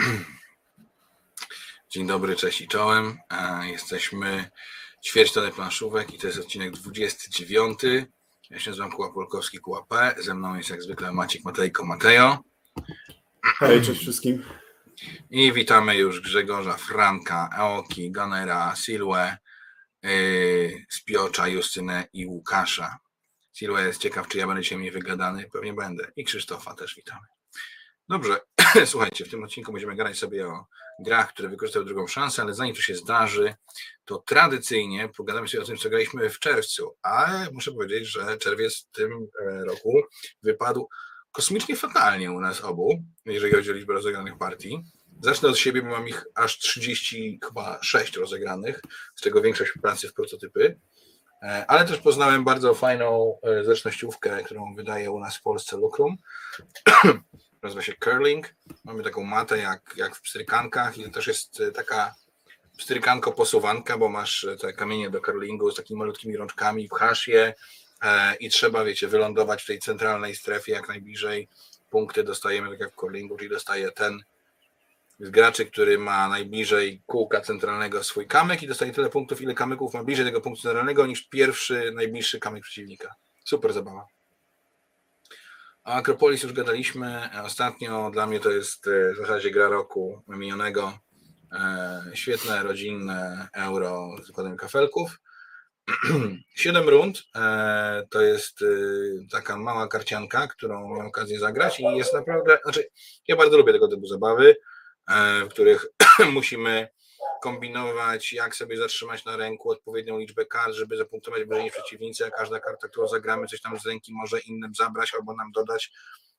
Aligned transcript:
Dzień 1.90 2.06
dobry, 2.06 2.36
cześć 2.36 2.60
i 2.60 2.68
czołem. 2.68 3.18
E, 3.30 3.70
Jesteśmy 3.70 4.50
ćwierć 5.04 5.32
tony 5.32 5.52
planszówek 5.52 6.14
i 6.14 6.18
to 6.18 6.26
jest 6.26 6.38
odcinek 6.38 6.70
29. 6.72 7.78
Ja 8.50 8.58
się 8.58 8.70
nazywam 8.70 8.92
Kuła 8.92 9.12
Polkowski, 9.12 9.58
Kuła 9.58 9.84
P. 9.84 10.14
Ze 10.18 10.34
mną 10.34 10.56
jest 10.56 10.70
jak 10.70 10.82
zwykle 10.82 11.12
Maciek 11.12 11.44
Matejko 11.44 11.84
Matejo. 11.84 12.38
Hej, 13.58 13.82
cześć 13.82 14.00
wszystkim. 14.00 14.44
I 15.30 15.52
witamy 15.52 15.96
już 15.96 16.20
Grzegorza, 16.20 16.76
Franka, 16.76 17.48
Aoki, 17.52 18.10
Ganera, 18.10 18.76
Silwe, 18.76 19.36
yy, 20.02 20.84
Spiocza, 20.88 21.48
Justynę 21.48 22.04
i 22.12 22.26
Łukasza. 22.26 22.98
Silwe 23.52 23.86
jest 23.86 24.00
ciekaw, 24.00 24.28
czy 24.28 24.38
ja 24.38 24.46
będę 24.46 24.62
dzisiaj 24.62 24.78
mniej 24.78 24.90
wygadany. 24.90 25.50
Pewnie 25.52 25.72
będę. 25.72 26.12
I 26.16 26.24
Krzysztofa 26.24 26.74
też 26.74 26.94
witamy. 26.94 27.26
Dobrze, 28.10 28.40
słuchajcie, 28.86 29.24
w 29.24 29.30
tym 29.30 29.44
odcinku 29.44 29.72
będziemy 29.72 29.96
gadać 29.96 30.18
sobie 30.18 30.46
o 30.46 30.66
grach, 30.98 31.28
które 31.28 31.48
wykorzystały 31.48 31.84
drugą 31.84 32.06
szansę, 32.06 32.42
ale 32.42 32.54
zanim 32.54 32.74
to 32.74 32.80
się 32.80 32.94
zdarzy, 32.94 33.54
to 34.04 34.18
tradycyjnie 34.18 35.08
pogadamy 35.16 35.48
sobie 35.48 35.62
o 35.62 35.66
tym, 35.66 35.76
co 35.76 35.90
graliśmy 35.90 36.30
w 36.30 36.38
czerwcu. 36.38 36.96
A 37.02 37.30
muszę 37.52 37.72
powiedzieć, 37.72 38.08
że 38.08 38.38
czerwiec 38.38 38.76
w 38.76 38.90
tym 38.90 39.28
e, 39.42 39.64
roku 39.64 40.02
wypadł 40.42 40.88
kosmicznie 41.32 41.76
fatalnie 41.76 42.32
u 42.32 42.40
nas 42.40 42.60
obu, 42.60 43.02
jeżeli 43.26 43.54
chodzi 43.54 43.70
o 43.70 43.74
liczbę 43.74 43.92
rozegranych 43.92 44.38
partii. 44.38 44.84
Zacznę 45.22 45.48
od 45.48 45.58
siebie, 45.58 45.82
bo 45.82 45.88
mam 45.88 46.08
ich 46.08 46.24
aż 46.34 46.58
30, 46.58 47.38
chyba 47.44 47.78
6 47.82 48.16
rozegranych, 48.16 48.80
z 49.14 49.22
czego 49.22 49.42
większość 49.42 49.72
pracy 49.82 50.08
w 50.08 50.14
prototypy. 50.14 50.80
E, 51.42 51.64
Ale 51.68 51.84
też 51.84 51.98
poznałem 51.98 52.44
bardzo 52.44 52.74
fajną 52.74 53.38
e, 53.42 53.64
zręcznościówkę, 53.64 54.42
którą 54.44 54.74
wydaje 54.74 55.10
u 55.10 55.20
nas 55.20 55.36
w 55.36 55.42
Polsce 55.42 55.76
Lucrum. 55.76 56.16
Nazywa 57.62 57.82
się 57.82 57.94
Curling. 58.04 58.54
Mamy 58.84 59.02
taką 59.02 59.24
matę 59.24 59.58
jak, 59.58 59.94
jak 59.96 60.16
w 60.16 60.20
pstrykankach 60.20 60.98
i 60.98 61.04
to 61.04 61.10
też 61.10 61.26
jest 61.26 61.60
e, 61.60 61.72
taka 61.72 62.14
pstrykanko 62.78 63.32
posuwanka, 63.32 63.98
bo 63.98 64.08
masz 64.08 64.44
e, 64.44 64.56
te 64.56 64.72
kamienie 64.72 65.10
do 65.10 65.20
curlingu 65.20 65.70
z 65.70 65.74
takimi 65.74 65.98
malutkimi 65.98 66.36
rączkami, 66.36 66.88
pchasz 66.88 67.28
je 67.28 67.54
e, 68.02 68.36
i 68.36 68.50
trzeba, 68.50 68.84
wiecie, 68.84 69.08
wylądować 69.08 69.62
w 69.62 69.66
tej 69.66 69.78
centralnej 69.78 70.36
strefie 70.36 70.72
jak 70.72 70.88
najbliżej. 70.88 71.48
Punkty 71.90 72.24
dostajemy 72.24 72.70
tak 72.70 72.80
jak 72.80 72.92
w 72.92 72.96
curlingu, 72.96 73.36
czyli 73.36 73.50
dostaje 73.50 73.92
ten 73.92 74.22
z 75.20 75.30
graczy, 75.30 75.66
który 75.66 75.98
ma 75.98 76.28
najbliżej 76.28 77.02
kółka 77.06 77.40
centralnego 77.40 78.04
swój 78.04 78.26
kamyk 78.26 78.62
i 78.62 78.66
dostaje 78.66 78.92
tyle 78.92 79.10
punktów, 79.10 79.40
ile 79.40 79.54
kamyków 79.54 79.94
ma 79.94 80.04
bliżej 80.04 80.24
tego 80.24 80.40
punktu 80.40 80.62
centralnego 80.62 81.06
niż 81.06 81.22
pierwszy, 81.22 81.92
najbliższy 81.94 82.40
kamyk 82.40 82.62
przeciwnika. 82.62 83.14
Super 83.44 83.72
zabawa. 83.72 84.19
O 85.84 85.92
Akropolis 85.92 86.42
już 86.42 86.52
gadaliśmy. 86.52 87.28
Ostatnio 87.44 88.10
dla 88.10 88.26
mnie 88.26 88.40
to 88.40 88.50
jest 88.50 88.86
e, 88.86 89.14
w 89.14 89.16
zasadzie 89.16 89.50
gra 89.50 89.68
roku 89.68 90.22
minionego. 90.28 90.98
E, 91.52 92.02
Świetne, 92.14 92.62
rodzinne 92.62 93.48
euro 93.54 94.16
z 94.22 94.26
zakładem 94.26 94.56
kafelków. 94.56 95.18
Siedem 96.56 96.88
rund 96.88 97.22
e, 97.36 98.06
to 98.10 98.22
jest 98.22 98.64
taka 99.30 99.56
mała 99.56 99.88
karcianka, 99.88 100.48
którą 100.48 100.88
miałem 100.88 101.06
okazję 101.06 101.38
zagrać 101.38 101.80
i 101.80 101.82
jest 101.82 102.14
naprawdę, 102.14 102.58
znaczy 102.62 102.88
ja 103.28 103.36
bardzo 103.36 103.56
lubię 103.58 103.72
tego 103.72 103.88
typu 103.88 104.06
zabawy, 104.06 104.56
w 105.44 105.48
których 105.48 105.86
musimy 106.32 106.88
kombinować, 107.42 108.32
jak 108.32 108.56
sobie 108.56 108.76
zatrzymać 108.76 109.24
na 109.24 109.36
ręku 109.36 109.70
odpowiednią 109.70 110.18
liczbę 110.18 110.46
kart, 110.46 110.74
żeby 110.74 110.96
zapunktować 110.96 111.44
bliżej 111.44 111.70
przeciwnicy, 111.70 112.26
a 112.26 112.30
każda 112.30 112.60
karta, 112.60 112.88
którą 112.88 113.08
zagramy, 113.08 113.46
coś 113.46 113.60
tam 113.60 113.78
z 113.78 113.86
ręki 113.86 114.12
może 114.14 114.40
innym 114.40 114.74
zabrać 114.74 115.14
albo 115.14 115.34
nam 115.34 115.52
dodać. 115.52 115.92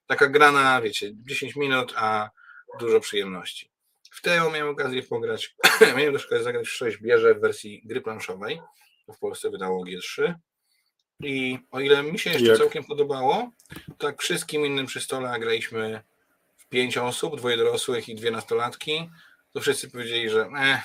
Taka 0.07 0.27
grana, 0.27 0.81
wiecie, 0.81 1.11
10 1.13 1.55
minut, 1.55 1.94
a 1.95 2.29
dużo 2.79 2.99
przyjemności. 2.99 3.72
W 4.11 4.22
tę 4.22 4.52
miałem 4.53 4.69
okazję 4.69 5.03
pograć, 5.03 5.55
miałem 5.97 6.13
też 6.13 6.25
okazję 6.25 6.44
zagrać 6.44 6.67
w 6.67 6.72
6 6.72 6.97
bierze 6.97 7.35
w 7.35 7.39
wersji 7.39 7.81
gry 7.85 8.02
planszowej, 8.02 8.61
w 9.16 9.19
Polsce 9.19 9.49
wydało 9.49 9.85
G3. 9.85 10.33
I 11.23 11.59
o 11.72 11.79
ile 11.79 12.03
mi 12.03 12.19
się 12.19 12.29
jeszcze 12.29 12.47
Jak? 12.47 12.57
całkiem 12.57 12.84
podobało, 12.84 13.51
tak 13.97 14.22
wszystkim 14.22 14.66
innym 14.66 14.85
przy 14.85 15.01
stole 15.01 15.40
graliśmy 15.40 16.03
w 16.57 16.67
5 16.67 16.97
osób, 16.97 17.38
dwoje 17.38 17.57
dorosłych 17.57 18.09
i 18.09 18.16
dwie 18.16 18.31
nastolatki, 18.31 19.09
to 19.53 19.59
wszyscy 19.59 19.91
powiedzieli, 19.91 20.29
że 20.29 20.50
eh, 20.57 20.81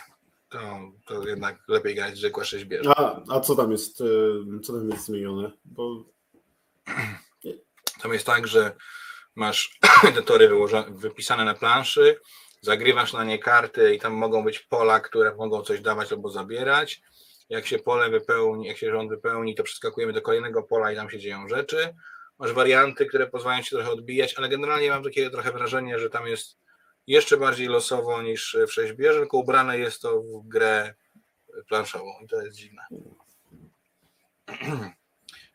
to, 0.49 0.93
to 1.07 1.29
jednak 1.29 1.59
lepiej 1.69 1.95
grać 1.95 2.19
zwykłe 2.19 2.45
6 2.45 2.65
bierze. 2.65 2.91
A, 2.97 3.21
a 3.29 3.41
co 3.41 3.57
tam 3.57 3.73
jest, 3.73 4.01
e, 4.01 4.61
co 4.61 4.73
tam 4.73 4.91
jest 4.91 5.05
zmienione? 5.05 5.53
Bo 5.65 6.05
Tam 8.03 8.13
jest 8.13 8.27
tak, 8.27 8.47
że 8.47 8.77
masz 9.35 9.79
te 10.15 10.23
tory 10.23 10.51
wypisane 10.89 11.45
na 11.45 11.55
planszy, 11.55 12.21
zagrywasz 12.61 13.13
na 13.13 13.25
nie 13.25 13.39
karty 13.39 13.95
i 13.95 13.99
tam 13.99 14.13
mogą 14.13 14.45
być 14.45 14.59
pola, 14.59 15.01
które 15.01 15.35
mogą 15.35 15.63
coś 15.63 15.81
dawać 15.81 16.13
albo 16.13 16.31
zabierać. 16.31 17.03
Jak 17.49 17.67
się 17.67 17.79
pole 17.79 18.11
wypełni, 18.11 18.67
jak 18.67 18.77
się 18.77 18.91
rząd 18.91 19.11
wypełni, 19.11 19.55
to 19.55 19.63
przeskakujemy 19.63 20.13
do 20.13 20.23
kolejnego 20.23 20.63
pola 20.63 20.93
i 20.93 20.97
tam 20.97 21.11
się 21.11 21.19
dzieją 21.19 21.49
rzeczy. 21.49 21.95
Masz 22.39 22.53
warianty, 22.53 23.07
które 23.07 23.27
pozwalają 23.27 23.63
ci 23.63 23.71
trochę 23.71 23.91
odbijać, 23.91 24.35
ale 24.35 24.49
generalnie 24.49 24.91
mam 24.91 25.03
takie 25.03 25.31
trochę 25.31 25.53
wrażenie, 25.53 25.99
że 25.99 26.11
tam 26.11 26.27
jest 26.27 26.59
jeszcze 27.07 27.37
bardziej 27.37 27.67
losowo 27.69 28.23
niż 28.23 28.57
w 28.69 28.73
6 28.73 28.93
bierze, 28.93 29.19
tylko 29.21 29.39
ubrane 29.39 29.79
jest 29.79 30.03
to 30.03 30.23
w 30.23 30.49
grę 30.49 30.95
planszową 31.69 32.13
i 32.25 32.29
to 32.29 32.43
jest 32.43 32.57
dziwne. 32.57 32.83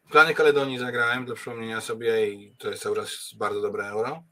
W 0.08 0.12
planie 0.12 0.34
Kaledonii 0.34 0.80
zagrałem 0.80 1.26
dla 1.26 1.36
przypomnienia 1.36 1.82
sobie 1.82 2.28
i 2.32 2.56
to 2.58 2.70
jest 2.70 2.84
cały 2.84 2.96
czas 2.96 3.34
bardzo 3.38 3.62
dobre 3.62 3.88
euro. 3.88 4.24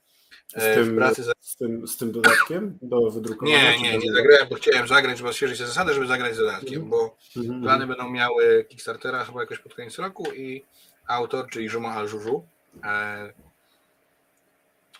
z 0.47 0.56
E, 0.63 0.74
tym, 0.75 1.00
za... 1.18 1.31
z 1.40 1.56
tym, 1.56 1.88
z 1.88 1.97
tym 1.97 2.12
dodatkiem 2.12 2.78
do 2.81 3.12
wydrukowania? 3.12 3.72
Nie, 3.72 3.81
nie, 3.81 3.91
do- 3.94 4.06
nie 4.06 4.13
zagrałem, 4.13 4.47
bo 4.50 4.56
chciałem 4.56 4.88
zagrać, 4.88 5.18
żeby 5.18 5.30
odświeżyć 5.30 5.59
te 5.59 5.68
zasady, 5.68 5.94
żeby 5.94 6.07
zagrać 6.07 6.36
z 6.36 6.38
dodatkiem, 6.38 6.90
bo 6.90 7.18
Mhm, 7.38 7.62
plany 7.63 7.88
będą 7.88 8.09
miały 8.09 8.66
Kickstartera 8.69 9.25
chyba 9.25 9.40
jakoś 9.41 9.59
pod 9.59 9.74
koniec 9.74 10.00
roku 10.00 10.31
i 10.34 10.66
autor, 11.07 11.47
czyli 11.50 11.66
Juma 11.66 11.90
Al-Juju, 11.94 12.47
e, 12.84 13.34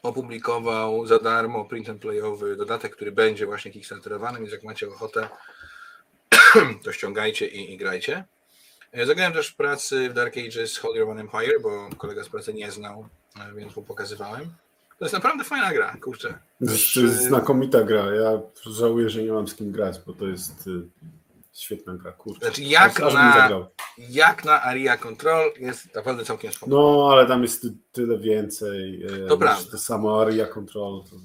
opublikował 0.04 1.08
za 1.08 1.20
darmo 1.20 1.66
print 1.66 1.90
and 1.90 2.02
playowy 2.02 2.56
dodatek, 2.56 2.96
który 2.96 3.12
będzie 3.12 3.46
właśnie 3.46 3.72
kickstarterowany, 3.72 4.40
więc 4.40 4.52
jak 4.52 4.64
macie 4.64 4.88
ochotę, 4.88 5.30
to 6.84 6.92
ściągajcie 6.92 7.48
i, 7.48 7.74
i 7.74 7.78
grajcie. 7.78 8.24
E, 8.92 9.06
Zagrałem 9.06 9.34
też 9.34 9.48
w 9.48 9.56
pracy 9.56 10.10
w 10.10 10.14
Dark 10.14 10.38
Ages 10.38 10.78
Holy 10.78 11.00
Roman 11.00 11.20
Empire, 11.20 11.62
bo 11.62 11.90
kolega 11.98 12.24
z 12.24 12.30
pracy 12.30 12.54
nie 12.54 12.72
znał, 12.72 13.08
e, 13.40 13.54
więc 13.56 13.76
mu 13.76 13.84
pokazywałem. 13.84 14.50
To 15.00 15.06
jest 15.06 15.14
naprawdę 15.14 15.44
fajna 15.44 15.74
gra, 15.74 15.98
kurczę. 16.02 16.40
To 16.66 16.72
jest, 16.72 16.94
to 16.94 17.00
jest 17.00 17.24
znakomita 17.24 17.84
gra. 17.84 18.16
Ja 18.16 18.42
żałuję, 18.66 19.10
że 19.10 19.24
nie 19.24 19.32
mam 19.32 19.48
z 19.48 19.56
kim 19.56 19.72
grać, 19.72 20.00
bo 20.08 20.14
to 20.14 20.28
jest 20.28 20.68
y, 20.68 20.82
świetna 21.54 21.94
gra. 21.98 22.12
Kurczę. 22.12 22.46
Znaczy, 22.46 22.62
jak 22.64 23.00
Aż- 23.02 23.14
na-. 23.14 23.68
Jak 23.98 24.46
na 24.46 24.62
Aria 24.64 24.98
Control 24.98 25.52
jest 25.60 25.96
naprawdę 25.96 26.26
całkiem 26.26 26.52
spoko. 26.54 26.72
No, 26.72 27.10
ale 27.12 27.28
tam 27.28 27.42
jest 27.42 27.62
ty, 27.62 27.68
tyle 27.92 28.18
więcej. 28.20 29.04
e, 29.24 29.28
To 29.28 29.38
prawda. 29.38 29.72
To 29.72 29.78
samo 29.78 30.22
Aria 30.22 30.46
Control. 30.46 31.04
To... 31.10 31.16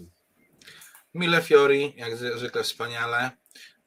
Mille 1.14 1.42
Fiori, 1.42 1.92
jak 1.96 2.16
zwykle 2.16 2.62
wspaniale. 2.62 3.30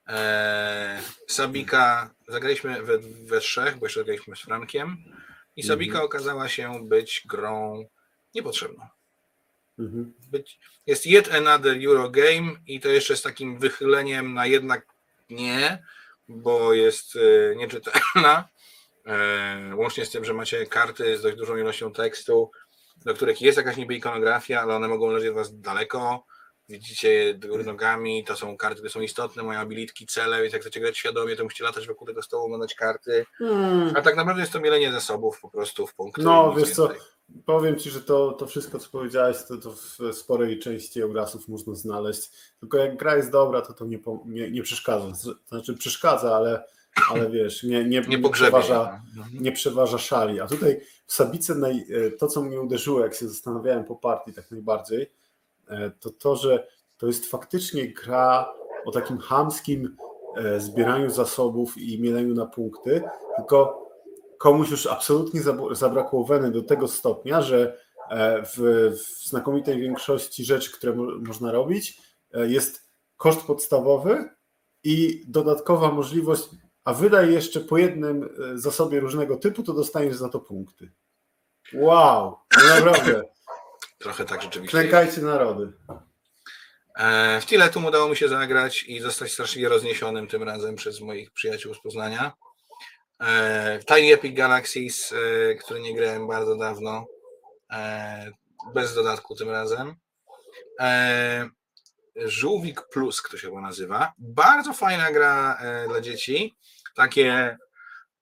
Eee, 0.07 1.01
Sabika, 1.27 2.09
zagraliśmy 2.27 2.83
we, 2.83 2.99
we 2.99 3.39
trzech, 3.39 3.77
bo 3.77 3.85
jeszcze 3.85 3.99
zagraliśmy 3.99 4.35
z 4.35 4.39
Frankiem. 4.39 4.97
I 5.55 5.63
Sabika 5.63 5.91
Mhm. 5.91 6.05
okazała 6.05 6.49
się 6.49 6.87
być 6.87 7.23
grą 7.25 7.85
niepotrzebną. 8.35 8.87
Mhm. 9.79 10.13
Być, 10.31 10.59
jest 10.85 11.05
yet 11.05 11.33
another 11.33 11.77
Eurogame 11.85 12.51
i 12.67 12.79
to 12.79 12.89
jeszcze 12.89 13.17
z 13.17 13.21
takim 13.21 13.59
wychyleniem 13.59 14.33
na 14.33 14.45
jednak 14.45 14.85
nie, 15.29 15.83
bo 16.27 16.73
jest 16.73 17.15
e, 17.15 17.55
nieczytelna. 17.55 18.49
E, 19.07 19.75
łącznie 19.75 20.05
z 20.05 20.09
tym, 20.09 20.25
że 20.25 20.33
macie 20.33 20.65
karty 20.65 21.17
z 21.17 21.21
dość 21.21 21.37
dużą 21.37 21.57
ilością 21.57 21.93
tekstu, 21.93 22.51
do 23.05 23.13
których 23.13 23.41
jest 23.41 23.57
jakaś 23.57 23.77
niby 23.77 23.95
ikonografia, 23.95 24.61
ale 24.61 24.75
one 24.75 24.87
mogą 24.87 25.11
leżeć 25.11 25.29
od 25.29 25.35
was 25.35 25.59
daleko. 25.59 26.25
Widzicie 26.69 27.13
je 27.13 27.33
góry 27.33 27.63
nogami, 27.63 28.23
to 28.23 28.35
są 28.35 28.57
karty, 28.57 28.75
które 28.75 28.89
są 28.89 29.01
istotne, 29.01 29.43
mają 29.43 29.59
abilitki, 29.59 30.05
cele, 30.05 30.41
więc 30.41 30.53
jak 30.53 30.61
chcecie 30.61 30.79
grać 30.79 30.97
świadomie, 30.97 31.35
to 31.35 31.43
musicie 31.43 31.63
latać 31.63 31.87
wokół 31.87 32.07
tego 32.07 32.21
stołu, 32.21 32.45
oglądać 32.45 32.75
karty. 32.75 33.25
A 33.95 34.01
tak 34.01 34.15
naprawdę 34.15 34.41
jest 34.41 34.53
to 34.53 34.59
mielenie 34.59 34.91
zasobów 34.91 35.39
po 35.41 35.49
prostu 35.49 35.87
w 35.87 35.95
punkty. 35.95 36.21
No, 36.21 36.55
wiesz 36.57 36.71
co, 36.71 36.87
więcej. 36.87 37.07
Powiem 37.45 37.75
Ci, 37.75 37.89
że 37.89 38.01
to, 38.01 38.31
to 38.31 38.47
wszystko, 38.47 38.79
co 38.79 38.89
powiedziałeś, 38.89 39.37
to, 39.47 39.57
to 39.57 39.71
w 39.71 40.15
sporej 40.15 40.59
części 40.59 41.01
Eurasów 41.01 41.47
można 41.47 41.75
znaleźć. 41.75 42.29
Tylko 42.59 42.77
jak 42.77 42.97
gra 42.97 43.15
jest 43.15 43.31
dobra, 43.31 43.61
to 43.61 43.73
to 43.73 43.85
nie, 43.85 43.99
nie, 44.25 44.51
nie 44.51 44.63
przeszkadza. 44.63 45.33
Znaczy 45.47 45.73
przeszkadza, 45.73 46.35
ale, 46.35 46.63
ale 47.11 47.29
wiesz, 47.29 47.63
nie, 47.63 47.83
nie, 47.83 48.01
Nie 48.01 48.29
przeważa, 48.29 49.01
no. 49.15 49.23
nie 49.41 49.51
przeważa 49.51 49.97
szali. 49.97 50.39
A 50.39 50.47
tutaj 50.47 50.81
w 51.05 51.13
Sabice 51.13 51.55
naj, 51.55 51.85
e, 51.91 52.11
to, 52.11 52.27
co 52.27 52.41
mnie 52.41 52.61
uderzyło, 52.61 52.99
jak 52.99 53.13
się 53.13 53.27
zastanawiałem 53.27 53.83
po 53.83 53.95
partii 53.95 54.33
tak 54.33 54.51
najbardziej, 54.51 55.11
e, 55.67 55.91
to 55.99 56.09
to, 56.09 56.35
że 56.35 56.67
to 56.97 57.07
jest 57.07 57.25
faktycznie 57.25 57.93
gra 57.93 58.53
o 58.85 58.91
takim 58.91 59.17
chamskim 59.17 59.97
e, 60.37 60.59
zbieraniu 60.59 61.09
zasobów 61.09 61.77
i 61.77 62.01
mieleniu 62.01 62.33
na 62.33 62.45
punkty, 62.45 63.03
tylko 63.37 63.86
komuś 64.39 64.69
już 64.71 64.87
absolutnie 64.87 65.41
zab- 65.41 65.75
zabrakło 65.75 66.23
weny 66.25 66.51
do 66.51 66.63
tego 66.63 66.87
stopnia, 66.87 67.41
że 67.41 67.77
e, 68.09 68.43
w, 68.45 68.57
w 68.91 69.27
znakomitej 69.29 69.79
większości 69.79 70.45
rzeczy, 70.45 70.71
które 70.71 70.93
mo- 70.93 71.19
można 71.27 71.51
robić, 71.51 72.01
e, 72.33 72.47
jest 72.47 72.89
koszt 73.17 73.41
podstawowy 73.41 74.29
i 74.83 75.23
dodatkowa 75.27 75.91
możliwość, 75.91 76.43
a 76.83 76.93
wydaj 76.93 77.33
jeszcze 77.33 77.59
po 77.59 77.77
jednym 77.77 78.23
e, 78.23 78.57
zasobie 78.57 78.99
różnego 78.99 79.37
typu, 79.37 79.63
to 79.63 79.73
dostaniesz 79.73 80.15
za 80.15 80.29
to 80.29 80.39
punkty. 80.39 80.91
Wow, 81.73 82.37
no 82.57 82.75
naprawdę. 82.75 83.21
Trochę 83.99 84.25
tak 84.25 84.41
rzeczywiście. 84.41 84.77
Klękajcie 84.77 85.21
narody. 85.21 85.73
W 87.41 87.45
Tiletum 87.45 87.85
udało 87.85 88.09
mi 88.09 88.15
się 88.15 88.27
zagrać 88.27 88.83
i 88.83 88.99
zostać 88.99 89.31
straszliwie 89.31 89.69
rozniesionym 89.69 90.27
tym 90.27 90.43
razem 90.43 90.75
przez 90.75 91.01
moich 91.01 91.31
przyjaciół 91.31 91.73
z 91.73 91.81
Poznania. 91.81 92.33
E, 93.21 93.79
Tiny 93.87 94.13
Epic 94.13 94.35
Galaxies, 94.35 95.13
e, 95.13 95.55
który 95.55 95.79
nie 95.79 95.95
grałem 95.95 96.27
bardzo 96.27 96.55
dawno, 96.55 97.05
bez 98.73 98.95
dodatku 98.95 99.35
tym 99.35 99.49
razem. 99.49 99.95
Żółwik 102.15 102.81
Plus, 102.81 103.21
kto 103.21 103.37
się 103.37 103.51
go 103.51 103.61
nazywa. 103.61 104.13
Bardzo 104.17 104.73
fajna 104.73 105.11
gra 105.11 105.59
dla 105.87 106.01
dzieci. 106.01 106.55
Takie 106.95 107.57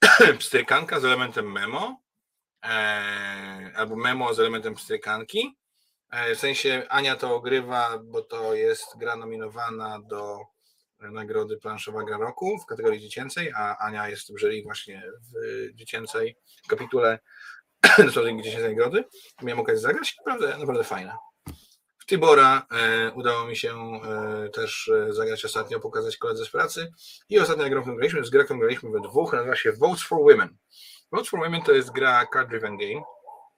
pstrykanka 0.40 1.00
z 1.00 1.06
elementem 1.06 1.52
memo, 1.52 2.02
albo 3.76 3.96
memo 3.96 4.34
z 4.34 4.40
elementem 4.40 4.76
pstrykanki. 4.76 5.56
E, 6.12 6.36
w 6.36 6.40
sensie 6.40 6.86
Ania 6.90 7.16
to 7.16 7.36
ogrywa, 7.36 8.00
bo 8.04 8.22
to 8.22 8.54
jest 8.54 8.98
gra 8.98 9.16
nominowana 9.16 10.00
do 10.00 10.40
nagrody 11.00 11.58
Planszowa 11.58 12.04
Gra 12.04 12.18
Roku 12.18 12.58
w 12.58 12.66
kategorii 12.66 13.00
dziecięcej, 13.00 13.52
a 13.56 13.78
Ania 13.78 14.10
jest 14.10 14.34
w 14.34 14.40
jury 14.40 14.64
właśnie 14.64 15.04
w 15.22 15.76
dziecięcej 15.76 16.36
kapitule 16.68 17.20
dziecięcej 18.44 18.70
nagrody. 18.70 19.04
Miałem 19.42 19.60
okazję 19.60 19.80
zagrać, 19.80 20.18
naprawdę, 20.18 20.58
naprawdę 20.58 20.84
fajna. 20.84 21.18
W 22.06 22.08
Tybora 22.08 22.68
e, 22.72 23.12
udało 23.12 23.46
mi 23.46 23.56
się 23.56 23.74
e, 23.74 24.50
też 24.50 24.88
e, 24.88 25.14
zagrać 25.14 25.46
ostatnio, 25.46 25.80
pokazać 25.80 26.18
koledze 26.18 26.46
z 26.46 26.50
pracy 26.50 26.92
i 27.30 27.40
ostatnia 27.40 27.70
gra, 27.70 27.82
którą 27.82 27.96
graliśmy, 27.96 28.20
jest 28.20 28.32
gra, 28.32 28.44
którą 28.44 28.60
graliśmy 28.60 28.90
we 28.90 29.02
dwóch, 29.02 29.34
nazywa 29.34 29.56
się 29.56 29.72
Votes 29.72 30.04
for 30.04 30.20
Women. 30.20 30.58
Votes 31.12 31.30
for 31.30 31.40
Women 31.40 31.62
to 31.62 31.72
jest 31.72 31.92
gra 31.92 32.28
card 32.34 32.50
driven 32.50 32.78
game, 32.78 33.02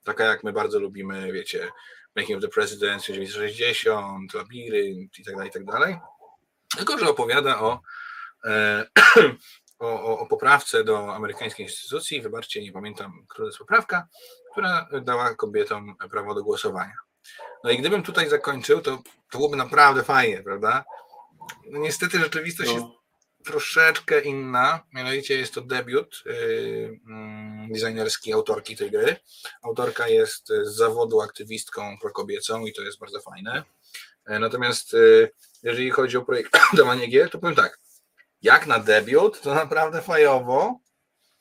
taka 0.03 0.23
jak 0.23 0.43
my 0.43 0.53
bardzo 0.53 0.79
lubimy, 0.79 1.31
wiecie, 1.31 1.69
Making 2.15 2.37
of 2.37 2.41
the 2.41 2.47
President 2.47 3.01
1960, 3.05 4.33
Labirynt 4.33 5.19
i 5.19 5.23
tak 5.23 5.35
dalej, 5.35 5.49
i 5.49 5.53
tak 5.53 5.65
dalej. 5.65 5.97
Tylko, 6.75 6.97
że 6.97 7.09
opowiada 7.09 7.59
o, 7.59 7.81
e, 8.45 8.85
o, 9.79 10.03
o, 10.03 10.19
o, 10.19 10.25
poprawce 10.25 10.83
do 10.83 11.15
amerykańskiej 11.15 11.65
instytucji, 11.65 12.21
wybaczcie, 12.21 12.61
nie 12.61 12.71
pamiętam, 12.71 13.25
która 13.29 13.45
jest 13.45 13.57
poprawka, 13.57 14.07
która 14.51 14.89
dała 15.01 15.35
kobietom 15.35 15.95
prawo 16.11 16.33
do 16.33 16.43
głosowania. 16.43 16.95
No 17.63 17.69
i 17.69 17.77
gdybym 17.77 18.03
tutaj 18.03 18.29
zakończył, 18.29 18.81
to, 18.81 18.91
to 19.31 19.37
byłoby 19.37 19.57
naprawdę 19.57 20.03
fajnie, 20.03 20.43
prawda? 20.43 20.85
No 21.65 21.79
niestety 21.79 22.19
rzeczywistość 22.19 22.69
no. 22.73 22.75
jest 22.75 22.97
troszeczkę 23.45 24.21
inna, 24.21 24.83
mianowicie 24.93 25.37
jest 25.37 25.53
to 25.53 25.61
debiut 25.61 26.23
yy, 26.25 26.99
mm, 27.07 27.71
designerski 27.71 28.33
autorki 28.33 28.75
tej 28.75 28.91
gry. 28.91 29.15
Autorka 29.61 30.07
jest 30.07 30.47
z 30.47 30.75
zawodu 30.75 31.21
aktywistką 31.21 31.97
prokobiecą 32.01 32.65
i 32.65 32.73
to 32.73 32.81
jest 32.81 32.99
bardzo 32.99 33.21
fajne. 33.21 33.63
E, 34.27 34.39
natomiast 34.39 34.93
yy, 34.93 35.31
jeżeli 35.63 35.91
chodzi 35.91 36.17
o 36.17 36.25
projektowanie 36.25 37.07
gier, 37.11 37.29
to 37.29 37.39
powiem 37.39 37.55
tak, 37.55 37.79
jak 38.41 38.67
na 38.67 38.79
debiut, 38.79 39.41
to 39.41 39.55
naprawdę 39.55 40.01
fajowo, 40.01 40.79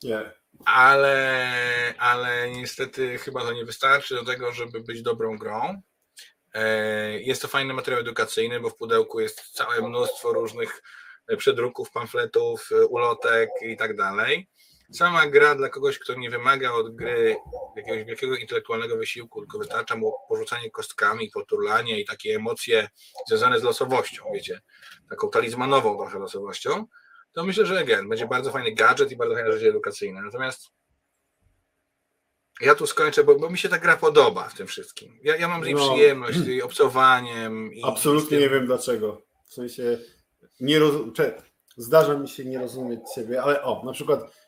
yeah. 0.02 0.32
ale, 0.64 1.94
ale 1.98 2.50
niestety 2.50 3.18
chyba 3.18 3.40
to 3.40 3.52
nie 3.52 3.64
wystarczy 3.64 4.14
do 4.14 4.24
tego, 4.24 4.52
żeby 4.52 4.80
być 4.80 5.02
dobrą 5.02 5.38
grą. 5.38 5.82
E, 6.54 7.20
jest 7.20 7.42
to 7.42 7.48
fajny 7.48 7.74
materiał 7.74 8.00
edukacyjny, 8.00 8.60
bo 8.60 8.70
w 8.70 8.76
pudełku 8.76 9.20
jest 9.20 9.40
całe 9.40 9.88
mnóstwo 9.88 10.32
różnych 10.32 10.82
przedruków, 11.38 11.90
pamfletów, 11.90 12.70
ulotek 12.88 13.50
i 13.62 13.76
tak 13.76 13.96
dalej. 13.96 14.48
Sama 14.92 15.26
gra 15.26 15.54
dla 15.54 15.68
kogoś, 15.68 15.98
kto 15.98 16.14
nie 16.14 16.30
wymaga 16.30 16.72
od 16.72 16.96
gry 16.96 17.36
jakiegoś 17.76 18.04
wielkiego 18.04 18.36
intelektualnego 18.36 18.96
wysiłku, 18.96 19.40
tylko 19.40 19.58
wystarcza 19.58 19.96
mu 19.96 20.12
porzucanie 20.28 20.70
kostkami, 20.70 21.30
poturlanie 21.30 22.00
i 22.00 22.04
takie 22.04 22.34
emocje 22.34 22.88
związane 23.28 23.60
z 23.60 23.62
losowością, 23.62 24.24
wiecie, 24.34 24.60
taką 25.10 25.30
talizmanową 25.30 25.96
trochę 25.98 26.18
losowością, 26.18 26.86
to 27.32 27.44
myślę, 27.44 27.66
że 27.66 27.78
again, 27.78 28.08
będzie 28.08 28.26
bardzo 28.26 28.50
fajny 28.50 28.74
gadżet 28.74 29.12
i 29.12 29.16
bardzo 29.16 29.34
fajne 29.34 29.52
życie 29.52 29.68
edukacyjne. 29.68 30.22
Natomiast 30.22 30.70
ja 32.60 32.74
tu 32.74 32.86
skończę, 32.86 33.24
bo, 33.24 33.34
bo 33.34 33.50
mi 33.50 33.58
się 33.58 33.68
ta 33.68 33.78
gra 33.78 33.96
podoba 33.96 34.48
w 34.48 34.54
tym 34.54 34.66
wszystkim. 34.66 35.18
Ja, 35.22 35.36
ja 35.36 35.48
mam 35.48 35.62
z 35.62 35.66
niej 35.66 35.74
no, 35.74 35.92
przyjemność, 35.92 36.38
z 36.38 36.46
jej 36.46 36.62
obcowaniem. 36.62 37.70
Absolutnie 37.84 38.30
tym... 38.30 38.40
nie 38.40 38.48
wiem 38.48 38.66
dlaczego. 38.66 39.22
W 39.48 39.54
sensie 39.54 39.98
nie 40.60 40.80
zdarza 41.76 42.14
mi 42.14 42.28
się 42.28 42.44
nie 42.44 42.58
rozumieć 42.58 43.00
ciebie, 43.14 43.42
ale 43.42 43.62
o, 43.62 43.82
na 43.84 43.92
przykład 43.92 44.45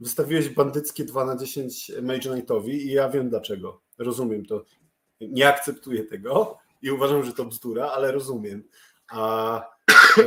wystawiłeś 0.00 0.48
bandyckie 0.48 1.04
2 1.04 1.24
na 1.24 1.36
10 1.36 1.92
Mage 2.02 2.30
Knightowi 2.30 2.86
i 2.86 2.92
ja 2.92 3.08
wiem 3.08 3.28
dlaczego. 3.28 3.80
Rozumiem 3.98 4.46
to. 4.46 4.64
Nie 5.20 5.48
akceptuję 5.48 6.04
tego 6.04 6.58
i 6.82 6.90
uważam, 6.90 7.24
że 7.24 7.32
to 7.32 7.44
bzdura, 7.44 7.86
ale 7.86 8.12
rozumiem. 8.12 8.64
A 9.08 9.62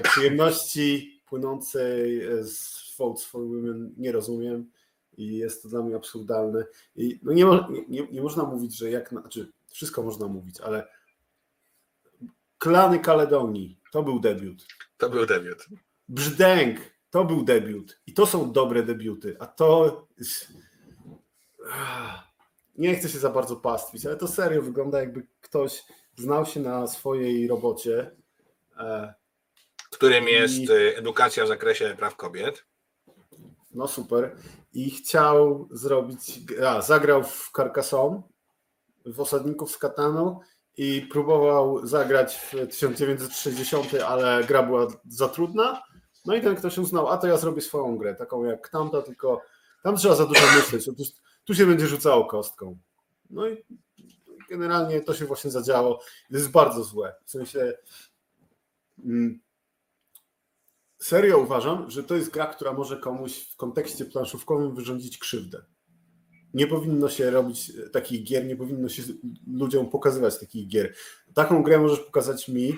przyjemności 0.04 1.21
płynącej 1.30 2.21
z 2.42 2.77
Votes 2.98 3.25
for 3.25 3.42
Women 3.42 3.94
nie 3.98 4.12
rozumiem 4.12 4.71
i 5.18 5.38
jest 5.38 5.63
to 5.63 5.69
dla 5.69 5.83
mnie 5.83 5.95
absurdalne. 5.95 6.65
I 6.95 7.19
no 7.24 7.33
nie, 7.33 7.45
nie, 7.88 8.07
nie 8.12 8.21
można 8.21 8.44
mówić, 8.44 8.77
że 8.77 8.92
jak, 8.92 9.10
znaczy 9.10 9.51
wszystko 9.69 10.03
można 10.03 10.27
mówić, 10.27 10.62
ale 10.62 10.88
klany 12.57 13.00
Kaledonii 13.00 13.80
to 13.92 14.03
był 14.03 14.19
debiut. 14.19 14.65
To 14.98 15.10
był 15.10 15.25
debiut. 15.25 15.68
Brzdęk, 16.10 16.80
to 17.17 17.25
był 17.25 17.43
debiut. 17.43 17.99
I 18.07 18.13
to 18.13 18.25
są 18.25 18.51
dobre 18.51 18.83
debiuty. 18.83 19.37
A 19.39 19.45
to. 19.45 20.07
Nie 22.75 22.95
chcę 22.95 23.09
się 23.09 23.19
za 23.19 23.29
bardzo 23.29 23.55
pastwić, 23.55 24.05
ale 24.05 24.15
to 24.15 24.27
serio 24.27 24.61
wygląda, 24.61 24.99
jakby 24.99 25.27
ktoś 25.41 25.83
znał 26.17 26.45
się 26.45 26.59
na 26.59 26.87
swojej 26.87 27.47
robocie. 27.47 28.11
E, 28.79 29.13
Którym 29.91 30.27
jest 30.27 30.55
i... 30.55 30.71
E, 30.71 30.97
edukacja 30.97 31.45
w 31.45 31.47
zakresie 31.47 31.95
praw 31.97 32.15
kobiet. 32.15 32.65
No 33.71 33.87
super. 33.87 34.35
I 34.73 34.91
chciał 34.91 35.67
zrobić. 35.71 36.39
A, 36.65 36.81
zagrał 36.81 37.23
w 37.23 37.51
Carcassonne, 37.55 38.21
w 39.05 39.19
Osadników 39.19 39.71
z 39.71 39.77
Katanu 39.77 40.39
i 40.77 41.01
próbował 41.01 41.87
zagrać 41.87 42.35
w 42.35 42.67
1960, 42.67 43.93
ale 43.93 44.43
gra 44.43 44.63
była 44.63 44.88
za 45.07 45.29
trudna. 45.29 45.81
No 46.27 46.36
i 46.36 46.41
ten 46.41 46.55
ktoś 46.55 46.77
uznał, 46.77 47.07
a 47.07 47.17
to 47.17 47.27
ja 47.27 47.38
zrobię 47.38 47.62
swoją 47.62 47.98
grę, 47.98 48.15
taką 48.15 48.43
jak 48.43 48.69
tamta, 48.69 49.01
tylko 49.01 49.41
tam 49.84 49.96
trzeba 49.96 50.15
za 50.15 50.25
dużo 50.25 50.41
myśleć, 50.55 50.86
tu, 50.86 50.93
tu 51.46 51.55
się 51.55 51.65
będzie 51.65 51.88
rzucało 51.88 52.25
kostką. 52.25 52.77
No 53.29 53.48
i 53.48 53.65
generalnie 54.50 55.01
to 55.01 55.13
się 55.13 55.25
właśnie 55.25 55.51
zadziało. 55.51 55.98
To 56.29 56.38
jest 56.38 56.51
bardzo 56.51 56.84
złe. 56.84 57.15
W 57.25 57.31
sensie 57.31 57.74
mm, 59.05 59.39
serio 61.00 61.38
uważam, 61.38 61.91
że 61.91 62.03
to 62.03 62.15
jest 62.15 62.29
gra, 62.29 62.46
która 62.46 62.74
może 62.74 62.98
komuś 62.98 63.50
w 63.50 63.55
kontekście 63.55 64.05
planszówkowym 64.05 64.75
wyrządzić 64.75 65.17
krzywdę 65.17 65.63
nie 66.53 66.67
powinno 66.67 67.10
się 67.10 67.29
robić 67.29 67.72
takich 67.91 68.24
gier, 68.24 68.46
nie 68.46 68.55
powinno 68.55 68.89
się 68.89 69.03
ludziom 69.53 69.89
pokazywać 69.89 70.39
takich 70.39 70.67
gier. 70.67 70.93
Taką 71.34 71.63
grę 71.63 71.79
możesz 71.79 72.00
pokazać 72.00 72.48
mi, 72.48 72.74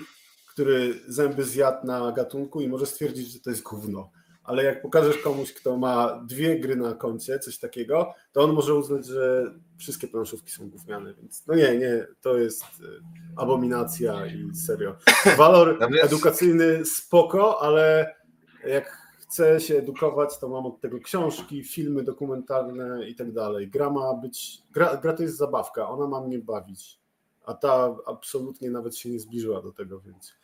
który 0.50 0.94
zęby 1.08 1.44
zjadł 1.44 1.86
na 1.86 2.12
gatunku 2.12 2.60
i 2.60 2.68
może 2.68 2.86
stwierdzić, 2.86 3.32
że 3.32 3.40
to 3.40 3.50
jest 3.50 3.62
gówno. 3.62 4.10
Ale 4.44 4.64
jak 4.64 4.82
pokażesz 4.82 5.18
komuś, 5.18 5.52
kto 5.52 5.76
ma 5.76 6.24
dwie 6.26 6.60
gry 6.60 6.76
na 6.76 6.94
koncie, 6.94 7.38
coś 7.38 7.58
takiego, 7.58 8.14
to 8.32 8.42
on 8.42 8.52
może 8.52 8.74
uznać, 8.74 9.06
że 9.06 9.54
wszystkie 9.78 10.08
planszówki 10.08 10.50
są 10.50 10.70
gówniane. 10.70 11.14
Więc 11.14 11.46
no 11.46 11.54
nie, 11.54 11.78
nie, 11.78 12.06
to 12.20 12.36
jest 12.36 12.62
e, 12.64 12.66
abominacja 13.36 14.26
i 14.26 14.54
serio. 14.54 14.96
Walor 15.38 15.78
edukacyjny 16.02 16.84
spoko, 16.84 17.62
ale 17.62 18.14
jak 18.66 19.00
chcę 19.18 19.60
się 19.60 19.76
edukować, 19.76 20.38
to 20.38 20.48
mam 20.48 20.66
od 20.66 20.80
tego 20.80 21.00
książki, 21.00 21.64
filmy 21.64 22.02
dokumentalne 22.02 23.08
i 23.08 23.14
tak 23.14 23.32
dalej. 23.32 23.68
Gra 23.68 23.90
ma 23.90 24.14
być, 24.14 24.62
gra, 24.70 24.96
gra 24.96 25.12
to 25.12 25.22
jest 25.22 25.36
zabawka, 25.36 25.88
ona 25.88 26.06
ma 26.06 26.20
mnie 26.20 26.38
bawić, 26.38 27.00
a 27.44 27.54
ta 27.54 27.96
absolutnie 28.06 28.70
nawet 28.70 28.96
się 28.96 29.10
nie 29.10 29.20
zbliżyła 29.20 29.62
do 29.62 29.72
tego, 29.72 30.00
więc... 30.00 30.39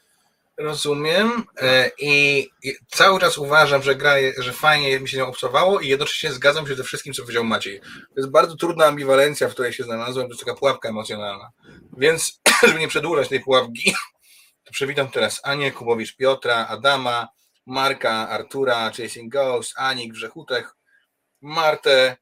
Rozumiem 0.58 1.44
e, 1.60 1.90
i 1.98 2.46
cały 2.88 3.20
czas 3.20 3.38
uważam, 3.38 3.82
że 3.82 3.96
gra, 3.96 4.14
że 4.38 4.52
fajnie 4.52 5.00
mi 5.00 5.08
się 5.08 5.16
nią 5.16 5.26
obcowało 5.26 5.80
i 5.80 5.88
jednocześnie 5.88 6.32
zgadzam 6.32 6.66
się 6.66 6.74
ze 6.74 6.84
wszystkim, 6.84 7.12
co 7.12 7.22
powiedział 7.22 7.44
Maciej. 7.44 7.80
To 7.80 8.16
jest 8.16 8.30
bardzo 8.30 8.56
trudna 8.56 8.86
ambiwalencja, 8.86 9.48
w 9.48 9.52
której 9.52 9.72
się 9.72 9.84
znalazłem, 9.84 10.26
to 10.26 10.32
jest 10.32 10.44
taka 10.44 10.58
pułapka 10.58 10.88
emocjonalna. 10.88 11.50
Więc, 11.98 12.40
żeby 12.66 12.80
nie 12.80 12.88
przedłużać 12.88 13.28
tej 13.28 13.40
pułapki, 13.40 13.94
to 14.64 14.72
przywitam 14.72 15.10
teraz 15.10 15.40
Anię, 15.44 15.72
Kubowicz 15.72 16.16
Piotra, 16.16 16.66
Adama, 16.66 17.28
Marka, 17.66 18.28
Artura, 18.28 18.90
Chasing 18.90 19.32
Ghost, 19.32 19.72
Anik, 19.76 20.12
Brzechutech, 20.12 20.76
Martę, 21.40 22.16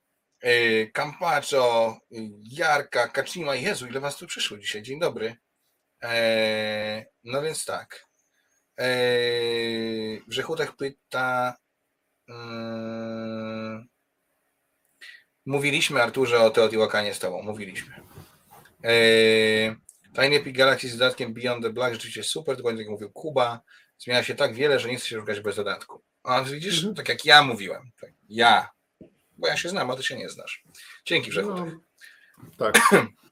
Kampaczo, 0.93 1.97
y, 2.13 2.31
Jarka, 2.43 3.09
Kaczima. 3.09 3.55
Jezu, 3.55 3.87
ile 3.87 4.01
was 4.01 4.17
tu 4.17 4.27
przyszło 4.27 4.59
dzisiaj. 4.59 4.83
Dzień 4.83 5.01
dobry. 5.01 5.37
Eee, 6.01 7.05
no 7.25 7.43
więc 7.43 7.65
tak. 7.65 8.07
Eee, 8.79 10.23
pyta. 10.77 11.57
Mm, 12.29 13.89
mówiliśmy, 15.47 16.03
Arturze, 16.03 16.41
o 16.41 16.51
Teotihuacanie 16.51 17.15
z 17.15 17.19
tobą. 17.19 17.43
Mówiliśmy. 17.43 17.95
Eee, 18.83 19.77
Tajny 20.15 20.37
Epic 20.37 20.57
Galaxy 20.57 20.89
z 20.89 20.97
dodatkiem 20.99 21.35
Beyond 21.35 21.63
the 21.65 21.71
Black 21.71 21.93
rzeczywiście 21.95 22.25
super, 22.25 22.57
dokładnie 22.57 22.79
tak 22.79 22.85
jak 22.87 22.93
mówił 22.93 23.11
Kuba. 23.13 23.61
Zmienia 23.99 24.23
się 24.25 24.35
tak 24.35 24.55
wiele, 24.55 24.81
że 24.81 24.89
nie 24.89 24.97
chce 24.97 25.07
się 25.09 25.17
szukać 25.19 25.41
bez 25.41 25.57
dodatku. 25.57 26.03
A 26.23 26.43
widzisz, 26.43 26.79
Mhm. 26.79 26.95
tak 26.95 27.09
jak 27.09 27.25
ja 27.25 27.43
mówiłem. 27.43 27.91
Tak, 28.01 28.11
ja. 28.29 28.69
Bo 29.39 29.49
ja 29.49 29.57
się 29.57 29.69
znam, 29.69 29.91
a 29.91 29.97
ty 29.97 30.03
się 30.03 30.17
nie 30.17 30.29
znasz. 30.29 30.65
Dzięki, 31.05 31.31
Grzechutek. 31.31 31.75
No, 32.39 32.51
tak. 32.59 32.75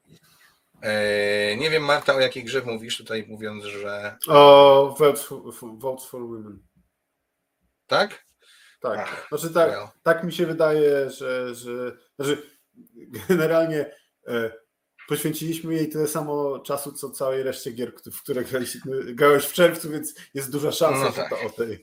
Eee, 0.83 1.57
nie 1.57 1.69
wiem, 1.69 1.83
Marta, 1.83 2.15
o 2.15 2.19
jakiej 2.19 2.43
grze 2.43 2.61
mówisz 2.61 2.97
tutaj, 2.97 3.25
mówiąc, 3.27 3.63
że. 3.63 4.17
O, 4.27 4.95
vote 4.99 5.19
for, 5.19 5.53
for- 5.53 5.77
vote 5.79 6.03
for 6.07 6.21
Women. 6.21 6.59
Tak? 7.87 8.25
Tak. 8.81 8.99
Ach, 8.99 9.27
Znaczy 9.29 9.53
tak, 9.53 9.69
well. 9.69 9.87
tak 10.03 10.23
mi 10.23 10.33
się 10.33 10.45
wydaje, 10.45 11.09
że, 11.09 11.55
że 11.55 11.97
znaczy 12.19 12.49
generalnie 13.29 13.95
e, 14.27 14.51
poświęciliśmy 15.07 15.73
jej 15.75 15.89
tyle 15.89 16.07
samo 16.07 16.59
czasu, 16.59 16.91
co 16.91 17.09
całej 17.09 17.43
reszcie 17.43 17.71
gier, 17.71 17.93
w 18.13 18.21
które 18.23 18.43
grałeś 19.13 19.45
w 19.45 19.53
czerwcu, 19.53 19.89
więc 19.89 20.15
jest 20.33 20.51
duża 20.51 20.71
szansa, 20.71 20.99
No 21.05 21.11
że 21.11 21.15
tak. 21.15 21.29
to 21.29 21.41
o 21.41 21.49
tej. 21.49 21.79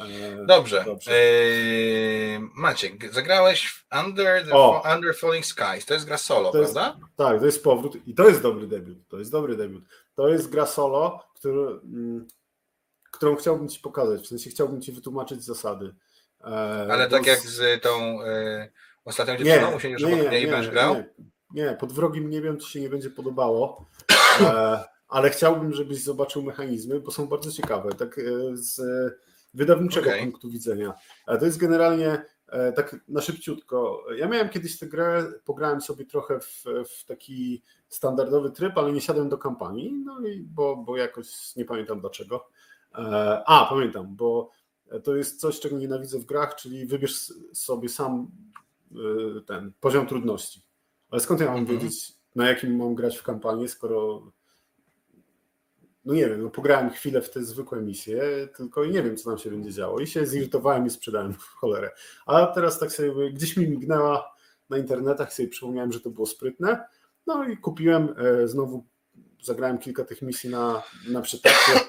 E, 0.00 0.46
Dobrze. 0.46 0.82
Dobrze. 0.86 1.10
Eee, 1.12 2.40
Maciek, 2.54 3.14
zagrałeś 3.14 3.68
w 3.68 3.86
Under, 4.06 4.46
the, 4.46 4.52
O. 4.54 4.82
Under 4.96 5.14
Falling 5.16 5.44
Skies. 5.46 5.86
To 5.86 5.94
jest 5.94 6.06
gra 6.06 6.18
solo, 6.18 6.52
To 6.52 6.58
jest- 6.58 6.74
prawda? 6.74 6.98
Tak, 7.16 7.38
to 7.40 7.46
jest 7.46 7.64
powrót 7.64 7.96
i 8.06 8.14
to 8.14 8.28
jest 8.28 8.42
dobry 8.42 8.66
debiut. 8.66 8.98
To 9.08 9.18
jest 9.18 9.30
dobry 9.32 9.56
debiut. 9.56 9.84
To 10.14 10.28
jest 10.28 10.48
gra 10.50 10.66
solo, 10.66 11.24
który, 11.34 11.60
mm, 11.84 12.26
którą 13.10 13.36
chciałbym 13.36 13.68
Ci 13.68 13.80
pokazać. 13.80 14.22
W 14.22 14.26
sensie 14.26 14.50
chciałbym 14.50 14.82
Ci 14.82 14.92
wytłumaczyć 14.92 15.44
zasady. 15.44 15.94
E, 16.40 16.46
Ale 16.90 17.08
tak 17.08 17.26
jak 17.26 17.38
z- 17.38 17.44
z 17.48 17.82
tą 17.82 18.22
e, 18.22 18.68
ostatnią 19.04 19.34
Nie, 19.34 19.44
dziewczyną, 19.44 19.76
usiądziesz 19.76 20.02
nie, 20.02 20.16
nie, 20.16 20.28
niej 20.28 20.42
i 20.42 20.46
nie, 20.46 20.52
będziesz 20.52 20.70
grał? 20.70 20.94
nie, 20.94 21.04
nie, 21.64 21.76
pod 21.80 21.92
wrogim 21.92 22.58
Ci 22.60 22.70
się 22.72 22.80
nie 22.80 22.88
będzie 22.88 23.10
podobało, 23.10 23.84
e, 24.40 24.84
ale 25.08 25.30
chciałbym, 25.30 25.72
żebyś 25.74 26.02
zobaczył 26.02 26.42
mechanizmy, 26.42 27.00
bo 27.00 27.10
są 27.10 27.26
bardzo 27.26 27.52
ciekawe, 27.52 27.94
tak 27.94 28.18
e, 28.18 28.22
z 28.52 28.80
wydawniczego 29.54 30.10
Okej. 30.10 30.22
punktu 30.22 30.50
widzenia. 30.50 30.94
E, 31.26 31.38
To 31.38 31.44
jest 31.44 31.58
generalnie 31.58 32.22
e, 32.48 32.72
tak 32.72 32.96
na 33.08 33.20
szybciutko. 33.20 34.04
Ja 34.16 34.28
miałem 34.28 34.48
kiedyś 34.48 34.78
tę 34.78 34.86
grę, 34.86 35.32
pograłem 35.44 35.80
sobie 35.80 36.04
trochę 36.04 36.40
w, 36.40 36.64
w 36.88 37.04
taki 37.04 37.62
standardowy 37.88 38.50
tryb, 38.50 38.78
ale 38.78 38.92
nie 38.92 39.00
siadłem 39.00 39.28
do 39.28 39.38
kampanii, 39.38 39.92
no 40.04 40.20
i 40.20 40.40
bo, 40.42 40.76
bo 40.76 40.96
jakoś 40.96 41.56
nie 41.56 41.64
pamiętam 41.64 42.00
dlaczego. 42.00 42.48
E, 42.94 43.42
A, 43.46 43.66
pamiętam, 43.70 44.16
bo 44.16 44.50
to 45.04 45.16
jest 45.16 45.40
coś, 45.40 45.60
czego 45.60 45.78
nienawidzę 45.78 46.18
w 46.18 46.24
grach, 46.24 46.54
czyli 46.54 46.86
wybierz 46.86 47.32
sobie 47.52 47.88
sam 47.88 48.30
y, 49.38 49.42
ten 49.46 49.72
poziom 49.80 50.06
trudności. 50.06 50.62
Ale 51.10 51.20
skąd 51.20 51.40
ja 51.40 51.46
mam 51.46 51.58
Mhm. 51.58 51.78
wiedzieć, 51.78 52.12
na 52.34 52.48
jakim 52.48 52.76
mam 52.76 52.94
grać 52.94 53.16
w 53.18 53.22
kampanię, 53.22 53.68
skoro 53.68 54.32
no 56.04 56.14
nie 56.14 56.28
wiem, 56.28 56.42
no 56.42 56.50
pograłem 56.50 56.90
chwilę 56.90 57.22
w 57.22 57.30
te 57.30 57.44
zwykłe 57.44 57.82
misje, 57.82 58.48
tylko 58.56 58.86
nie 58.86 59.02
wiem, 59.02 59.16
co 59.16 59.30
nam 59.30 59.38
się 59.38 59.50
będzie 59.50 59.72
działo. 59.72 60.00
I 60.00 60.06
się 60.06 60.26
zirytowałem 60.26 60.86
i 60.86 60.90
sprzedałem 60.90 61.32
w 61.32 61.42
cholerę. 61.42 61.90
A 62.26 62.46
teraz 62.46 62.78
tak 62.78 62.92
sobie 62.92 63.32
gdzieś 63.32 63.56
mi 63.56 63.68
mignęła 63.68 64.38
na 64.70 64.78
internetach, 64.78 65.32
sobie 65.32 65.48
przypomniałem, 65.48 65.92
że 65.92 66.00
to 66.00 66.10
było 66.10 66.26
sprytne. 66.26 66.84
No 67.26 67.44
i 67.44 67.56
kupiłem, 67.56 68.14
e, 68.18 68.48
znowu 68.48 68.86
zagrałem 69.42 69.78
kilka 69.78 70.04
tych 70.04 70.22
misji 70.22 70.50
na, 70.50 70.82
na 71.08 71.20
przetarcie. 71.20 71.72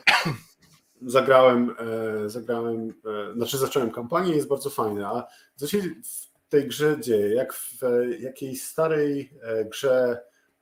Zagrałem, 1.01 1.75
e, 1.79 2.29
zagrałem, 2.29 2.93
e, 3.29 3.33
znaczy 3.33 3.57
zacząłem 3.57 3.91
kampanię, 3.91 4.35
jest 4.35 4.47
bardzo 4.47 4.69
fajne. 4.69 5.07
A 5.07 5.27
co 5.55 5.67
się 5.67 5.77
w 5.81 6.49
tej 6.49 6.67
grze 6.67 6.97
dzieje? 7.01 7.35
Jak 7.35 7.53
w 7.53 7.81
jakiejś 8.19 8.63
starej 8.63 9.33
grze 9.65 10.21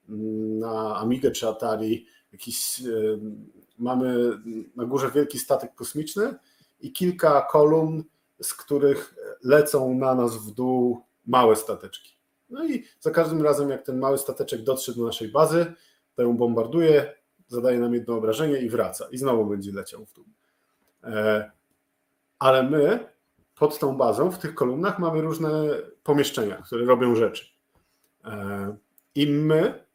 mm, 0.10 0.60
na 0.60 0.96
Amigę 0.96 1.32
czy 1.32 1.48
Atari, 1.48 2.08
jakiś, 2.32 2.84
mamy 3.78 4.40
na 4.76 4.86
górze 4.86 5.12
wielki 5.12 5.40
statek 5.40 5.76
kosmiczny 5.76 6.36
i 6.80 6.92
kilka 6.92 7.42
kolumn, 7.42 8.04
z 8.42 8.54
których 8.54 9.16
lecą 9.44 9.96
na 9.96 10.16
nas 10.16 10.38
w 10.38 10.52
dół 10.52 11.02
małe 11.26 11.56
stateczki. 11.56 12.18
No 12.50 12.66
i 12.66 12.84
za 13.00 13.12
każdym 13.12 13.42
razem, 13.42 13.70
jak 13.70 13.86
ten 13.86 14.00
mały 14.00 14.18
stateczek 14.18 14.64
dotrze 14.64 14.94
do 14.94 15.06
naszej 15.06 15.28
bazy, 15.28 15.74
to 16.16 16.24
ją 16.24 16.38
bombarduje, 16.38 17.14
zadaje 17.48 17.80
nam 17.80 17.94
jedno 17.94 18.16
obrażenie 18.16 18.60
i 18.60 18.70
wraca. 18.70 19.08
I 19.12 19.18
znowu 19.18 19.46
będzie 19.46 19.72
leciał 19.72 20.06
w 20.06 20.14
dół. 20.14 20.26
E, 21.04 21.52
Ale 22.40 22.64
my 22.64 23.10
pod 23.56 23.80
tą 23.80 23.98
bazą 23.98 24.32
w 24.32 24.38
tych 24.38 24.56
kolumnach 24.56 25.00
mamy 25.00 25.22
różne 25.22 25.52
pomieszczenia, 26.04 26.56
które 26.56 26.86
robią 26.86 27.16
rzeczy. 27.16 27.46
E, 28.26 28.76
I 29.16 29.28
my 29.28 29.87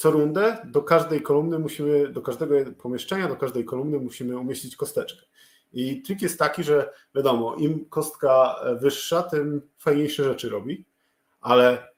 co 0.00 0.10
rundę 0.10 0.56
do 0.64 0.82
każdej 0.82 1.22
kolumny 1.22 1.58
musimy, 1.58 2.08
do 2.08 2.22
każdego 2.22 2.54
pomieszczenia, 2.82 3.28
do 3.28 3.36
każdej 3.36 3.64
kolumny 3.64 3.98
musimy 3.98 4.38
umieścić 4.38 4.76
kosteczkę. 4.76 5.22
I 5.72 6.02
trik 6.02 6.22
jest 6.22 6.38
taki, 6.38 6.64
że 6.64 6.92
wiadomo, 7.14 7.54
im 7.54 7.84
kostka 7.84 8.60
wyższa, 8.80 9.22
tym 9.22 9.62
fajniejsze 9.78 10.24
rzeczy 10.24 10.48
robi, 10.48 10.84
ale 11.40 11.88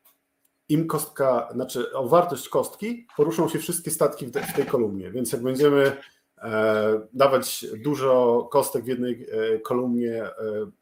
im 0.69 0.87
kostka, 0.87 1.49
znaczy 1.53 1.93
o 1.93 2.09
wartość 2.09 2.49
kostki 2.49 3.07
poruszą 3.17 3.49
się 3.49 3.59
wszystkie 3.59 3.91
statki 3.91 4.27
w, 4.27 4.31
te, 4.31 4.43
w 4.43 4.53
tej 4.53 4.67
kolumnie, 4.67 5.11
więc 5.11 5.33
jak 5.33 5.43
będziemy 5.43 5.97
e, 6.39 7.01
dawać 7.13 7.67
dużo 7.85 8.43
kostek 8.53 8.85
w 8.85 8.89
jednej 8.89 9.27
e, 9.31 9.59
kolumnie 9.59 10.23
e, 10.23 10.31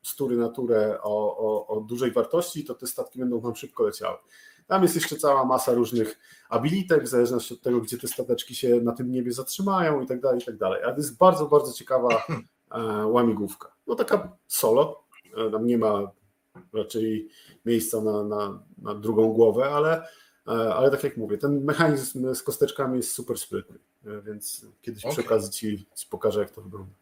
z 0.03 0.17
tury 0.17 0.37
na 0.37 0.49
turę 0.49 0.99
o, 1.03 1.37
o, 1.37 1.67
o 1.67 1.81
dużej 1.81 2.13
wartości, 2.13 2.65
to 2.65 2.75
te 2.75 2.87
statki 2.87 3.19
będą 3.19 3.41
nam 3.41 3.57
szybko 3.57 3.83
leciały. 3.83 4.17
Tam 4.71 4.83
jest 4.83 4.95
jeszcze 4.95 5.17
cała 5.17 5.45
masa 5.45 5.75
różnych 5.75 6.19
abilitek, 6.49 7.05
w 7.05 7.09
zależności 7.09 7.55
od 7.55 7.63
tego, 7.63 7.81
gdzie 7.81 7.99
te 7.99 8.09
stateczki 8.09 8.55
się 8.55 8.81
na 8.81 8.93
tym 8.93 9.13
niebie 9.13 9.33
zatrzymają 9.33 10.01
i 10.01 10.07
tak 10.07 10.21
dalej, 10.21 10.41
i 10.41 10.45
tak 10.45 10.57
dalej. 10.57 10.83
Ale 10.83 10.93
to 10.93 11.01
jest 11.01 11.17
bardzo, 11.17 11.47
bardzo 11.47 11.73
ciekawa 11.73 12.09
e, 12.71 13.07
łamigłówka. 13.07 13.73
No 13.87 13.95
taka 13.95 14.37
solo, 14.47 15.05
e, 15.37 15.51
tam 15.51 15.67
nie 15.67 15.79
ma 15.79 16.11
raczej 16.73 17.29
miejsca 17.65 18.01
na, 18.01 18.25
na, 18.25 18.63
na 18.79 18.95
drugą 18.95 19.33
głowę, 19.33 19.65
ale, 19.65 20.03
e, 20.47 20.75
ale 20.75 20.91
tak 20.91 21.05
jak 21.05 21.17
mówię, 21.17 21.39
ten 21.39 21.65
mechanizm 21.65 22.35
z 22.35 22.43
kosteczkami 22.43 22.97
jest 22.97 23.13
super 23.13 23.39
sprytny, 23.39 23.79
więc 24.25 24.67
kiedyś 24.83 25.03
przy 25.03 25.13
Okej. 25.13 25.27
okazji 25.27 25.51
ci, 25.51 25.87
ci 25.97 26.07
pokażę, 26.07 26.41
jak 26.41 26.51
to 26.51 26.63
wygląda. 26.63 26.93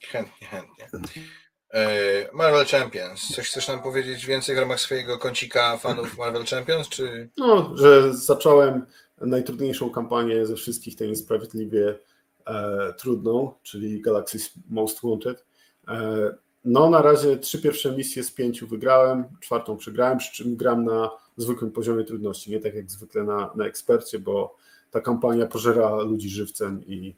Chętnie, 0.00 0.46
chętnie. 0.46 1.22
Eee, 1.70 2.28
Marvel 2.32 2.66
Champions. 2.66 3.28
Coś 3.34 3.48
chcesz 3.48 3.68
nam 3.68 3.82
powiedzieć 3.82 4.26
więcej 4.26 4.56
w 4.56 4.58
ramach 4.58 4.80
swojego 4.80 5.18
kącika 5.18 5.76
fanów 5.76 6.18
Marvel 6.18 6.44
Champions, 6.44 6.88
czy 6.88 7.28
No, 7.36 7.76
że 7.76 8.14
zacząłem 8.14 8.86
najtrudniejszą 9.20 9.90
kampanię 9.90 10.46
ze 10.46 10.56
wszystkich, 10.56 10.96
tę 10.96 11.08
niesprawiedliwie 11.08 11.98
e, 12.46 12.92
trudną, 12.98 13.52
czyli 13.62 14.02
Galaxy's 14.02 14.50
Most 14.70 14.98
Wanted. 15.02 15.44
E, 15.88 16.30
no, 16.64 16.90
na 16.90 17.02
razie 17.02 17.36
trzy 17.36 17.62
pierwsze 17.62 17.92
misje 17.92 18.24
z 18.24 18.30
pięciu 18.30 18.66
wygrałem, 18.66 19.24
czwartą 19.40 19.76
przegrałem, 19.76 20.18
przy 20.18 20.32
czym 20.32 20.56
gram 20.56 20.84
na 20.84 21.10
zwykłym 21.36 21.70
poziomie 21.70 22.04
trudności, 22.04 22.50
nie 22.50 22.60
tak 22.60 22.74
jak 22.74 22.90
zwykle 22.90 23.22
na, 23.24 23.50
na 23.54 23.66
ekspercie, 23.66 24.18
bo 24.18 24.56
ta 24.90 25.00
kampania 25.00 25.46
pożera 25.46 25.96
ludzi 25.96 26.28
żywcem 26.28 26.86
i, 26.86 27.16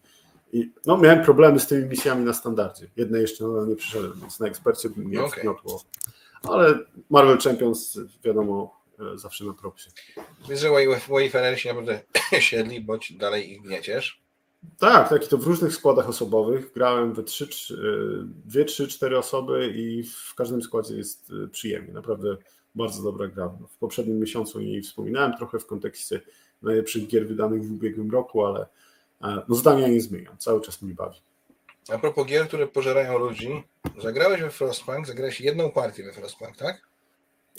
i 0.52 0.73
no, 0.87 0.99
miałem 0.99 1.25
problemy 1.25 1.61
z 1.61 1.67
tymi 1.67 1.88
misjami 1.88 2.25
na 2.25 2.33
standardzie. 2.33 2.87
Jedne 2.97 3.21
jeszcze 3.21 3.45
nadal 3.45 3.69
nie 3.69 3.76
przyszedłem, 3.76 4.21
więc 4.21 4.40
na 4.40 4.47
ekspercie 4.47 4.90
bym 4.90 5.05
mnie 5.05 5.28
wkniotło. 5.28 5.83
Ale 6.43 6.78
Marvel 7.11 7.38
Champions, 7.38 7.99
wiadomo, 8.25 8.81
e, 9.14 9.19
zawsze 9.19 9.45
na 9.45 9.55
propsie. 9.55 9.90
wiesz, 10.49 10.61
że 10.61 10.69
Wayfarersi 11.09 11.69
naprawdę 11.69 12.00
siedli, 12.40 12.81
bo 12.81 12.99
dalej 13.19 13.52
ich 13.52 13.62
gnieciesz? 13.62 14.23
Tak, 14.78 15.09
tak, 15.09 15.26
i 15.26 15.28
to 15.28 15.38
w 15.38 15.47
różnych 15.47 15.75
składach 15.75 16.09
osobowych. 16.09 16.73
Grałem 16.73 17.14
we 17.14 17.23
trzy, 17.23 17.49
trzy, 17.49 17.75
y, 17.75 18.49
dwie, 18.49 18.64
trzy, 18.64 18.88
cztery 18.88 19.19
osoby 19.19 19.73
i 19.76 20.02
w 20.02 20.35
każdym 20.35 20.62
składzie 20.62 20.95
jest 20.95 21.31
y, 21.31 21.49
przyjemnie. 21.49 21.93
Naprawdę 21.93 22.37
bardzo 22.75 23.02
dobra 23.02 23.28
gra. 23.28 23.49
W 23.49 23.78
poprzednim 23.78 24.19
miesiącu 24.19 24.59
o 24.59 24.61
niej 24.61 24.83
wspominałem 24.83 25.37
trochę 25.37 25.59
w 25.59 25.67
kontekście 25.67 26.21
najlepszych 26.62 27.07
gier 27.07 27.28
wydanych 27.28 27.67
w 27.67 27.73
ubiegłym 27.73 28.11
roku, 28.11 28.47
ale 28.47 28.61
e, 28.61 28.67
no 29.20 29.54
zdania 29.54 29.88
nie 29.88 30.00
zmieniam. 30.00 30.38
Cały 30.38 30.60
czas 30.60 30.82
mnie 30.82 30.94
bawi. 30.94 31.18
A 31.92 31.98
propos 31.98 32.26
gier, 32.26 32.48
które 32.48 32.66
pożerają 32.66 33.18
ludzi, 33.18 33.62
zagrałeś 34.02 34.40
we 34.40 34.50
Frostpunk, 34.50 35.06
zagrałeś 35.06 35.40
jedną 35.40 35.70
partię 35.70 36.02
we 36.04 36.12
Frostpunk, 36.12 36.56
tak? 36.56 36.76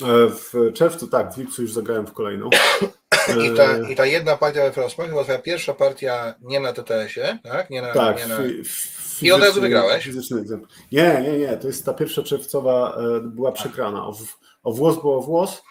E, 0.02 0.30
W 0.30 0.74
czerwcu, 0.74 1.08
tak, 1.08 1.34
w 1.34 1.38
lipcu 1.38 1.62
już 1.62 1.74
zagrałem 1.74 2.08
w 2.08 2.14
kolejną. 2.14 2.50
I 3.46 3.56
ta, 3.58 3.64
E, 3.78 3.92
i 3.92 3.96
ta 3.96 4.06
jedna 4.06 4.38
partia 4.38 4.62
we 4.64 4.72
Frostpunk 4.72 5.10
była 5.10 5.24
twoja 5.24 5.40
pierwsza 5.40 5.74
partia 5.74 6.36
nie 6.42 6.60
na 6.60 6.74
TTS-ie, 6.74 7.40
tak? 7.44 7.70
Nie 7.70 7.82
na, 7.82 7.94
Tak, 7.94 8.18
nie 8.18 8.28
na... 8.28 8.38
fi- 8.38 8.60
f- 8.62 9.24
I 9.24 9.32
od 9.32 9.42
razu 9.42 9.52
fizyczny- 9.54 9.62
wygrałeś? 9.62 10.04
Fizyczny. 10.04 10.44
Nie, 10.92 11.22
nie, 11.24 11.38
nie. 11.38 11.58
To 11.58 11.68
jest 11.68 11.86
ta 11.86 11.94
pierwsza 11.94 12.24
czerwcowa 12.24 12.98
e, 12.98 13.20
była 13.22 13.52
przegrana. 13.52 14.06
O, 14.08 14.16
o 14.64 14.74
włos 14.74 14.96
było 15.02 15.22
włos, 15.22 15.62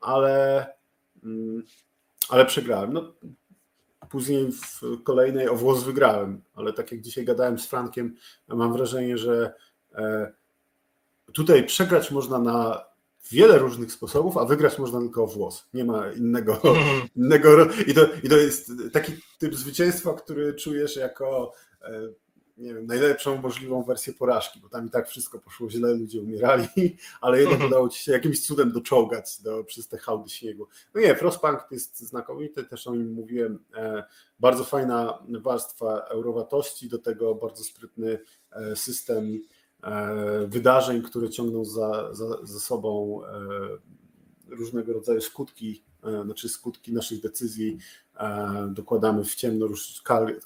ale, 0.00 0.66
mm, 1.24 1.62
ale 2.28 2.46
przegrałem. 2.46 2.92
No, 2.92 3.12
później 4.10 4.52
w 4.52 5.02
kolejnej 5.02 5.48
o 5.48 5.56
włos 5.56 5.84
wygrałem, 5.84 6.42
ale 6.54 6.72
tak 6.72 6.92
jak 6.92 7.00
dzisiaj 7.00 7.24
gadałem 7.24 7.58
z 7.58 7.66
Frankiem, 7.66 8.16
mam 8.48 8.72
wrażenie, 8.72 9.18
że 9.18 9.54
e, 9.94 10.32
tutaj 11.32 11.66
przegrać 11.66 12.10
można 12.10 12.38
na 12.38 12.84
wiele 13.30 13.58
różnych 13.58 13.92
sposobów, 13.92 14.36
a 14.36 14.44
wygrać 14.44 14.78
można 14.78 15.00
tylko 15.00 15.24
o 15.24 15.26
włos. 15.26 15.68
Nie 15.74 15.84
ma 15.84 16.12
innego. 16.12 16.60
innego 17.16 17.66
i, 17.86 17.94
to, 17.94 18.06
I 18.22 18.28
to 18.28 18.36
jest 18.36 18.72
taki 18.92 19.12
typ 19.38 19.54
zwycięstwa, 19.54 20.14
który 20.14 20.54
czujesz 20.54 20.96
jako 20.96 21.52
e, 21.82 21.90
nie 22.58 22.74
wiem, 22.74 22.86
najlepszą 22.86 23.42
możliwą 23.42 23.82
wersję 23.82 24.12
porażki, 24.12 24.60
bo 24.60 24.68
tam 24.68 24.86
i 24.86 24.90
tak 24.90 25.08
wszystko 25.08 25.38
poszło 25.38 25.70
źle, 25.70 25.94
ludzie 25.94 26.20
umierali, 26.20 26.66
ale 27.20 27.40
jednak 27.40 27.66
udało 27.66 27.88
ci 27.88 28.02
się 28.02 28.12
jakimś 28.12 28.46
cudem 28.46 28.72
doczołgać 28.72 29.42
do, 29.42 29.64
przez 29.64 29.88
te 29.88 29.98
hałdy 29.98 30.30
śniegu. 30.30 30.66
No 30.94 31.00
nie, 31.00 31.14
Frostpunk 31.14 31.60
jest 31.70 31.98
znakomity, 31.98 32.64
też 32.64 32.86
o 32.86 32.94
nim 32.94 33.12
mówiłem, 33.12 33.58
e, 33.76 34.04
bardzo 34.40 34.64
fajna 34.64 35.18
warstwa 35.28 36.00
eurowatości, 36.00 36.88
do 36.88 36.98
tego 36.98 37.34
bardzo 37.34 37.64
sprytny 37.64 38.18
e, 38.52 38.76
system 38.76 39.40
e, 39.82 40.46
wydarzeń, 40.46 41.02
które 41.02 41.30
ciągną 41.30 41.64
za, 41.64 42.14
za, 42.14 42.46
za 42.46 42.60
sobą 42.60 43.22
różnego 44.48 44.92
rodzaju 44.92 45.20
skutki, 45.20 45.84
znaczy 46.24 46.48
skutki 46.48 46.92
naszych 46.92 47.20
decyzji 47.20 47.78
dokładamy 48.68 49.24
w 49.24 49.34
ciemno 49.34 49.68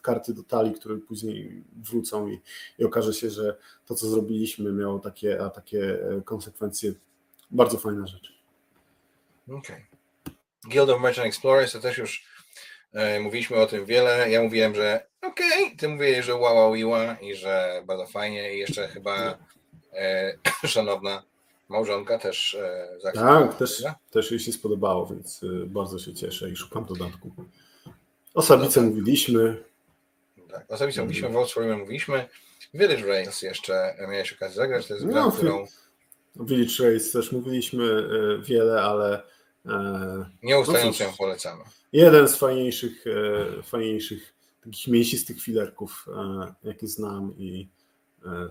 karty 0.03 0.35
do 0.35 0.43
talii, 0.43 0.75
które 0.75 0.97
później 0.97 1.65
wrócą 1.77 2.29
i, 2.29 2.41
i 2.79 2.85
okaże 2.85 3.15
się, 3.15 3.31
że 3.31 3.57
to, 3.87 3.95
co 3.95 4.09
zrobiliśmy, 4.09 4.73
miało 4.73 4.99
takie, 4.99 5.45
a 5.45 5.51
takie 5.51 5.99
e, 6.19 6.23
konsekwencje. 6.25 6.93
Bardzo 7.51 7.79
fajna 7.79 8.07
rzecz. 8.07 8.33
Okay. 9.49 9.87
Guild 10.65 10.91
of 10.91 11.01
Merchant 11.01 11.29
Explorers 11.29 11.73
to 11.73 11.81
też 11.81 11.99
już 11.99 12.25
e, 12.93 13.21
mówiliśmy 13.21 13.57
o 13.57 13.67
tym 13.67 13.87
wiele. 13.87 14.31
Ja 14.31 14.43
mówiłem, 14.43 14.75
że 14.75 15.07
okej, 15.23 15.65
okay. 15.65 15.77
ty 15.77 15.89
mówiłeś, 15.89 16.27
że 16.27 16.35
wow, 16.35 16.57
wow, 16.57 16.75
iła 16.75 17.15
i 17.15 17.35
że 17.35 17.83
bardzo 17.87 18.07
fajnie 18.07 18.55
i 18.55 18.59
jeszcze 18.59 18.89
chyba 18.89 19.39
e, 19.93 20.35
szanowna 20.67 21.23
małżonka 21.73 22.19
też 22.19 22.55
e, 22.55 23.13
Tak, 23.15 23.55
też, 23.55 23.85
też 24.11 24.31
jej 24.31 24.41
się 24.41 24.53
spodobało, 24.53 25.07
więc 25.07 25.41
e, 25.45 25.67
bardzo 25.67 25.99
się 25.99 26.15
cieszę 26.15 26.51
i 26.51 26.57
szukam 26.57 26.85
dodatku. 26.85 27.33
O 28.35 28.43
Sabice 28.43 28.81
no 28.81 28.87
tak. 28.87 28.95
mówiliśmy. 28.95 29.65
Tak, 30.51 30.65
o 30.69 30.77
Sabice 30.77 31.03
mówiliśmy, 31.03 31.39
o 31.39 31.79
mówiliśmy. 31.79 32.29
Village 32.75 33.07
Race 33.07 33.47
jeszcze 33.47 33.95
miałeś 34.01 34.33
okazję 34.33 34.57
zagrać, 34.57 34.87
to 34.87 34.95
jest 34.95 35.07
gra, 35.07 35.25
no, 35.25 35.33
którą... 35.33 35.67
Village 36.37 36.93
Race 36.93 37.13
też 37.13 37.33
mówiliśmy 37.33 37.85
e, 37.85 38.43
wiele, 38.43 38.83
ale... 38.83 39.23
E, 39.67 40.31
Nieustająco 40.43 41.05
no 41.05 41.11
ją 41.11 41.17
polecamy. 41.17 41.65
Jeden 41.93 42.29
z 42.29 42.37
fajniejszych, 42.37 43.05
e, 43.07 43.63
fajniejszych 43.63 44.35
takich 44.65 44.89
mięsistych 44.89 45.43
filerków, 45.43 46.07
jakie 46.65 46.87
znam 46.87 47.35
i 47.39 47.69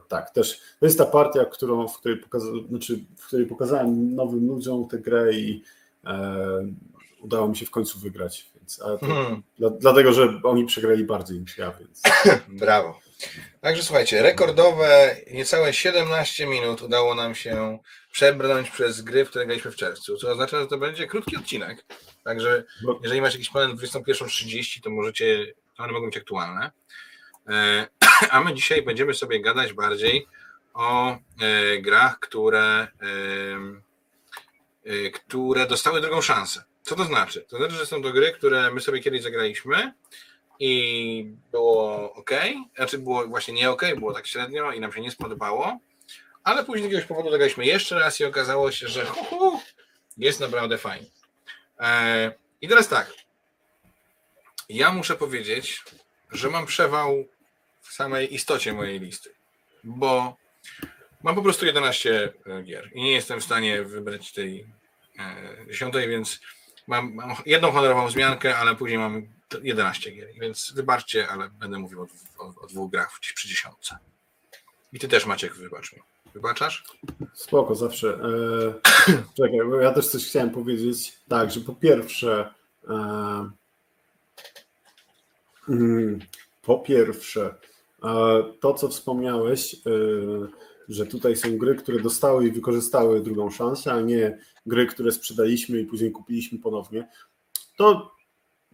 tak, 0.07 0.29
też 0.29 0.61
to 0.79 0.85
jest 0.85 0.97
ta 0.97 1.05
partia, 1.05 1.45
którą, 1.45 1.87
w, 1.87 1.97
której 1.97 2.17
pokaza- 2.17 2.67
znaczy, 2.69 2.99
w 3.17 3.27
której 3.27 3.45
pokazałem 3.45 4.15
nowym 4.15 4.47
ludziom 4.47 4.87
tę 4.87 4.97
grę 4.97 5.33
i 5.33 5.63
udało 7.21 7.47
mi 7.47 7.57
się 7.57 7.65
w 7.65 7.71
końcu 7.71 7.99
wygrać. 7.99 8.51
Więc, 8.55 8.79
hmm. 8.99 9.43
dla, 9.59 9.69
dlatego, 9.69 10.13
że 10.13 10.39
oni 10.43 10.65
przegrali 10.65 11.03
bardziej 11.03 11.39
niż 11.39 11.57
ja, 11.57 11.73
więc. 11.79 12.01
Brawo. 12.61 12.99
Także 13.61 13.83
słuchajcie, 13.83 14.21
rekordowe 14.21 15.15
niecałe 15.31 15.73
17 15.73 16.47
minut 16.47 16.81
udało 16.81 17.15
nam 17.15 17.35
się 17.35 17.79
przebrnąć 18.11 18.69
przez 18.69 19.01
gry, 19.01 19.25
w 19.25 19.29
które 19.29 19.45
graliśmy 19.45 19.71
w 19.71 19.75
czerwcu, 19.75 20.17
co 20.17 20.31
oznacza, 20.31 20.59
że 20.61 20.67
to 20.67 20.77
będzie 20.77 21.07
krótki 21.07 21.37
odcinek. 21.37 21.85
Także 22.23 22.63
jeżeli 23.03 23.21
macie 23.21 23.37
jakiś 23.37 23.49
plan 23.49 23.69
na 23.69 23.75
21.30, 23.75 24.81
to 24.83 24.89
możecie, 24.89 25.53
to 25.77 25.83
one 25.83 25.93
mogą 25.93 26.05
być 26.05 26.17
aktualne. 26.17 26.71
E, 27.49 27.87
a 28.31 28.41
my 28.41 28.53
dzisiaj 28.53 28.81
będziemy 28.81 29.13
sobie 29.13 29.41
gadać 29.41 29.73
bardziej 29.73 30.27
o 30.73 31.11
e, 31.11 31.17
grach, 31.77 32.19
które, 32.19 32.87
e, 34.85 35.09
które 35.09 35.67
dostały 35.67 36.01
drugą 36.01 36.21
szansę. 36.21 36.63
Co 36.81 36.95
to 36.95 37.03
znaczy? 37.03 37.45
To 37.49 37.57
znaczy, 37.57 37.75
że 37.75 37.85
są 37.85 38.01
to 38.01 38.11
gry, 38.11 38.31
które 38.31 38.71
my 38.71 38.81
sobie 38.81 38.99
kiedyś 38.99 39.21
zagraliśmy 39.21 39.93
i 40.59 41.33
było 41.51 42.13
ok, 42.13 42.31
znaczy 42.75 42.97
było 42.97 43.27
właśnie 43.27 43.53
nie 43.53 43.71
ok, 43.71 43.83
było 43.95 44.13
tak 44.13 44.27
średnio 44.27 44.71
i 44.71 44.79
nam 44.79 44.93
się 44.93 45.01
nie 45.01 45.11
spodobało, 45.11 45.79
ale 46.43 46.65
później 46.65 46.89
z 46.89 46.91
jakiegoś 46.91 47.07
powodu 47.07 47.31
zagraliśmy 47.31 47.65
jeszcze 47.65 47.99
raz 47.99 48.19
i 48.19 48.25
okazało 48.25 48.71
się, 48.71 48.87
że 48.87 49.05
hu, 49.05 49.23
hu, 49.23 49.59
jest 50.17 50.39
naprawdę 50.39 50.77
fajnie. 50.77 51.07
I 52.61 52.67
teraz 52.67 52.87
tak. 52.87 53.13
Ja 54.69 54.91
muszę 54.91 55.15
powiedzieć, 55.15 55.83
że 56.31 56.49
mam 56.49 56.65
przewał 56.65 57.25
w 57.81 57.93
samej 57.93 58.35
istocie 58.35 58.73
mojej 58.73 58.99
listy, 58.99 59.29
bo 59.83 60.37
mam 61.23 61.35
po 61.35 61.41
prostu 61.41 61.65
11 61.65 62.33
gier 62.63 62.89
i 62.93 63.03
nie 63.03 63.11
jestem 63.11 63.39
w 63.39 63.43
stanie 63.43 63.83
wybrać 63.83 64.31
tej 64.31 64.67
e, 65.19 65.65
dziesiątej, 65.67 66.09
więc 66.09 66.39
Mam, 66.87 67.13
mam 67.13 67.35
jedną 67.45 67.71
honorową 67.71 68.07
wzmiankę, 68.07 68.57
ale 68.57 68.75
później 68.75 68.99
mam 68.99 69.27
11 69.63 70.11
gier, 70.11 70.27
więc 70.41 70.71
wybaczcie, 70.75 71.27
ale 71.27 71.49
będę 71.49 71.79
mówił 71.79 72.01
o, 72.01 72.07
o, 72.37 72.53
o 72.61 72.67
dwóch 72.67 72.91
grach 72.91 73.19
przy 73.19 73.47
dziesiątce. 73.47 73.97
I 74.93 74.99
ty 74.99 75.07
też 75.07 75.25
Maciek, 75.25 75.53
wybacz 75.55 75.93
mi. 75.93 75.99
Wybaczasz? 76.33 76.83
Spoko, 77.33 77.75
zawsze. 77.75 78.19
Eee, 79.07 79.23
czekaj, 79.37 79.59
bo 79.69 79.75
ja 79.75 79.91
też 79.91 80.07
coś 80.07 80.25
chciałem 80.25 80.49
powiedzieć. 80.49 81.13
Tak, 81.27 81.51
że 81.51 81.61
po 81.61 81.75
pierwsze 81.75 82.53
e, 82.89 83.49
po 86.61 86.79
pierwsze 86.79 87.55
e, 88.03 88.43
to, 88.59 88.73
co 88.73 88.87
wspomniałeś, 88.87 89.73
e, 89.73 89.79
że 90.89 91.05
tutaj 91.05 91.35
są 91.35 91.57
gry, 91.57 91.75
które 91.75 91.99
dostały 91.99 92.47
i 92.47 92.51
wykorzystały 92.51 93.21
drugą 93.21 93.49
szansę, 93.49 93.93
a 93.93 94.01
nie 94.01 94.37
gry, 94.65 94.85
które 94.85 95.11
sprzedaliśmy 95.11 95.81
i 95.81 95.85
później 95.85 96.11
kupiliśmy 96.11 96.59
ponownie. 96.59 97.07
To 97.77 98.11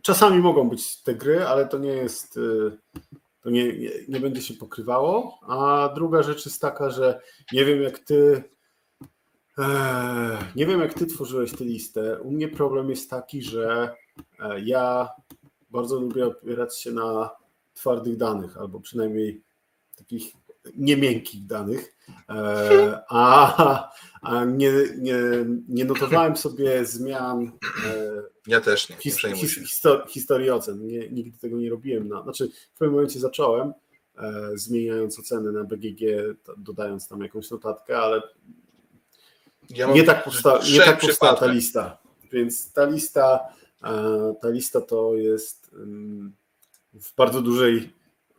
czasami 0.01 0.39
mogą 0.39 0.69
być 0.69 1.01
te 1.01 1.15
gry, 1.15 1.45
ale 1.45 1.67
to 1.67 1.77
nie 1.77 1.93
jest, 1.93 2.37
y, 2.37 2.77
to 3.41 3.49
nie, 3.49 3.73
nie 4.07 4.19
będzie 4.19 4.41
się 4.41 4.53
pokrywało. 4.53 5.39
A 5.47 5.89
druga 5.95 6.23
rzecz 6.23 6.45
jest 6.45 6.61
taka, 6.61 6.89
że 6.89 7.21
nie 7.53 7.65
wiem 7.65 7.81
jak 7.81 7.99
ty, 7.99 8.43
nie 10.55 10.65
wiem 10.65 10.79
jak 10.79 10.93
ty 10.93 11.05
tworzyłeś 11.05 11.51
tę 11.51 11.63
listę. 11.63 12.19
U 12.21 12.31
mnie 12.31 12.47
problem 12.47 12.89
jest 12.89 13.09
taki, 13.09 13.41
że 13.41 13.95
e, 14.39 14.59
ja 14.59 15.09
bardzo 15.69 15.99
lubię 15.99 16.25
opierać 16.25 16.79
się 16.79 16.91
na 16.91 17.29
twardych 17.73 18.17
danych, 18.17 18.57
albo 18.57 18.79
przynajmniej 18.79 19.41
takich 19.97 20.33
niemiękkich 20.75 21.45
danych, 21.45 21.95
e, 22.29 23.01
a, 23.09 23.91
a 24.21 24.45
nie, 24.45 24.71
nie, 24.97 25.19
nie 25.67 25.85
notowałem 25.85 26.37
sobie 26.37 26.85
zmian. 26.85 27.51
E, 27.85 28.23
ja 28.47 28.61
też 28.61 28.89
nie. 28.89 28.95
His, 28.95 29.17
his, 29.35 29.55
histor, 29.55 30.05
historii 30.09 30.49
ocen. 30.49 30.87
Nie, 30.87 31.09
nigdy 31.09 31.39
tego 31.39 31.57
nie 31.57 31.69
robiłem. 31.69 32.07
Na, 32.07 32.23
znaczy, 32.23 32.49
w 32.73 32.77
pewnym 32.77 32.95
momencie 32.95 33.19
zacząłem, 33.19 33.73
e, 34.17 34.51
zmieniając 34.55 35.19
oceny 35.19 35.51
na 35.51 35.63
BGG, 35.63 36.01
dodając 36.57 37.07
tam 37.07 37.21
jakąś 37.21 37.51
notatkę, 37.51 37.97
ale 37.97 38.21
ja 39.69 39.91
nie 39.91 40.03
tak, 40.03 40.23
powsta, 40.23 40.59
nie 40.73 40.79
tak 40.79 40.99
powstała 40.99 41.33
ta 41.33 41.45
lista. 41.45 41.97
Więc 42.31 42.73
ta 42.73 42.85
lista, 42.85 43.39
ta 44.41 44.49
lista 44.49 44.81
to 44.81 45.15
jest 45.15 45.71
mm, 45.73 46.33
w 46.93 47.15
bardzo 47.15 47.41
dużej 47.41 47.93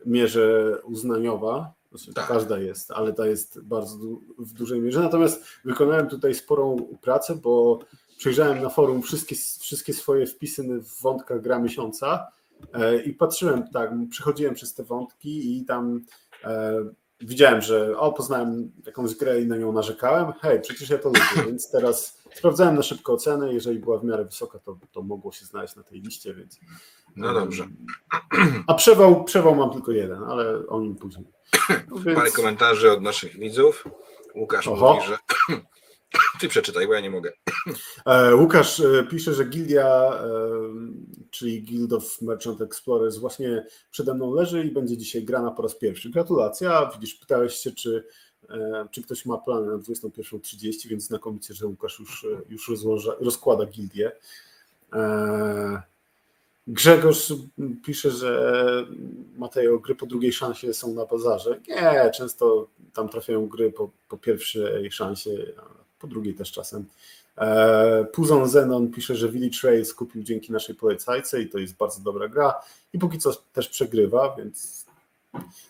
mierze 0.05 0.77
uznaniowa, 0.83 1.73
znaczy, 1.91 2.13
tak. 2.13 2.27
Każda 2.27 2.59
jest, 2.59 2.91
ale 2.91 3.13
ta 3.13 3.27
jest 3.27 3.61
bardzo 3.61 3.97
du 3.97 4.21
w 4.37 4.53
dużej 4.53 4.81
mierze. 4.81 4.99
Natomiast 4.99 5.43
wykonałem 5.65 6.07
tutaj 6.07 6.33
sporą 6.33 6.87
pracę, 7.01 7.35
bo 7.35 7.79
przejrzałem 8.17 8.61
na 8.61 8.69
forum 8.69 9.01
wszystkie, 9.01 9.35
wszystkie 9.59 9.93
swoje 9.93 10.25
wpisy 10.27 10.63
w 10.63 11.01
wątkach 11.01 11.41
gra 11.41 11.59
miesiąca 11.59 12.27
e, 12.73 13.01
i 13.01 13.13
patrzyłem 13.13 13.67
tak, 13.73 13.91
przechodziłem 14.09 14.55
przez 14.55 14.73
te 14.73 14.83
wątki 14.83 15.57
i 15.57 15.65
tam 15.65 16.01
e, 16.43 16.73
widziałem, 17.21 17.61
że 17.61 17.99
o, 17.99 18.13
poznałem 18.13 18.71
jakąś 18.85 19.15
grę 19.15 19.41
i 19.41 19.45
na 19.45 19.57
nią 19.57 19.71
narzekałem. 19.71 20.33
Hej, 20.41 20.61
przecież 20.61 20.89
ja 20.89 20.97
to 20.97 21.09
lubię, 21.09 21.45
więc 21.47 21.71
teraz 21.71 22.23
sprawdzałem 22.33 22.75
na 22.75 22.83
szybko 22.83 23.13
ocenę. 23.13 23.53
Jeżeli 23.53 23.79
była 23.79 23.97
w 23.97 24.03
miarę 24.03 24.25
wysoka, 24.25 24.59
to, 24.59 24.77
to 24.91 25.01
mogło 25.01 25.31
się 25.31 25.45
znaleźć 25.45 25.75
na 25.75 25.83
tej 25.83 26.01
liście, 26.01 26.33
więc. 26.33 26.59
No 27.15 27.33
dobrze. 27.33 27.67
A 28.67 28.73
przewał, 28.73 29.23
przewał 29.23 29.55
mam 29.55 29.71
tylko 29.71 29.91
jeden, 29.91 30.23
ale 30.23 30.67
o 30.67 30.81
nim 30.81 30.95
później. 30.95 31.25
No 31.89 31.99
więc... 31.99 32.17
Parę 32.19 32.31
komentarzy 32.31 32.91
od 32.91 33.01
naszych 33.01 33.39
widzów. 33.39 33.87
Łukasz 34.35 34.67
Oho. 34.67 34.93
mówi, 34.93 35.07
że. 35.07 35.17
Ty 36.39 36.47
przeczytaj, 36.47 36.87
bo 36.87 36.93
ja 36.93 36.99
nie 36.99 37.09
mogę. 37.09 37.31
E, 38.05 38.35
Łukasz 38.35 38.79
e, 38.79 39.03
pisze, 39.11 39.33
że 39.33 39.45
gildia, 39.45 40.13
e, 40.13 40.29
czyli 41.29 41.63
Guild 41.63 41.93
of 41.93 42.21
Merchant 42.21 42.61
Explorers, 42.61 43.17
właśnie 43.17 43.65
przede 43.91 44.13
mną 44.13 44.33
leży 44.33 44.63
i 44.65 44.71
będzie 44.71 44.97
dzisiaj 44.97 45.23
grana 45.23 45.51
po 45.51 45.61
raz 45.61 45.75
pierwszy. 45.75 46.09
Gratulacje. 46.09 46.71
Widzisz, 46.93 47.15
pytałeś 47.15 47.53
się, 47.53 47.71
czy, 47.71 48.03
czy 48.91 49.03
ktoś 49.03 49.25
ma 49.25 49.37
plany 49.37 49.67
na 49.67 49.77
21.30, 49.77 50.87
więc 50.87 51.03
znakomicie, 51.03 51.53
że 51.53 51.67
Łukasz 51.67 51.99
już, 51.99 52.25
już 52.49 52.69
rozłoża, 52.69 53.15
rozkłada 53.19 53.65
gildię. 53.65 54.11
Grzegorz 56.67 57.33
pisze, 57.85 58.11
że 58.11 58.85
Mateo, 59.37 59.79
gry 59.79 59.95
po 59.95 60.05
drugiej 60.05 60.33
szansie 60.33 60.73
są 60.73 60.93
na 60.93 61.05
bazarze. 61.05 61.59
Nie, 61.67 62.11
często 62.15 62.67
tam 62.93 63.09
trafiają 63.09 63.47
gry 63.47 63.71
po, 63.71 63.89
po 64.09 64.17
pierwszej 64.17 64.91
szansie, 64.91 65.31
po 65.99 66.07
drugiej 66.07 66.33
też 66.33 66.51
czasem. 66.51 66.85
E, 67.37 68.05
Puzon 68.13 68.49
Zenon 68.49 68.91
pisze, 68.91 69.15
że 69.15 69.29
Village 69.29 69.57
Race 69.63 69.93
kupił 69.93 70.23
dzięki 70.23 70.51
naszej 70.51 70.75
polecajce 70.75 71.41
i 71.41 71.49
to 71.49 71.57
jest 71.57 71.75
bardzo 71.75 72.01
dobra 72.01 72.27
gra 72.27 72.61
i 72.93 72.99
póki 72.99 73.17
co 73.19 73.33
też 73.53 73.69
przegrywa, 73.69 74.35
więc 74.37 74.85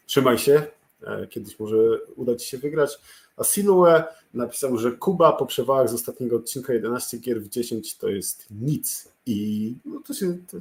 trzymaj 0.05 0.37
się, 0.37 0.67
e, 1.03 1.27
kiedyś 1.27 1.59
może 1.59 1.77
uda 2.15 2.35
Ci 2.35 2.47
się 2.47 2.57
wygrać. 2.57 2.99
A 3.37 3.43
Silue 3.43 4.03
napisał, 4.33 4.77
że 4.77 4.91
Kuba 4.91 5.31
po 5.31 5.45
przewałach 5.45 5.89
z 5.89 5.93
ostatniego 5.93 6.35
odcinka 6.35 6.73
11 6.73 7.17
gier 7.17 7.41
w 7.41 7.49
10 7.49 7.97
to 7.97 8.09
jest 8.09 8.45
nic. 8.51 9.11
I 9.25 9.75
no 9.85 10.01
to, 10.07 10.13
się, 10.13 10.37
to, 10.51 10.57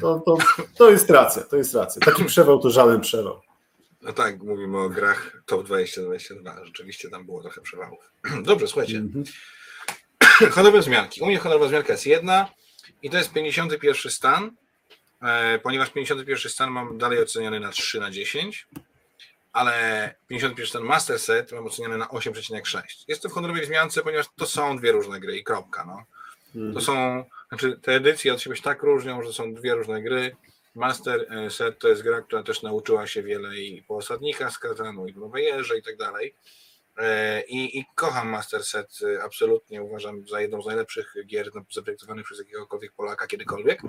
to, 0.00 0.20
to, 0.20 0.36
to 0.76 0.90
jest 0.90 1.10
racja, 1.10 1.42
to 1.42 1.56
jest 1.56 1.74
racja. 1.74 2.00
Taki 2.00 2.24
przewał 2.24 2.58
to 2.58 2.70
żaden 2.70 3.00
przewał. 3.00 3.47
No 4.02 4.12
tak, 4.12 4.42
mówimy 4.42 4.78
o 4.78 4.88
grach 4.88 5.42
top 5.46 5.68
20-22. 5.68 6.64
Rzeczywiście 6.64 7.10
tam 7.10 7.26
było 7.26 7.42
trochę 7.42 7.60
przewałów. 7.60 8.12
Dobrze, 8.42 8.68
słuchajcie. 8.68 8.96
Mm 8.96 9.08
-hmm. 9.08 10.50
Honorowe 10.54 10.82
zmianki. 10.82 11.20
U 11.20 11.26
mnie 11.26 11.38
honorowa 11.38 11.68
zmianka 11.68 11.92
jest 11.92 12.06
jedna 12.06 12.48
i 13.02 13.10
to 13.10 13.16
jest 13.16 13.32
51 13.32 14.12
stan, 14.12 14.50
e, 15.22 15.58
ponieważ 15.58 15.90
51 15.90 16.50
stan 16.50 16.70
mam 16.70 16.98
dalej 16.98 17.22
oceniony 17.22 17.60
na 17.60 17.70
3 17.70 18.00
na 18.00 18.10
10 18.10 18.66
ale 19.52 20.14
51 20.28 20.72
ten 20.72 20.82
master 20.82 21.18
set 21.18 21.52
mam 21.52 21.66
oceniony 21.66 21.98
na 21.98 22.06
8,6. 22.06 23.04
Jest 23.08 23.22
to 23.22 23.28
w 23.28 23.32
honorowej 23.32 23.66
zmiance, 23.66 24.02
ponieważ 24.02 24.26
to 24.36 24.46
są 24.46 24.76
dwie 24.76 24.92
różne 24.92 25.20
gry 25.20 25.36
i 25.36 25.44
kropka. 25.44 25.84
No. 25.84 26.04
Mm. 26.60 26.74
To 26.74 26.80
są, 26.80 27.24
znaczy 27.48 27.78
te 27.82 27.94
edycje 27.94 28.32
od 28.32 28.42
siebie 28.42 28.56
się 28.56 28.62
tak 28.62 28.82
różnią, 28.82 29.22
że 29.22 29.32
są 29.32 29.54
dwie 29.54 29.74
różne 29.74 30.02
gry. 30.02 30.36
Master 30.74 31.26
e, 31.30 31.50
set 31.50 31.78
to 31.78 31.88
jest 31.88 32.02
gra, 32.02 32.22
która 32.22 32.42
też 32.42 32.62
nauczyła 32.62 33.06
się 33.06 33.22
wiele 33.22 33.56
i 33.56 33.82
po 33.82 33.96
osadnikach 33.96 34.52
z 34.52 34.58
Kazanu, 34.58 35.06
i 35.06 35.14
po 35.14 35.20
Nowej 35.20 35.44
Jerze 35.44 35.78
i 35.78 35.82
tak 35.82 35.96
dalej. 35.96 36.34
E, 36.96 37.42
I, 37.42 37.78
I, 37.78 37.84
kocham 37.94 38.28
Master 38.28 38.64
Set, 38.64 38.98
e, 39.02 39.22
absolutnie 39.22 39.82
uważam 39.82 40.28
za 40.28 40.40
jedną 40.40 40.62
z 40.62 40.66
najlepszych 40.66 41.14
gier 41.26 41.50
zaprojektowanych 41.70 42.24
przez 42.24 42.38
jakiegokolwiek 42.38 42.92
Polaka 42.92 43.26
kiedykolwiek. 43.26 43.82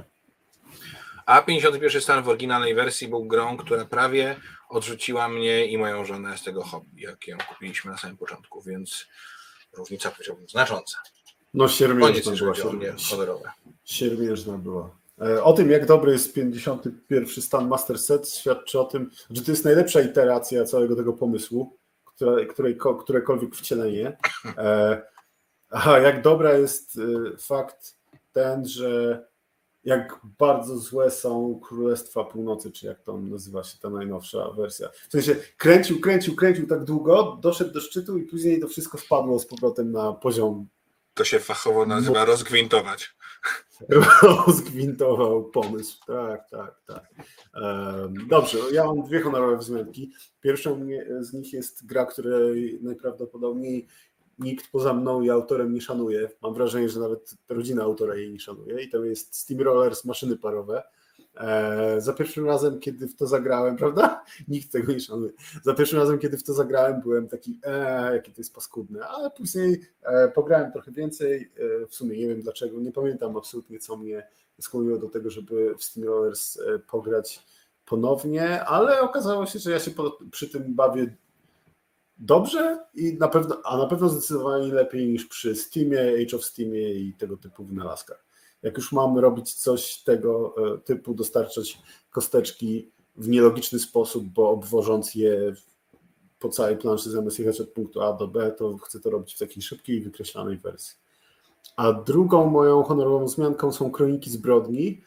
A 1.25 1.41
51 1.41 2.01
stan 2.01 2.23
w 2.23 2.29
oryginalnej 2.29 2.75
wersji 2.75 3.07
był 3.07 3.25
grą, 3.25 3.57
która 3.57 3.85
prawie 3.85 4.35
odrzuciła 4.69 5.27
mnie 5.27 5.65
i 5.65 5.77
moją 5.77 6.05
żonę 6.05 6.37
z 6.37 6.43
tego 6.43 6.63
hobby, 6.63 7.01
jakie 7.01 7.31
ją 7.31 7.37
kupiliśmy 7.49 7.91
na 7.91 7.97
samym 7.97 8.17
początku, 8.17 8.61
więc 8.61 9.07
różnica 9.73 10.11
powiedziałbym 10.11 10.49
znacząca. 10.49 10.97
No 11.53 11.67
siermiężna 11.67 12.31
była. 12.35 13.53
Siermiężna 13.85 14.57
była. 14.57 14.98
E, 15.21 15.43
o 15.43 15.53
tym, 15.53 15.71
jak 15.71 15.85
dobry 15.85 16.11
jest 16.11 16.33
51 16.33 17.27
stan 17.27 17.67
Master 17.67 17.99
Set, 17.99 18.29
świadczy 18.29 18.79
o 18.79 18.85
tym, 18.85 19.11
że 19.29 19.41
to 19.41 19.51
jest 19.51 19.65
najlepsza 19.65 20.01
iteracja 20.01 20.65
całego 20.65 20.95
tego 20.95 21.13
pomysłu, 21.13 21.77
która, 22.05 22.45
której, 22.45 22.77
którekolwiek 22.99 23.55
wcielenie. 23.55 24.17
E, 24.57 25.01
a 25.69 25.99
jak 25.99 26.21
dobra 26.21 26.53
jest 26.53 26.97
e, 26.97 27.37
fakt 27.37 27.95
ten, 28.31 28.67
że 28.67 29.23
jak 29.83 30.19
bardzo 30.39 30.77
złe 30.77 31.11
są 31.11 31.59
Królestwa 31.63 32.23
Północy, 32.23 32.71
czy 32.71 32.85
jak 32.85 33.01
to 33.01 33.17
nazywa 33.17 33.63
się 33.63 33.77
ta 33.77 33.89
najnowsza 33.89 34.51
wersja. 34.51 34.89
W 35.07 35.11
sensie 35.11 35.35
kręcił, 35.57 35.99
kręcił, 35.99 36.35
kręcił 36.35 36.67
tak 36.67 36.83
długo, 36.83 37.37
doszedł 37.41 37.71
do 37.73 37.81
szczytu 37.81 38.17
i 38.17 38.23
później 38.23 38.59
to 38.59 38.67
wszystko 38.67 38.97
spadło 38.97 39.39
z 39.39 39.45
powrotem 39.45 39.91
na 39.91 40.13
poziom. 40.13 40.67
To 41.13 41.23
się 41.23 41.39
fachowo 41.39 41.85
nazywa 41.85 42.25
rozgwintować. 42.25 43.15
Rozgwintował 44.47 45.43
pomysł. 45.43 45.99
Tak, 46.07 46.49
tak, 46.49 46.81
tak. 46.87 47.07
Dobrze, 48.29 48.57
ja 48.71 48.85
mam 48.85 49.03
dwie 49.03 49.21
honorowe 49.21 49.57
wzmianki. 49.57 50.11
Pierwszą 50.41 50.87
z 51.19 51.33
nich 51.33 51.53
jest 51.53 51.85
gra, 51.85 52.05
której 52.05 52.79
najprawdopodobniej 52.81 53.87
nikt 54.39 54.71
poza 54.71 54.93
mną 54.93 55.21
i 55.21 55.29
autorem 55.29 55.73
nie 55.73 55.81
szanuje. 55.81 56.29
Mam 56.41 56.53
wrażenie, 56.53 56.89
że 56.89 56.99
nawet 56.99 57.35
rodzina 57.49 57.83
autora 57.83 58.15
jej 58.15 58.31
nie 58.31 58.39
szanuje. 58.39 58.83
I 58.83 58.89
to 58.89 59.03
jest 59.03 59.35
Steamrollers 59.35 60.05
maszyny 60.05 60.37
parowe. 60.37 60.83
E, 61.35 62.01
za 62.01 62.13
pierwszym 62.13 62.45
razem, 62.45 62.79
kiedy 62.79 63.07
w 63.07 63.15
to 63.15 63.27
zagrałem, 63.27 63.77
prawda? 63.77 64.23
Nikt 64.47 64.71
tego 64.71 64.93
nie 64.93 64.99
szanuje. 64.99 65.31
Za 65.63 65.73
pierwszym 65.73 65.99
razem, 65.99 66.19
kiedy 66.19 66.37
w 66.37 66.43
to 66.43 66.53
zagrałem, 66.53 67.01
byłem 67.01 67.27
taki, 67.27 67.59
eee, 67.63 68.13
jakie 68.13 68.31
to 68.31 68.41
jest 68.41 68.55
paskudne, 68.55 69.07
ale 69.07 69.31
później 69.31 69.81
e, 70.03 70.27
pograłem 70.27 70.71
trochę 70.71 70.91
więcej. 70.91 71.51
E, 71.83 71.87
w 71.87 71.95
sumie 71.95 72.17
nie 72.17 72.27
wiem 72.27 72.41
dlaczego, 72.41 72.79
nie 72.79 72.91
pamiętam 72.91 73.37
absolutnie, 73.37 73.79
co 73.79 73.97
mnie 73.97 74.27
skłoniło 74.59 74.97
do 74.97 75.09
tego, 75.09 75.29
żeby 75.29 75.75
w 75.77 75.83
Steamrollers 75.83 76.59
e, 76.59 76.79
pograć 76.79 77.45
ponownie, 77.85 78.63
ale 78.63 79.01
okazało 79.01 79.45
się, 79.45 79.59
że 79.59 79.71
ja 79.71 79.79
się 79.79 79.91
po, 79.91 80.17
przy 80.31 80.49
tym 80.49 80.75
bawię 80.75 81.15
dobrze 82.17 82.79
i 82.95 83.13
na 83.13 83.27
pewno, 83.27 83.61
a 83.63 83.77
na 83.77 83.87
pewno 83.87 84.09
zdecydowanie 84.09 84.73
lepiej 84.73 85.07
niż 85.07 85.25
przy 85.25 85.55
Steamie, 85.55 85.99
Age 85.99 86.37
of 86.37 86.45
Steamie 86.45 86.93
i 86.93 87.13
tego 87.13 87.37
typu 87.37 87.63
wynalazkach. 87.63 88.28
Jak 88.63 88.77
już 88.77 88.91
mamy 88.91 89.21
robić 89.21 89.53
coś 89.53 90.03
tego 90.03 90.55
e, 90.57 90.77
typu, 90.77 91.13
dostarczać 91.13 91.81
kosteczki 92.11 92.91
w 93.15 93.29
nielogiczny 93.29 93.79
sposób, 93.79 94.27
bo 94.27 94.49
obwożąc 94.49 95.15
je 95.15 95.53
po 96.39 96.49
całej 96.49 96.77
planszy 96.77 97.09
zamiast 97.09 97.39
jechać 97.39 97.61
od 97.61 97.69
punktu 97.69 98.01
A 98.01 98.13
do 98.13 98.27
B, 98.27 98.51
to 98.51 98.77
chcę 98.77 98.99
to 98.99 99.09
robić 99.09 99.35
w 99.35 99.39
takiej 99.39 99.63
szybkiej 99.63 100.01
wykreślanej 100.01 100.57
wersji. 100.57 100.97
A 101.75 101.93
drugą 101.93 102.49
moją 102.49 102.83
honorową 102.83 103.27
zmianką 103.27 103.71
są 103.71 103.91
Kroniki 103.91 104.29
Zbrodni, 104.29 105.01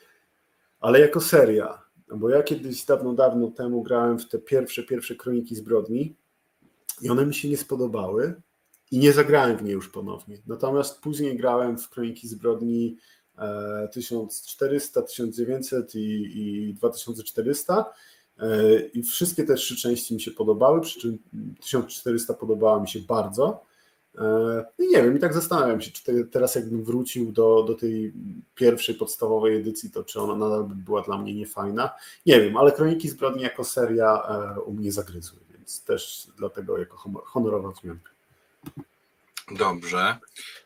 ale 0.81 1.01
jako 1.01 1.21
seria. 1.21 1.83
Bo 2.17 2.29
ja 2.29 2.43
kiedyś 2.43 2.85
dawno, 2.85 3.13
dawno 3.13 3.51
temu 3.51 3.83
grałem 3.83 4.19
w 4.19 4.29
te 4.29 4.39
pierwsze, 4.39 4.83
pierwsze 4.83 5.15
Kroniki 5.15 5.57
Zbrodni 5.57 6.17
i 7.03 7.11
one 7.11 7.27
mi 7.27 7.35
się 7.35 7.49
nie 7.49 7.57
spodobały 7.57 8.43
i 8.91 8.99
nie 8.99 9.13
zagrałem 9.13 9.57
w 9.57 9.63
nie 9.63 9.73
już 9.73 9.89
ponownie. 9.89 10.39
Natomiast 10.47 11.01
później 11.01 11.37
grałem 11.37 11.79
w 11.79 11.91
Kroniki 11.91 12.29
Zbrodni 12.29 12.97
1400, 13.93 15.01
e, 15.01 15.03
1900 15.03 15.95
i, 15.95 15.99
i 16.35 16.75
2400 16.75 17.85
e, 18.39 18.79
i 18.95 19.03
wszystkie 19.03 19.45
te 19.45 19.55
trzy 19.55 19.77
części 19.77 20.15
mi 20.15 20.21
się 20.21 20.31
podobały, 20.31 20.81
przy 20.81 21.01
czym 21.01 21.19
1400 21.61 22.35
podobała 22.35 22.81
mi 22.81 22.89
się 22.89 23.01
bardzo. 23.01 23.65
E, 24.19 24.65
I 24.79 24.89
nie 24.89 25.03
wiem, 25.03 25.17
i 25.17 25.21
tak 25.21 25.35
zastanawiam 25.35 25.81
się, 25.81 25.91
czy 25.91 26.25
teraz 26.25 26.55
jakbym 26.55 26.85
wrócił 26.85 27.33
do, 27.33 27.63
do 27.63 27.75
tej 27.75 28.13
pierwszej 28.55 28.95
podstawowej 28.95 29.57
edycji, 29.57 29.91
to 29.91 30.05
czy 30.05 30.21
ona 30.21 30.35
nadal 30.35 30.65
by 30.65 30.75
była 30.75 31.03
dla 31.03 31.19
mnie 31.19 31.35
niefajna. 31.35 31.91
Nie 32.27 32.41
wiem, 32.41 32.57
ale 32.57 32.73
Kroniki 32.73 33.09
Zbrodni 33.09 33.43
jako 33.43 33.65
seria 33.65 34.23
u 34.67 34.73
mnie 34.73 34.93
zagryzły 34.93 35.43
więc 35.63 35.85
też 35.85 36.29
dlatego 36.37 36.79
jako 36.79 36.97
honorowa 37.25 37.71
wzmianka. 37.71 38.12
Dobrze. 39.51 40.19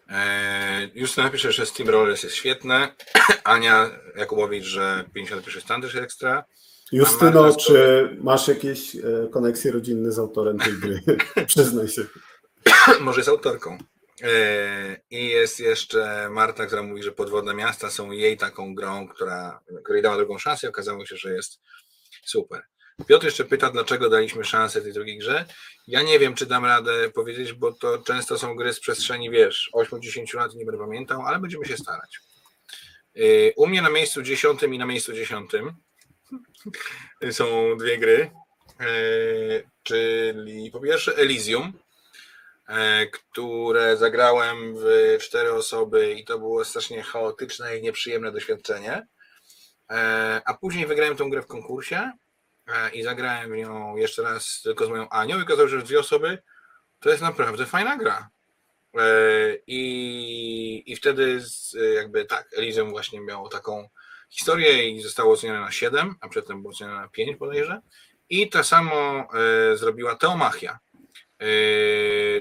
Eee, 0.08 0.90
Justyna 0.94 1.26
napisze, 1.26 1.52
że 1.52 1.66
Steam 1.66 1.88
Rollers 1.88 2.22
jest 2.22 2.36
świetne. 2.36 2.94
Ania 3.44 3.90
Jakubowicz, 4.16 4.64
że 4.64 5.04
51 5.14 5.62
stan 5.62 5.82
też 5.82 5.94
jest 5.94 6.04
ekstra. 6.04 6.44
Justyno, 6.92 7.56
czy 7.56 8.08
masz 8.20 8.48
jakieś 8.48 8.96
e, 8.96 9.00
koneksje 9.32 9.72
rodzinne 9.72 10.12
z 10.12 10.18
autorem 10.18 10.58
tej 10.58 10.72
gry? 10.72 11.02
Przyznaj 11.46 11.88
się. 11.88 12.02
Może 13.00 13.24
z 13.24 13.28
autorką. 13.28 13.78
Eee, 14.22 14.96
I 15.10 15.26
jest 15.26 15.60
jeszcze 15.60 16.28
Marta, 16.30 16.66
która 16.66 16.82
mówi, 16.82 17.02
że 17.02 17.12
podwodne 17.12 17.54
miasta 17.54 17.90
są 17.90 18.10
jej 18.10 18.36
taką 18.36 18.74
grą, 18.74 19.08
która, 19.08 19.60
której 19.84 20.02
dała 20.02 20.16
drugą 20.16 20.38
szansę 20.38 20.66
i 20.66 20.70
okazało 20.70 21.06
się, 21.06 21.16
że 21.16 21.32
jest 21.32 21.60
super. 22.24 22.62
Piotr 23.04 23.24
jeszcze 23.24 23.44
pyta, 23.44 23.70
dlaczego 23.70 24.10
daliśmy 24.10 24.44
szansę 24.44 24.82
tej 24.82 24.92
drugiej 24.92 25.18
grze. 25.18 25.44
Ja 25.86 26.02
nie 26.02 26.18
wiem, 26.18 26.34
czy 26.34 26.46
dam 26.46 26.64
radę 26.64 27.10
powiedzieć, 27.10 27.52
bo 27.52 27.72
to 27.72 27.98
często 27.98 28.38
są 28.38 28.56
gry 28.56 28.72
z 28.72 28.80
przestrzeni, 28.80 29.30
wiesz, 29.30 29.70
8-10 29.74 30.36
lat, 30.36 30.54
nie 30.54 30.64
będę 30.64 30.80
pamiętał, 30.80 31.22
ale 31.22 31.38
będziemy 31.38 31.64
się 31.64 31.76
starać. 31.76 32.20
Y, 33.16 33.52
u 33.56 33.66
mnie 33.66 33.82
na 33.82 33.90
miejscu 33.90 34.22
dziesiątym 34.22 34.74
i 34.74 34.78
na 34.78 34.86
miejscu 34.86 35.12
dziesiątym 35.12 35.72
są 37.30 37.76
dwie 37.76 37.98
gry, 37.98 38.30
y, 38.80 39.68
czyli 39.82 40.70
po 40.70 40.80
pierwsze 40.80 41.16
Elysium, 41.16 41.72
y, 42.68 42.72
które 43.10 43.96
zagrałem 43.96 44.74
w 44.76 45.16
cztery 45.20 45.52
osoby 45.52 46.14
i 46.14 46.24
to 46.24 46.38
było 46.38 46.64
strasznie 46.64 47.02
chaotyczne 47.02 47.78
i 47.78 47.82
nieprzyjemne 47.82 48.32
doświadczenie. 48.32 49.06
A 50.44 50.54
później 50.60 50.86
wygrałem 50.86 51.16
tę 51.16 51.30
grę 51.30 51.42
w 51.42 51.46
konkursie 51.46 52.12
i 52.92 53.02
zagrałem 53.02 53.50
w 53.50 53.56
nią 53.56 53.96
jeszcze 53.96 54.22
raz 54.22 54.60
tylko 54.62 54.86
z 54.86 54.88
moją 54.88 55.08
Anią 55.08 55.38
i 55.38 55.42
okazało 55.42 55.68
się, 55.68 55.78
że 55.78 55.86
dwie 55.86 56.00
osoby 56.00 56.38
to 57.00 57.10
jest 57.10 57.22
naprawdę 57.22 57.66
fajna 57.66 57.96
gra. 57.96 58.28
E, 58.94 59.08
I, 59.66 60.82
i 60.86 60.96
wtedy 60.96 61.42
jakby 61.94 62.24
tak, 62.24 62.48
Elysium 62.56 62.90
właśnie 62.90 63.20
miało 63.20 63.48
taką 63.48 63.88
historię 64.30 64.88
i 64.88 65.02
zostało 65.02 65.32
ocenione 65.32 65.60
na 65.60 65.70
7, 65.72 66.14
a 66.20 66.28
przedtem 66.28 66.62
było 66.62 66.74
ocenione 66.74 67.00
na 67.00 67.08
5 67.08 67.36
bodajże. 67.36 67.80
I 68.30 68.48
to 68.48 68.64
samo 68.64 69.28
e, 69.34 69.76
zrobiła 69.76 70.14
Teomachia, 70.14 70.78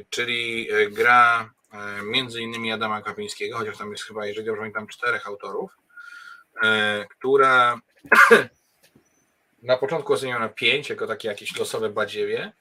czyli 0.09 0.67
gra 0.91 1.49
między 2.03 2.41
innymi 2.41 2.71
Adama 2.71 3.01
Kapińskiego, 3.01 3.57
chociaż 3.57 3.77
tam 3.77 3.91
jest 3.91 4.03
chyba, 4.03 4.25
jeżeli 4.25 4.45
dobrze 4.45 4.59
pamiętam, 4.59 4.87
czterech 4.87 5.27
autorów 5.27 5.71
e, 6.63 7.05
która 7.09 7.79
na 9.65 9.77
początku 9.77 10.13
oceniona 10.13 10.39
na 10.39 10.49
5 10.49 10.89
jako 10.89 11.07
takie 11.07 11.27
jakieś 11.27 11.57
losowe 11.59 11.89
badziewie, 11.89 12.53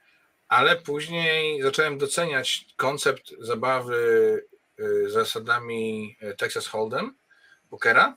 ale 0.49 0.77
później 0.77 1.63
zacząłem 1.63 1.99
doceniać 1.99 2.67
koncept 2.77 3.35
zabawy 3.39 3.97
y, 4.81 5.11
zasadami 5.11 6.17
y, 6.23 6.37
Texas 6.37 6.69
Hold'em, 6.69 7.11
pokera, 7.71 8.17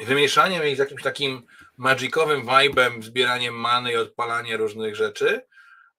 wymieszaniem 0.00 0.66
ich 0.66 0.76
z 0.76 0.78
jakimś 0.78 1.02
takim 1.02 1.46
magicowym 1.76 2.46
vibem, 2.46 3.02
zbieraniem 3.02 3.60
many 3.60 3.92
i 3.92 3.96
odpalanie 3.96 4.56
różnych 4.56 4.96
rzeczy. 4.96 5.40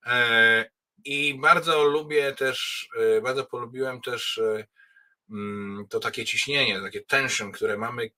E, 0.05 0.65
I 1.05 1.39
bardzo 1.39 1.83
lubię 1.83 2.31
też, 2.31 2.89
y, 3.17 3.21
bardzo 3.21 3.45
polubiłem 3.45 4.01
też 4.01 4.41
mm, 5.29 5.87
to 5.89 5.99
takie 5.99 6.25
ciśnienie, 6.25 6.81
takie 6.81 7.01
tension, 7.01 7.51
które 7.51 7.77
mamy 7.77 8.09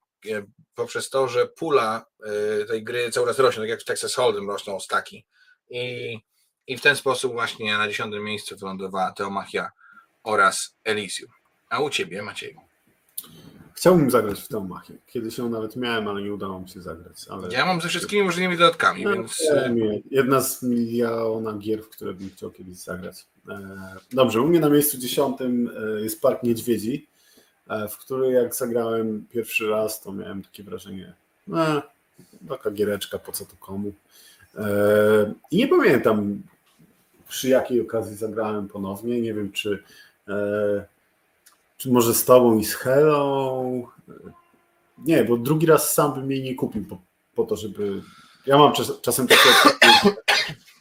poprzez 0.74 1.10
to, 1.10 1.28
że 1.28 1.46
pula 1.46 2.06
tej 2.68 2.84
gry 2.84 3.10
cały 3.10 3.26
raz 3.26 3.38
rośnie, 3.38 3.62
tak 3.62 3.70
jak 3.70 3.80
w 3.80 3.84
Texas 3.84 4.16
Hold'em 4.16 4.48
rosną 4.48 4.80
staki. 4.80 5.24
I 5.70 6.18
i 6.66 6.76
w 6.76 6.80
ten 6.80 6.96
sposób 6.96 7.32
właśnie 7.32 7.78
na 7.78 7.88
dziesiątym 7.88 8.24
miejscu 8.24 8.56
wylądowała 8.56 9.12
Teomachia 9.12 9.70
oraz 10.22 10.76
Elysium. 10.84 11.30
A 11.68 11.80
u 11.80 11.90
ciebie, 11.90 12.22
Macieju? 12.22 12.60
Chciałbym 13.74 14.10
zagrać 14.10 14.40
w 14.40 14.48
Teomachię. 14.48 14.94
Kiedyś 15.06 15.38
ją 15.38 15.48
nawet 15.48 15.76
miałem, 15.76 16.08
ale 16.08 16.22
nie 16.22 16.34
udało 16.34 16.60
mi 16.60 16.68
się 16.68 16.82
zagrać. 16.82 17.16
Ale... 17.28 17.48
Ja 17.48 17.66
mam 17.66 17.80
ze 17.80 17.88
wszystkimi 17.88 18.22
możliwymi 18.22 18.56
dodatkami, 18.56 19.04
no, 19.04 19.12
więc... 19.12 19.42
Jedna 20.10 20.40
z 20.40 20.62
miliona 20.62 21.58
gier, 21.58 21.82
w 21.82 21.88
które 21.88 22.14
bym 22.14 22.30
chciał 22.30 22.50
kiedyś 22.50 22.76
zagrać. 22.76 23.26
E, 23.48 23.96
dobrze, 24.12 24.40
u 24.40 24.48
mnie 24.48 24.60
na 24.60 24.68
miejscu 24.68 24.98
dziesiątym 24.98 25.70
e, 25.98 26.00
jest 26.00 26.20
Park 26.20 26.42
Niedźwiedzi, 26.42 27.08
e, 27.08 27.13
w 27.88 27.96
który 27.96 28.30
jak 28.30 28.54
zagrałem 28.54 29.26
pierwszy 29.30 29.68
raz, 29.68 30.00
to 30.00 30.12
miałem 30.12 30.42
takie 30.42 30.62
wrażenie, 30.62 31.12
no, 31.46 31.82
taka 32.48 32.70
giereczka, 32.70 33.18
po 33.18 33.32
co 33.32 33.44
to 33.44 33.56
komu. 33.60 33.92
I 35.50 35.56
nie 35.56 35.68
pamiętam 35.68 36.42
przy 37.28 37.48
jakiej 37.48 37.80
okazji 37.80 38.16
zagrałem 38.16 38.68
ponownie. 38.68 39.20
Nie 39.20 39.34
wiem, 39.34 39.52
czy, 39.52 39.82
e, 40.28 40.84
czy 41.76 41.90
może 41.90 42.14
z 42.14 42.24
tobą 42.24 42.58
i 42.58 42.64
z 42.64 42.74
Helą. 42.74 43.86
Nie, 44.98 45.24
bo 45.24 45.36
drugi 45.36 45.66
raz 45.66 45.94
sam 45.94 46.14
bym 46.14 46.30
jej 46.30 46.42
nie 46.42 46.54
kupił 46.54 46.84
po, 46.84 46.98
po 47.34 47.44
to, 47.44 47.56
żeby. 47.56 48.02
Ja 48.46 48.58
mam 48.58 48.72
czas, 48.72 48.92
czasem 49.02 49.26
takie, 49.26 49.48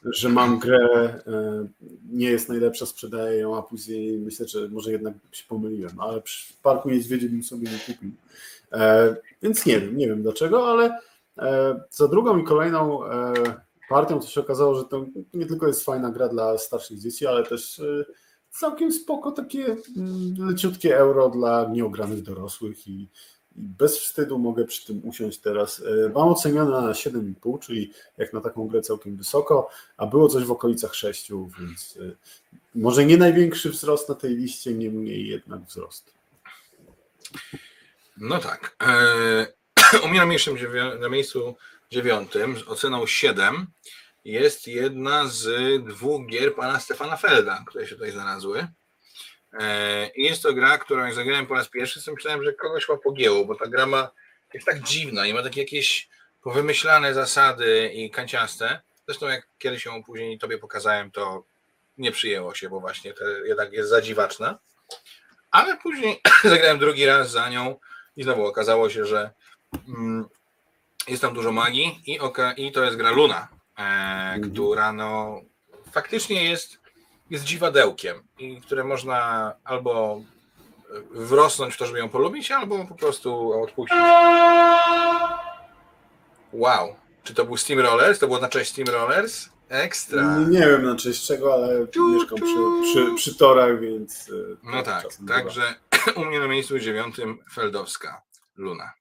że 0.05 0.29
mam 0.29 0.59
grę, 0.59 0.79
e, 1.27 1.67
nie 2.11 2.29
jest 2.29 2.49
najlepsza, 2.49 2.85
sprzedaję 2.85 3.39
ją, 3.39 3.57
a 3.57 3.61
później 3.61 4.17
myślę, 4.17 4.47
że 4.47 4.69
może 4.69 4.91
jednak 4.91 5.13
się 5.31 5.43
pomyliłem, 5.47 5.99
ale 5.99 6.21
przy 6.21 6.53
Parku 6.63 6.89
Niedźwiedzie 6.89 7.29
bym 7.29 7.43
sobie 7.43 7.69
nie 7.71 7.93
kupił. 7.93 8.11
E, 8.71 9.15
więc 9.41 9.65
nie 9.65 9.79
wiem, 9.79 9.97
nie 9.97 10.07
wiem 10.07 10.23
dlaczego, 10.23 10.67
ale 10.67 10.99
e, 11.37 11.81
za 11.89 12.07
drugą 12.07 12.37
i 12.37 12.43
kolejną 12.43 12.99
partią, 13.89 14.19
to 14.19 14.27
się 14.27 14.41
okazało, 14.41 14.75
że 14.75 14.83
to 14.83 15.05
nie 15.33 15.45
tylko 15.45 15.67
jest 15.67 15.85
fajna 15.85 16.11
gra 16.11 16.29
dla 16.29 16.57
starszych 16.57 16.99
dzieci, 16.99 17.27
ale 17.27 17.43
też 17.43 17.81
całkiem 18.49 18.91
spoko 18.91 19.31
takie 19.31 19.65
mm, 19.97 20.35
leciutkie 20.37 20.97
euro 20.97 21.29
dla 21.29 21.69
nieogranych 21.71 22.21
dorosłych 22.21 22.87
i, 22.87 23.09
bez 23.55 23.99
wstydu 23.99 24.39
mogę 24.39 24.65
przy 24.65 24.85
tym 24.85 25.01
usiąść 25.03 25.39
teraz. 25.39 25.81
E, 26.05 26.09
mam 26.09 26.27
ocenione 26.29 26.71
na 26.71 26.91
7,5, 26.91 27.59
czyli 27.59 27.93
jak 28.17 28.33
na 28.33 28.41
taką 28.41 28.67
grę 28.67 28.81
całkiem 28.81 29.17
wysoko, 29.17 29.69
a 29.97 30.05
było 30.05 30.27
coś 30.27 30.43
w 30.43 30.51
okolicach 30.51 30.95
6, 30.95 31.31
więc 31.59 31.97
e, 32.01 32.11
może 32.75 33.05
nie 33.05 33.17
największy 33.17 33.69
wzrost 33.69 34.09
na 34.09 34.15
tej 34.15 34.35
liście, 34.35 34.73
niemniej 34.73 35.27
jednak 35.27 35.61
wzrost. 35.61 36.13
No 38.17 38.39
tak. 38.39 38.77
U 40.05 40.07
mnie 40.07 40.19
na 40.19 40.25
miejscu, 40.25 40.51
na 40.99 41.09
miejscu 41.09 41.55
dziewiątym 41.91 42.57
z 42.59 42.63
oceną 42.67 43.07
7 43.07 43.67
jest 44.25 44.67
jedna 44.67 45.27
z 45.27 45.47
dwóch 45.83 46.27
gier 46.27 46.55
pana 46.55 46.79
Stefana 46.79 47.17
Felda, 47.17 47.63
które 47.67 47.87
się 47.87 47.95
tutaj 47.95 48.11
znalazły. 48.11 48.67
E, 49.59 50.07
I 50.15 50.23
jest 50.23 50.43
to 50.43 50.53
gra, 50.53 50.77
którą 50.77 51.05
jak 51.05 51.13
zagrałem 51.13 51.45
po 51.45 51.53
raz 51.53 51.69
pierwszy, 51.69 52.05
to 52.05 52.13
myślałem, 52.13 52.43
że 52.43 52.53
kogoś 52.53 52.89
ma 52.89 52.97
pogięło, 52.97 53.45
bo 53.45 53.55
ta 53.55 53.67
gra 53.67 53.85
ma, 53.85 54.11
jest 54.53 54.65
tak 54.65 54.79
dziwna 54.79 55.25
i 55.25 55.33
ma 55.33 55.43
takie 55.43 55.61
jakieś 55.61 56.09
powymyślane 56.41 57.13
zasady 57.13 57.91
i 57.93 58.09
kanciaste. 58.09 58.81
Zresztą 59.07 59.27
jak 59.27 59.47
kiedyś 59.59 59.85
ją 59.85 60.03
później 60.03 60.39
tobie 60.39 60.57
pokazałem, 60.57 61.11
to 61.11 61.43
nie 61.97 62.11
przyjęło 62.11 62.55
się, 62.55 62.69
bo 62.69 62.79
właśnie 62.79 63.13
to 63.13 63.29
jednak 63.29 63.73
jest 63.73 63.89
zadziwaczna. 63.89 64.59
Ale 65.51 65.77
później 65.77 66.21
zagrałem 66.43 66.79
drugi 66.79 67.05
raz 67.05 67.31
za 67.31 67.49
nią 67.49 67.79
i 68.15 68.23
znowu 68.23 68.45
okazało 68.45 68.89
się, 68.89 69.05
że 69.05 69.31
mm, 69.87 70.25
jest 71.07 71.21
tam 71.21 71.33
dużo 71.33 71.51
magii 71.51 72.01
i, 72.05 72.19
oka, 72.19 72.53
i 72.53 72.71
to 72.71 72.83
jest 72.83 72.97
gra 72.97 73.11
Luna, 73.11 73.47
e, 73.77 73.81
mhm. 73.81 74.51
która 74.51 74.93
no 74.93 75.41
faktycznie 75.91 76.43
jest, 76.43 76.77
jest 77.33 77.45
dziwadełkiem 77.45 78.15
i 78.39 78.61
które 78.61 78.83
można 78.83 79.53
albo 79.63 80.21
wrosnąć 81.11 81.73
w 81.73 81.77
to, 81.77 81.85
żeby 81.85 81.99
ją 81.99 82.09
polubić, 82.09 82.51
albo 82.51 82.85
po 82.85 82.95
prostu 82.95 83.61
odpuścić. 83.61 83.97
Wow. 86.53 86.95
Czy 87.23 87.33
to 87.33 87.45
był 87.45 87.57
Steam 87.57 87.79
Rollers? 87.79 88.19
To 88.19 88.27
było 88.27 88.39
na 88.39 88.49
cześć 88.49 88.71
Steam 88.71 88.87
Rollers? 88.87 89.49
Ekstra. 89.69 90.37
Nie, 90.37 90.59
wiem 90.59 90.85
na 90.85 90.95
cześć 90.95 91.27
czego, 91.27 91.53
ale 91.53 91.87
tu, 91.87 92.09
mieszkam 92.09 92.37
tu. 92.37 92.81
Przy, 92.83 93.05
przy, 93.05 93.15
przy 93.15 93.37
torach, 93.37 93.79
więc. 93.79 94.29
E, 94.29 94.71
no 94.71 94.83
tak, 94.83 95.05
także 95.27 95.61
u 96.17 96.25
mnie 96.25 96.39
na 96.39 96.47
miejscu 96.47 96.79
dziewiątym 96.79 97.37
Feldowska 97.53 98.21
Luna. 98.57 98.93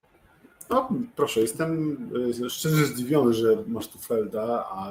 No, 0.71 0.89
proszę, 1.17 1.41
jestem 1.41 1.97
e, 2.45 2.51
szczerze 2.51 2.85
zdziwiony, 2.85 3.35
że 3.35 3.57
masz 3.67 3.89
tu 3.89 3.99
Felda, 3.99 4.67
a 4.71 4.91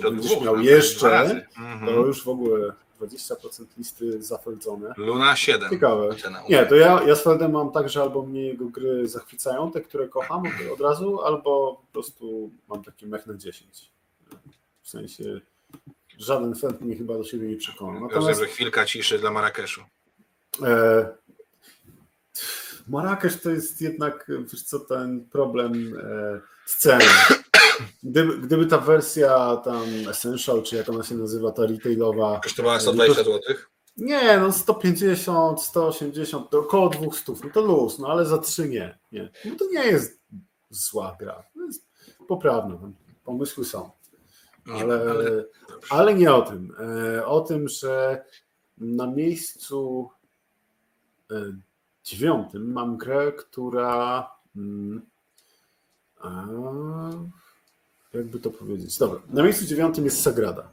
to 0.00 0.10
będziesz 0.10 0.40
miał 0.40 0.60
jeszcze, 0.60 1.46
mhm. 1.58 1.86
to 1.86 1.92
już 1.92 2.24
w 2.24 2.28
ogóle 2.28 2.72
20% 3.00 3.64
listy 3.78 4.22
zafeldzone. 4.22 4.94
Luna 4.96 5.36
7. 5.36 5.70
Ciekawe. 5.70 6.08
Nie, 6.48 6.66
to 6.66 6.74
ja, 6.74 7.02
ja 7.06 7.16
z 7.16 7.22
Feldem 7.22 7.52
mam 7.52 7.72
tak, 7.72 7.88
że 7.88 8.02
albo 8.02 8.22
mnie 8.22 8.46
jego 8.46 8.64
gry 8.64 9.08
zachwycają, 9.08 9.70
te, 9.70 9.80
które 9.80 10.08
kocham 10.08 10.42
od 10.72 10.80
razu, 10.80 11.20
albo 11.20 11.82
po 11.86 11.92
prostu 11.92 12.50
mam 12.68 12.84
taki 12.84 13.06
mech 13.06 13.26
na 13.26 13.34
10. 13.34 13.92
W 14.82 14.88
sensie 14.88 15.40
żaden 16.18 16.54
Feld 16.54 16.80
mnie 16.80 16.96
chyba 16.96 17.14
do 17.14 17.24
siebie 17.24 17.48
nie 17.48 17.56
przekonał. 17.56 17.94
Natomiast, 17.94 18.14
Rozumiem, 18.14 18.48
że 18.48 18.54
chwilka 18.54 18.84
ciszy 18.84 19.18
dla 19.18 19.30
Marrakeszu. 19.30 19.82
E, 20.62 21.06
Marrakesz 22.88 23.40
to 23.40 23.50
jest 23.50 23.80
jednak, 23.80 24.30
wiesz 24.52 24.62
co, 24.62 24.80
ten 24.80 25.24
problem 25.32 25.94
e, 26.02 26.40
sceny. 26.66 27.04
Gdyby, 28.02 28.38
gdyby 28.38 28.66
ta 28.66 28.78
wersja 28.78 29.56
tam 29.56 29.84
Essential, 30.10 30.62
czy 30.62 30.76
jak 30.76 30.88
ona 30.88 31.04
się 31.04 31.14
nazywa, 31.14 31.52
ta 31.52 31.66
retailowa. 31.66 32.40
Kosztowała 32.40 32.80
120 32.80 33.20
e, 33.20 33.24
zł? 33.24 33.40
Nie, 33.96 34.38
no 34.38 34.52
150, 34.52 35.62
180, 35.62 36.50
to 36.50 36.58
około 36.58 36.88
200, 36.88 37.32
no 37.44 37.50
to 37.54 37.60
luz, 37.60 37.98
no 37.98 38.08
ale 38.08 38.26
za 38.26 38.38
3 38.38 38.68
nie. 38.68 38.98
nie. 39.12 39.30
No 39.44 39.56
to 39.58 39.64
nie 39.72 39.84
jest 39.84 40.20
zła 40.70 41.16
gra. 41.20 41.44
To 41.54 41.64
jest 41.64 41.86
poprawna, 42.28 42.78
pomysły 43.24 43.64
są. 43.64 43.90
Ale, 44.66 44.98
nie, 44.98 45.10
ale, 45.10 45.44
ale 45.90 46.14
nie 46.14 46.34
o 46.34 46.42
tym. 46.42 46.74
E, 47.16 47.26
o 47.26 47.40
tym, 47.40 47.68
że 47.68 48.24
na 48.78 49.06
miejscu 49.06 50.10
dziewiątym 52.04 52.72
mam 52.72 52.96
grę, 52.96 53.32
która. 53.32 54.30
A, 56.20 56.46
jakby 58.14 58.38
to 58.38 58.50
powiedzieć? 58.50 58.98
Dobra. 58.98 59.20
Na 59.30 59.42
miejscu 59.42 59.64
dziewiątym 59.64 60.04
jest 60.04 60.22
Sagrada. 60.22 60.72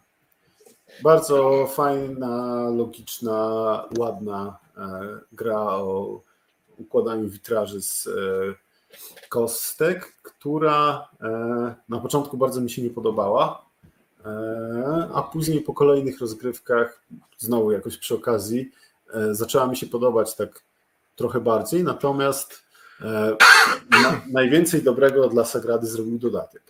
Bardzo 1.04 1.68
fajna, 1.68 2.64
logiczna, 2.70 3.84
ładna 3.98 4.58
e, 4.78 5.20
gra 5.32 5.60
o 5.60 6.22
układaniu 6.78 7.30
witraży 7.30 7.82
z 7.82 8.08
e, 8.08 8.12
kostek, 9.30 10.14
która 10.24 11.08
e, 11.22 11.76
na 11.90 12.00
początku 12.00 12.38
bardzo 12.38 12.62
mi 12.62 12.70
się 12.70 12.82
nie 12.82 12.90
podobała, 12.90 13.70
a 15.14 15.22
później 15.22 15.62
po 15.62 15.74
kolejnych 15.74 16.20
rozgrywkach, 16.20 17.02
znowu 17.38 17.72
jakoś 17.72 17.98
przy 17.98 18.16
okazji, 18.16 18.72
zaczęła 19.32 19.68
mi 19.68 19.78
się 19.78 19.88
podobać 19.88 20.36
tak 20.36 20.64
trochę 21.16 21.40
bardziej, 21.40 21.84
natomiast 21.84 22.64
na, 23.90 24.22
najwięcej 24.32 24.84
dobrego 24.84 25.30
dla 25.30 25.46
Sagrady 25.46 25.88
zrobił 25.88 26.20
dodatek, 26.20 26.64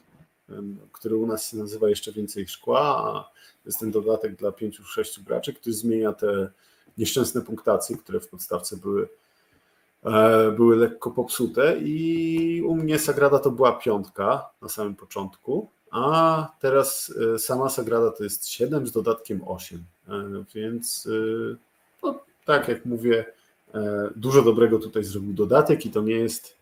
który 0.92 1.16
u 1.16 1.28
nas 1.28 1.52
się 1.52 1.58
nazywa 1.58 1.90
jeszcze 1.90 2.12
więcej 2.12 2.48
szkła, 2.48 2.82
a 2.82 3.32
jest 3.66 3.80
ten 3.80 3.92
dodatek 3.92 4.36
dla 4.36 4.52
pięciu, 4.52 4.84
sześciu 4.84 5.24
graczy, 5.24 5.54
który 5.54 5.74
zmienia 5.74 6.14
te 6.14 6.50
nieszczęsne 6.98 7.42
punktacje, 7.42 7.98
które 7.98 8.20
w 8.20 8.28
podstawce 8.28 8.78
były, 8.78 9.10
e, 10.04 10.52
były 10.52 10.76
lekko 10.76 11.12
popsute. 11.12 11.78
I 11.80 12.62
u 12.68 12.76
mnie 12.76 13.00
Sagrada 13.00 13.40
to 13.40 13.52
była 13.52 13.72
piątka 13.72 14.50
na 14.62 14.70
samym 14.70 14.96
początku, 14.96 15.70
a 15.92 16.48
teraz 16.60 17.14
e, 17.36 17.40
sama 17.40 17.70
Sagrada 17.70 18.12
to 18.12 18.24
jest 18.24 18.48
7 18.48 18.88
z 18.88 18.92
dodatkiem 18.92 19.42
8, 19.46 19.84
więc 20.54 21.08
no, 22.04 22.20
tak 22.46 22.68
jak 22.68 22.86
mówię, 22.86 23.26
E, 23.74 24.10
dużo 24.16 24.42
dobrego 24.42 24.80
tutaj 24.80 25.04
zrobił 25.04 25.34
dodatek 25.34 25.86
i 25.86 25.90
to 25.90 26.02
nie 26.02 26.16
jest 26.16 26.60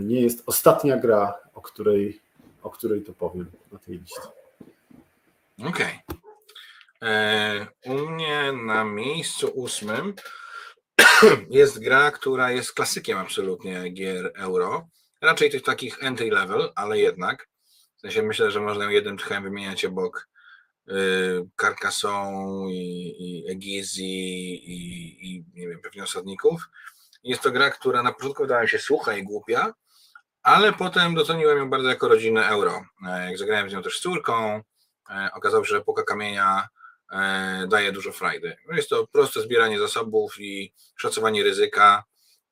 nie 0.00 0.20
jest 0.20 0.42
ostatnia 0.46 0.98
gra, 0.98 1.34
o 1.54 1.60
której, 1.60 2.20
o 2.64 2.70
której 2.70 3.02
to 3.02 3.12
powiem 3.12 3.50
na 3.72 3.78
tej 3.78 3.98
liście. 3.98 4.20
Okej. 5.58 6.00
Okay. 6.06 7.66
U 7.84 8.08
mnie 8.08 8.52
na 8.52 8.84
miejscu 8.84 9.48
ósmym 9.48 10.14
jest 11.50 11.78
gra, 11.78 12.10
która 12.10 12.50
jest 12.50 12.72
klasykiem 12.72 13.18
absolutnie 13.18 13.90
gier 13.90 14.32
euro. 14.34 14.88
Raczej 15.20 15.50
tych 15.50 15.62
takich 15.62 16.02
entry 16.02 16.30
level, 16.30 16.72
ale 16.74 16.98
jednak. 16.98 17.48
W 17.96 18.00
sensie 18.00 18.22
myślę, 18.22 18.50
że 18.50 18.60
można 18.60 18.92
jednym 18.92 19.18
tchem 19.18 19.42
wymieniać 19.42 19.84
obok 19.84 20.28
y, 20.88 20.92
Carcassonne 21.60 22.72
i, 22.72 23.14
i 23.18 23.50
Egizy 23.50 24.02
i, 24.02 25.36
i 25.36 25.44
nie 25.54 25.68
wiem, 25.68 25.80
pewnie 25.80 26.02
osadników. 26.02 26.68
Jest 27.24 27.42
to 27.42 27.50
gra, 27.50 27.70
która 27.70 28.02
na 28.02 28.12
początku 28.12 28.42
wydała 28.42 28.62
mi 28.62 28.68
się 28.68 28.78
słucha 28.78 29.16
i 29.16 29.22
głupia, 29.22 29.74
ale 30.44 30.72
potem 30.72 31.14
doceniłem 31.14 31.58
ją 31.58 31.70
bardzo 31.70 31.88
jako 31.88 32.08
rodzinę 32.08 32.48
euro. 32.48 32.84
E, 33.06 33.26
jak 33.26 33.38
zagrałem 33.38 33.70
z 33.70 33.72
nią 33.72 33.82
też 33.82 33.98
z 33.98 34.00
córką, 34.00 34.62
e, 35.10 35.30
okazało 35.34 35.64
się, 35.64 35.68
że 35.68 35.76
epoka 35.76 36.02
kamienia 36.02 36.68
e, 37.12 37.66
daje 37.68 37.92
dużo 37.92 38.12
frajdy. 38.12 38.56
Jest 38.72 38.88
to 38.88 39.06
proste 39.06 39.40
zbieranie 39.40 39.78
zasobów 39.78 40.34
i 40.38 40.74
szacowanie 40.96 41.42
ryzyka 41.42 42.04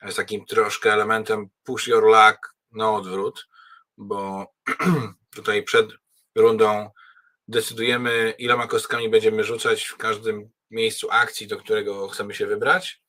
z 0.08 0.14
takim 0.14 0.46
troszkę 0.46 0.92
elementem 0.92 1.48
push 1.64 1.86
your 1.86 2.04
luck, 2.04 2.54
no 2.70 2.94
odwrót, 2.94 3.48
bo 3.96 4.46
tutaj 5.36 5.62
przed 5.62 5.86
rundą 6.34 6.90
decydujemy, 7.48 8.34
iloma 8.38 8.66
kostkami 8.66 9.08
będziemy 9.08 9.44
rzucać 9.44 9.84
w 9.84 9.96
każdym 9.96 10.50
miejscu 10.70 11.08
akcji, 11.10 11.46
do 11.46 11.56
którego 11.56 12.08
chcemy 12.08 12.34
się 12.34 12.46
wybrać 12.46 13.01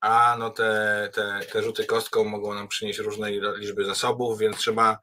a 0.00 0.36
no 0.38 0.50
te, 0.50 1.10
te, 1.14 1.40
te 1.52 1.62
rzuty 1.62 1.84
kostką 1.84 2.24
mogą 2.24 2.54
nam 2.54 2.68
przynieść 2.68 2.98
różne 2.98 3.30
liczby 3.30 3.84
zasobów, 3.84 4.38
więc 4.38 4.56
trzeba 4.56 4.98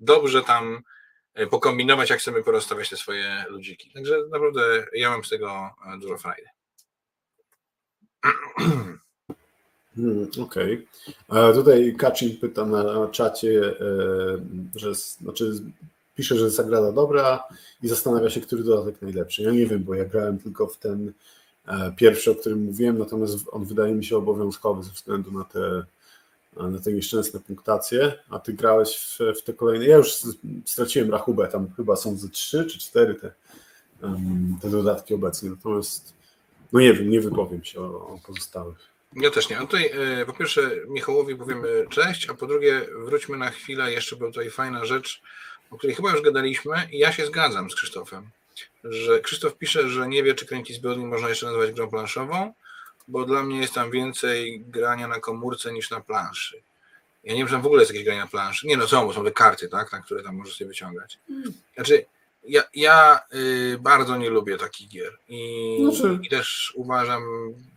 dobrze 0.00 0.42
tam 0.42 0.82
e, 1.34 1.46
pokombinować, 1.46 2.10
jak 2.10 2.18
chcemy 2.18 2.42
porozstawiać 2.42 2.90
te 2.90 2.96
swoje 2.96 3.44
ludziki. 3.48 3.90
Także 3.94 4.18
naprawdę 4.30 4.86
ja 4.92 5.10
mam 5.10 5.24
z 5.24 5.28
tego 5.28 5.70
e, 5.94 5.98
dużo 5.98 6.18
frajdy. 6.18 6.48
Hmm, 9.96 10.28
Okej. 10.42 10.86
Okay. 11.28 11.54
Tutaj 11.54 11.94
Kaczyn 11.98 12.36
pyta 12.36 12.64
na 12.64 13.08
czacie, 13.08 13.74
e, 13.80 13.88
że 14.74 14.94
znaczy 14.94 15.52
pisze, 16.14 16.36
że 16.36 16.50
zagrada 16.50 16.92
dobra 16.92 17.44
i 17.82 17.88
zastanawia 17.88 18.30
się, 18.30 18.40
który 18.40 18.64
dodatek 18.64 19.02
najlepszy. 19.02 19.42
Ja 19.42 19.50
nie 19.50 19.66
wiem, 19.66 19.84
bo 19.84 19.94
ja 19.94 20.04
grałem 20.04 20.38
tylko 20.38 20.66
w 20.66 20.78
ten 20.78 21.12
pierwszy, 21.96 22.30
o 22.30 22.34
którym 22.34 22.64
mówiłem, 22.64 22.98
natomiast 22.98 23.36
on 23.50 23.64
wydaje 23.64 23.94
mi 23.94 24.04
się 24.04 24.16
obowiązkowy 24.16 24.82
ze 24.82 24.90
względu 24.90 25.32
na 25.32 25.44
te, 25.44 25.84
na 26.56 26.80
te 26.80 26.92
nieszczęsne 26.92 27.40
punktacje, 27.40 28.12
a 28.30 28.38
ty 28.38 28.52
grałeś 28.52 28.96
w, 28.96 29.38
w 29.38 29.42
te 29.42 29.52
kolejne. 29.52 29.86
Ja 29.86 29.96
już 29.96 30.12
straciłem 30.64 31.10
rachubę, 31.10 31.48
tam 31.48 31.70
chyba 31.76 31.96
są 31.96 32.16
ze 32.16 32.28
trzy 32.28 32.66
czy 32.66 32.78
cztery 32.78 33.14
te, 33.14 33.32
te 34.62 34.70
dodatki 34.70 35.14
obecnie, 35.14 35.50
natomiast 35.50 36.14
no 36.72 36.80
nie 36.80 36.94
wiem, 36.94 37.10
nie 37.10 37.20
wypowiem 37.20 37.64
się 37.64 37.80
o, 37.80 37.84
o 37.84 38.20
pozostałych. 38.26 38.78
Ja 39.16 39.30
też 39.30 39.48
nie. 39.48 39.58
A 39.58 39.60
tutaj 39.60 39.90
e, 40.20 40.26
po 40.26 40.32
pierwsze 40.32 40.70
Michałowi 40.88 41.36
powiemy 41.36 41.86
cześć, 41.90 42.30
a 42.30 42.34
po 42.34 42.46
drugie 42.46 42.86
wróćmy 43.04 43.36
na 43.36 43.50
chwilę, 43.50 43.92
jeszcze 43.92 44.16
była 44.16 44.30
tutaj 44.30 44.50
fajna 44.50 44.84
rzecz, 44.84 45.22
o 45.70 45.78
której 45.78 45.96
chyba 45.96 46.10
już 46.10 46.22
gadaliśmy 46.22 46.88
i 46.92 46.98
ja 46.98 47.12
się 47.12 47.26
zgadzam 47.26 47.70
z 47.70 47.74
Krzysztofem 47.74 48.30
że 48.84 49.20
Krzysztof 49.20 49.56
pisze, 49.56 49.88
że 49.88 50.08
nie 50.08 50.22
wie, 50.22 50.34
czy 50.34 50.46
kręcić 50.46 50.76
zbrodni 50.76 51.06
można 51.06 51.28
jeszcze 51.28 51.46
nazwać 51.46 51.72
grą 51.72 51.90
planszową, 51.90 52.52
bo 53.08 53.24
dla 53.24 53.42
mnie 53.42 53.60
jest 53.60 53.74
tam 53.74 53.90
więcej 53.90 54.60
grania 54.60 55.08
na 55.08 55.20
komórce 55.20 55.72
niż 55.72 55.90
na 55.90 56.00
planszy. 56.00 56.62
Ja 57.24 57.32
nie 57.32 57.38
wiem, 57.38 57.46
czy 57.46 57.52
tam 57.52 57.62
w 57.62 57.66
ogóle 57.66 57.82
jest 57.82 57.92
jakieś 57.92 58.04
granie 58.04 58.20
na 58.20 58.26
planszy. 58.26 58.66
Nie 58.66 58.76
no, 58.76 58.86
są, 58.86 59.12
są 59.12 59.24
te 59.24 59.30
karty, 59.30 59.68
tak, 59.68 59.92
na 59.92 60.00
które 60.00 60.22
tam 60.22 60.36
możesz 60.36 60.56
sobie 60.56 60.68
wyciągać. 60.68 61.18
Hmm. 61.28 61.52
Znaczy, 61.74 62.04
ja, 62.44 62.62
ja 62.74 63.20
y, 63.34 63.78
bardzo 63.80 64.16
nie 64.16 64.30
lubię 64.30 64.56
takich 64.56 64.88
gier 64.88 65.18
I, 65.28 65.78
znaczy... 65.80 66.18
i 66.22 66.28
też 66.28 66.72
uważam, 66.76 67.22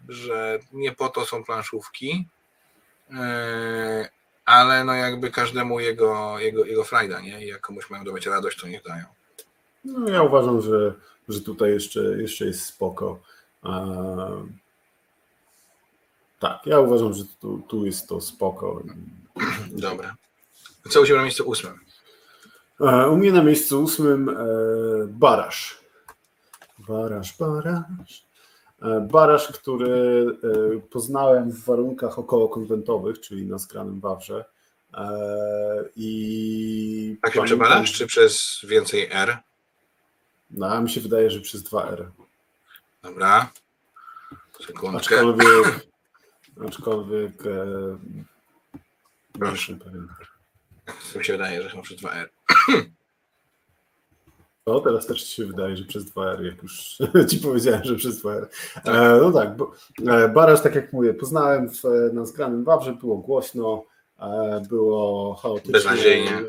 że 0.09 0.59
nie 0.71 0.91
po 0.91 1.09
to 1.09 1.25
są 1.25 1.43
planszówki, 1.43 2.27
y, 3.09 3.13
ale 4.45 4.83
no 4.83 4.93
jakby 4.93 5.31
każdemu 5.31 5.79
jego, 5.79 6.39
jego, 6.39 6.65
jego 6.65 6.83
frajda, 6.83 7.21
nie? 7.21 7.45
I 7.45 7.47
jak 7.47 7.61
komuś 7.61 7.89
mają 7.89 8.03
dawać 8.03 8.25
radość, 8.25 8.59
to 8.59 8.67
niech 8.67 8.83
dają. 8.83 9.05
No, 9.85 10.09
ja 10.09 10.23
uważam, 10.23 10.61
że, 10.61 10.93
że 11.29 11.41
tutaj 11.41 11.71
jeszcze, 11.71 11.99
jeszcze 12.01 12.45
jest 12.45 12.65
spoko. 12.65 13.19
tak, 16.39 16.65
ja 16.65 16.79
uważam, 16.79 17.13
że 17.13 17.23
tu, 17.41 17.61
tu 17.67 17.85
jest 17.85 18.07
to 18.07 18.21
spoko. 18.21 18.83
Dobra. 19.71 20.15
Co 20.89 21.01
u 21.01 21.05
Ciebie 21.05 21.17
na 21.17 21.23
miejscu 21.23 21.49
ósmym? 21.49 21.79
u 23.11 23.17
mnie 23.17 23.31
na 23.31 23.43
miejscu 23.43 23.83
ósmym 23.83 24.29
e, 24.29 24.35
Barasz. 25.07 25.81
Barasz, 26.87 27.37
Barasz. 27.37 28.25
E, 28.81 29.07
barasz, 29.11 29.47
który 29.47 30.25
e, 30.43 30.79
poznałem 30.79 31.51
w 31.51 31.63
warunkach 31.63 32.19
okołokonwentowych, 32.19 33.19
czyli 33.19 33.45
na 33.45 33.59
skranym 33.59 33.99
Wawrze. 33.99 34.45
I 35.95 37.17
tak 37.21 37.33
się 37.33 37.43
przebalasz, 37.43 37.93
czy 37.93 38.07
przez 38.07 38.59
więcej 38.63 39.07
R? 39.11 39.37
No, 40.53 40.67
a 40.67 40.81
mi 40.81 40.89
się 40.89 41.01
wydaje, 41.01 41.31
że 41.31 41.41
przez 41.41 41.63
2R. 41.63 42.05
Dobra. 43.03 43.51
Sekundkę. 44.67 44.97
Aczkolwiek, 44.97 45.87
aczkolwiek 46.67 47.45
e, 47.45 47.97
Proszę. 49.39 49.75
pewien. 49.75 50.07
Mi 51.15 51.25
się 51.25 51.33
wydaje, 51.33 51.61
że 51.63 51.69
chyba 51.69 51.83
przez 51.83 51.97
2R. 52.01 52.27
No, 54.67 54.79
teraz 54.79 55.07
też 55.07 55.23
ci 55.23 55.35
się 55.35 55.45
wydaje, 55.45 55.77
że 55.77 55.85
przez 55.85 56.05
2R, 56.05 56.43
jak 56.43 56.63
już 56.63 56.97
ci 57.29 57.37
powiedziałem, 57.37 57.83
że 57.83 57.95
przez 57.95 58.23
2R. 58.23 58.45
Tak. 58.73 58.87
E, 58.95 59.17
no 59.21 59.31
tak, 59.31 59.55
bo, 59.57 59.71
e, 60.07 60.29
Baraż, 60.29 60.61
tak 60.61 60.75
jak 60.75 60.93
mówię, 60.93 61.13
poznałem 61.13 61.69
w, 61.69 61.83
na 62.13 62.25
zgranym 62.25 62.63
Wawrze, 62.63 62.93
było 62.93 63.17
głośno, 63.17 63.85
e, 64.19 64.61
było 64.69 65.33
chaotycznie. 65.35 65.71
Beznadziejnie. 65.71 66.41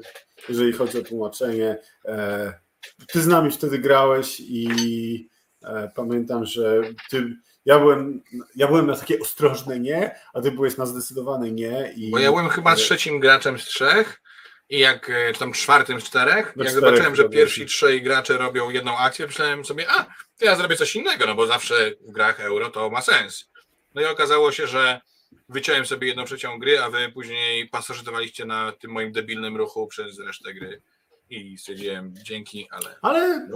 Jeżeli 0.48 0.72
chodzi 0.72 0.98
o 0.98 1.02
tłumaczenie. 1.02 1.78
E, 2.04 2.63
ty 3.06 3.22
z 3.22 3.26
nami 3.26 3.50
wtedy 3.50 3.78
grałeś 3.78 4.40
i 4.40 5.28
e, 5.64 5.90
pamiętam, 5.96 6.44
że 6.44 6.80
ty, 7.10 7.36
ja 7.64 7.78
byłem, 7.78 8.22
ja 8.56 8.66
byłem 8.66 8.86
na 8.86 8.96
takie 8.96 9.20
ostrożne 9.20 9.80
nie, 9.80 10.16
a 10.34 10.40
ty 10.40 10.50
byłeś 10.50 10.76
na 10.76 10.86
zdecydowane 10.86 11.50
nie. 11.50 11.92
I, 11.96 12.10
Bo 12.10 12.18
ja 12.18 12.30
byłem 12.30 12.48
chyba 12.48 12.76
trzecim 12.76 13.20
graczem 13.20 13.58
z 13.58 13.64
trzech 13.64 14.20
i 14.68 14.78
jak 14.78 15.10
e, 15.10 15.32
tam 15.32 15.52
czwartym 15.52 16.00
z 16.00 16.04
czterech, 16.04 16.34
jak 16.34 16.52
czterech 16.52 16.72
zobaczyłem, 16.72 17.16
że 17.16 17.28
pierwsi 17.28 17.66
trzej 17.66 18.02
gracze 18.02 18.38
robią 18.38 18.70
jedną 18.70 18.98
akcję, 18.98 19.26
myślałem 19.26 19.64
sobie, 19.64 19.90
a, 19.90 20.04
to 20.38 20.44
ja 20.44 20.56
zrobię 20.56 20.76
coś 20.76 20.96
innego, 20.96 21.26
no 21.26 21.34
bo 21.34 21.46
zawsze 21.46 21.92
w 22.08 22.12
grach 22.12 22.40
euro 22.40 22.70
to 22.70 22.90
ma 22.90 23.02
sens. 23.02 23.50
No 23.94 24.02
i 24.02 24.04
okazało 24.04 24.52
się, 24.52 24.66
że 24.66 25.00
wyciąłem 25.48 25.86
sobie 25.86 26.08
jedną 26.08 26.24
trzecią 26.24 26.58
gry, 26.58 26.80
a 26.80 26.90
wy 26.90 27.12
później 27.12 27.68
pasożytowaliście 27.68 28.44
na 28.44 28.72
tym 28.72 28.90
moim 28.90 29.12
debilnym 29.12 29.56
ruchu 29.56 29.86
przez 29.86 30.18
resztę 30.18 30.54
gry 30.54 30.82
i 31.30 31.58
stwierdziłem 31.58 32.14
dzięki, 32.22 32.68
ale. 32.70 32.96
Ale 33.02 33.48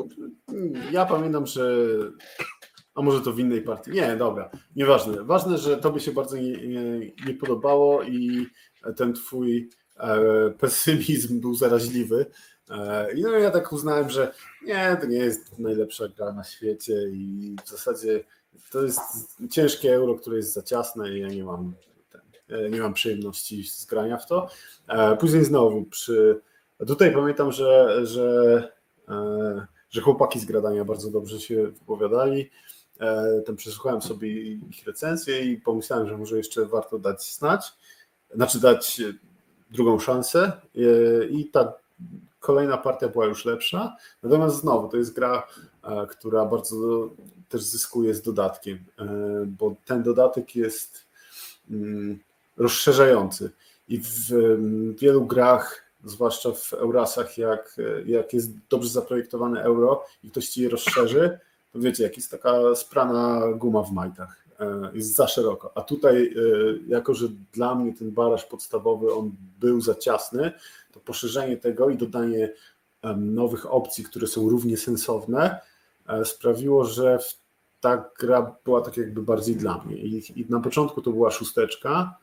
ja 0.92 1.06
pamiętam, 1.06 1.46
że. 1.46 1.76
A 2.94 3.02
może 3.02 3.20
to 3.20 3.32
w 3.32 3.38
innej 3.38 3.62
partii? 3.62 3.90
Nie, 3.90 4.16
dobra, 4.16 4.50
nieważne. 4.76 5.24
Ważne, 5.24 5.58
że 5.58 5.76
tobie 5.76 6.00
się 6.00 6.12
bardzo 6.12 6.36
nie, 6.36 6.66
nie, 6.66 7.12
nie 7.26 7.34
podobało 7.40 8.02
i 8.02 8.46
ten 8.96 9.12
twój 9.12 9.70
e, 9.96 10.20
pesymizm 10.58 11.40
był 11.40 11.54
zaraźliwy. 11.54 12.26
E, 12.70 13.12
I 13.12 13.22
no 13.22 13.30
ja 13.30 13.50
tak 13.50 13.72
uznałem, 13.72 14.10
że 14.10 14.32
nie, 14.62 14.96
to 15.00 15.06
nie 15.06 15.16
jest 15.16 15.58
najlepsza 15.58 16.08
gra 16.08 16.32
na 16.32 16.44
świecie 16.44 17.08
i 17.12 17.56
w 17.64 17.68
zasadzie 17.68 18.24
to 18.70 18.82
jest 18.82 19.00
ciężkie 19.50 19.94
euro, 19.94 20.14
które 20.14 20.36
jest 20.36 20.52
za 20.52 20.62
ciasne 20.62 21.10
i 21.10 21.20
ja 21.20 21.28
nie 21.28 21.44
mam, 21.44 21.74
ten, 22.10 22.20
e, 22.48 22.70
nie 22.70 22.80
mam 22.80 22.94
przyjemności 22.94 23.64
z 23.64 23.84
grania 23.84 24.16
w 24.16 24.26
to. 24.26 24.48
E, 24.88 25.16
później 25.16 25.44
znowu 25.44 25.84
przy 25.84 26.40
tutaj 26.86 27.12
pamiętam, 27.12 27.52
że, 27.52 28.00
że, 28.06 28.62
e, 29.08 29.66
że 29.90 30.00
chłopaki 30.00 30.40
z 30.40 30.44
gradania 30.44 30.84
bardzo 30.84 31.10
dobrze 31.10 31.40
się 31.40 31.66
wypowiadali. 31.66 32.50
E, 33.00 33.40
tam 33.46 33.56
przesłuchałem 33.56 34.02
sobie 34.02 34.42
ich 34.42 34.86
recenzję 34.86 35.44
i 35.44 35.56
pomyślałem, 35.56 36.08
że 36.08 36.18
może 36.18 36.36
jeszcze 36.36 36.66
warto 36.66 36.98
dać 36.98 37.34
znać, 37.34 37.72
znaczy 38.34 38.60
dać 38.60 39.02
drugą 39.70 39.98
szansę 39.98 40.52
e, 40.76 41.24
i 41.24 41.44
ta 41.44 41.72
kolejna 42.40 42.76
partia 42.76 43.08
była 43.08 43.26
już 43.26 43.44
lepsza. 43.44 43.96
Natomiast 44.22 44.56
znowu 44.56 44.88
to 44.88 44.96
jest 44.96 45.14
gra, 45.14 45.46
która 46.10 46.44
bardzo 46.44 47.10
też 47.48 47.62
zyskuje 47.62 48.14
z 48.14 48.22
dodatkiem, 48.22 48.78
bo 49.46 49.74
ten 49.84 50.02
dodatek 50.02 50.56
jest 50.56 51.06
mm, 51.70 52.18
rozszerzający 52.56 53.50
i 53.88 54.00
w 54.00 54.30
wielu 54.98 55.26
grach 55.26 55.87
zwłaszcza 56.04 56.52
w 56.52 56.72
Eurasach, 56.72 57.38
jak, 57.38 57.76
jak 58.06 58.32
jest 58.32 58.50
dobrze 58.70 58.88
zaprojektowane 58.88 59.62
euro 59.62 60.04
i 60.22 60.30
ktoś 60.30 60.48
ci 60.48 60.62
je 60.62 60.68
rozszerzy, 60.68 61.38
to 61.72 61.78
wiecie, 61.78 62.02
jak 62.02 62.16
jest 62.16 62.30
taka 62.30 62.74
sprana 62.74 63.52
guma 63.52 63.82
w 63.82 63.92
majtach. 63.92 64.44
e, 64.60 64.90
jest 64.94 65.14
za 65.14 65.28
szeroko. 65.28 65.72
A 65.74 65.80
tutaj, 65.80 66.34
jako 66.88 67.14
że 67.14 67.28
dla 67.52 67.74
mnie 67.74 67.94
ten 67.94 68.10
baraż 68.10 68.44
podstawowy 68.44 69.14
on 69.14 69.32
był 69.60 69.80
za 69.80 69.94
ciasny, 69.94 70.52
to 70.92 71.00
poszerzenie 71.00 71.56
tego 71.56 71.90
i 71.90 71.96
dodanie 71.96 72.52
nowych 73.16 73.72
opcji, 73.72 74.04
które 74.04 74.26
są 74.26 74.48
równie 74.48 74.76
sensowne, 74.76 75.60
sprawiło, 76.24 76.84
że 76.84 77.18
ta 77.80 78.10
gra 78.18 78.56
była 78.64 78.80
tak 78.80 78.96
jakby 78.96 79.22
bardziej 79.22 79.56
dla 79.56 79.84
mnie. 79.84 79.96
I, 79.96 80.46
na 80.48 80.60
początku 80.60 81.02
to 81.02 81.10
była 81.10 81.30
szósteczka, 81.30 82.16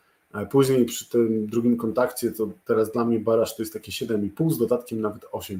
później 0.51 0.85
przy 0.85 1.09
tym 1.09 1.47
drugim 1.47 1.77
kontakcie 1.77 2.31
to 2.31 2.49
teraz 2.65 2.91
dla 2.91 3.05
mnie 3.05 3.19
baraż 3.19 3.55
to 3.55 3.61
jest 3.61 3.73
takie 3.73 3.91
7,5 3.91 4.51
z 4.51 4.57
dodatkiem 4.57 5.01
nawet 5.01 5.23
8,5 5.23 5.57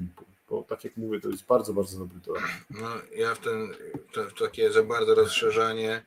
bo 0.50 0.64
tak 0.64 0.84
jak 0.84 0.98
mówię, 0.98 1.20
to 1.20 1.30
jest 1.30 1.46
bardzo, 1.46 1.74
bardzo 1.74 2.00
dobry 2.00 2.20
tor. 2.22 2.40
No, 2.70 2.88
ja 3.16 3.36
w, 3.36 3.40
ten, 3.40 3.74
w 4.14 4.40
takie 4.40 4.72
za 4.72 4.84
bardzo 4.84 5.16
rozszerzanie 5.16 6.04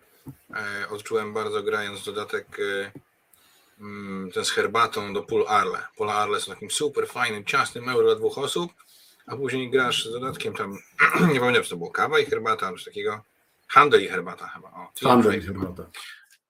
e, 0.51 0.89
odczułem 0.91 1.35
bardzo 1.35 1.63
grając 1.63 2.05
dodatek 2.05 2.59
e, 2.61 2.93
mm, 3.81 4.33
ten 4.33 4.45
z 4.45 4.51
herbatą 4.51 5.15
do 5.15 5.23
Pool 5.23 5.45
Arle. 5.49 5.79
Pool 5.97 6.11
Arle 6.11 6.41
są 6.41 6.53
takim 6.53 6.71
super 6.71 7.09
fajnym, 7.09 7.45
ciasnym 7.45 7.89
euro 7.89 8.07
dla 8.07 8.15
dwóch 8.15 8.39
osób, 8.39 8.73
a 9.27 9.37
później 9.37 9.71
grasz 9.71 10.07
z 10.07 10.13
dodatkiem 10.13 10.55
tam, 10.55 10.79
nie 11.33 11.41
pamiętam, 11.41 11.63
czy 11.63 11.71
to 11.71 11.77
było 11.77 11.91
kawa 11.91 12.19
i 12.19 12.25
herbata, 12.25 12.71
coś 12.71 12.85
takiego. 12.85 13.21
Handel 13.69 14.05
i 14.05 14.09
herbata 14.09 14.49
chyba. 14.49 14.69
O, 14.69 14.93
Handel 15.03 15.39
i 15.39 15.43
herbata. 15.43 15.91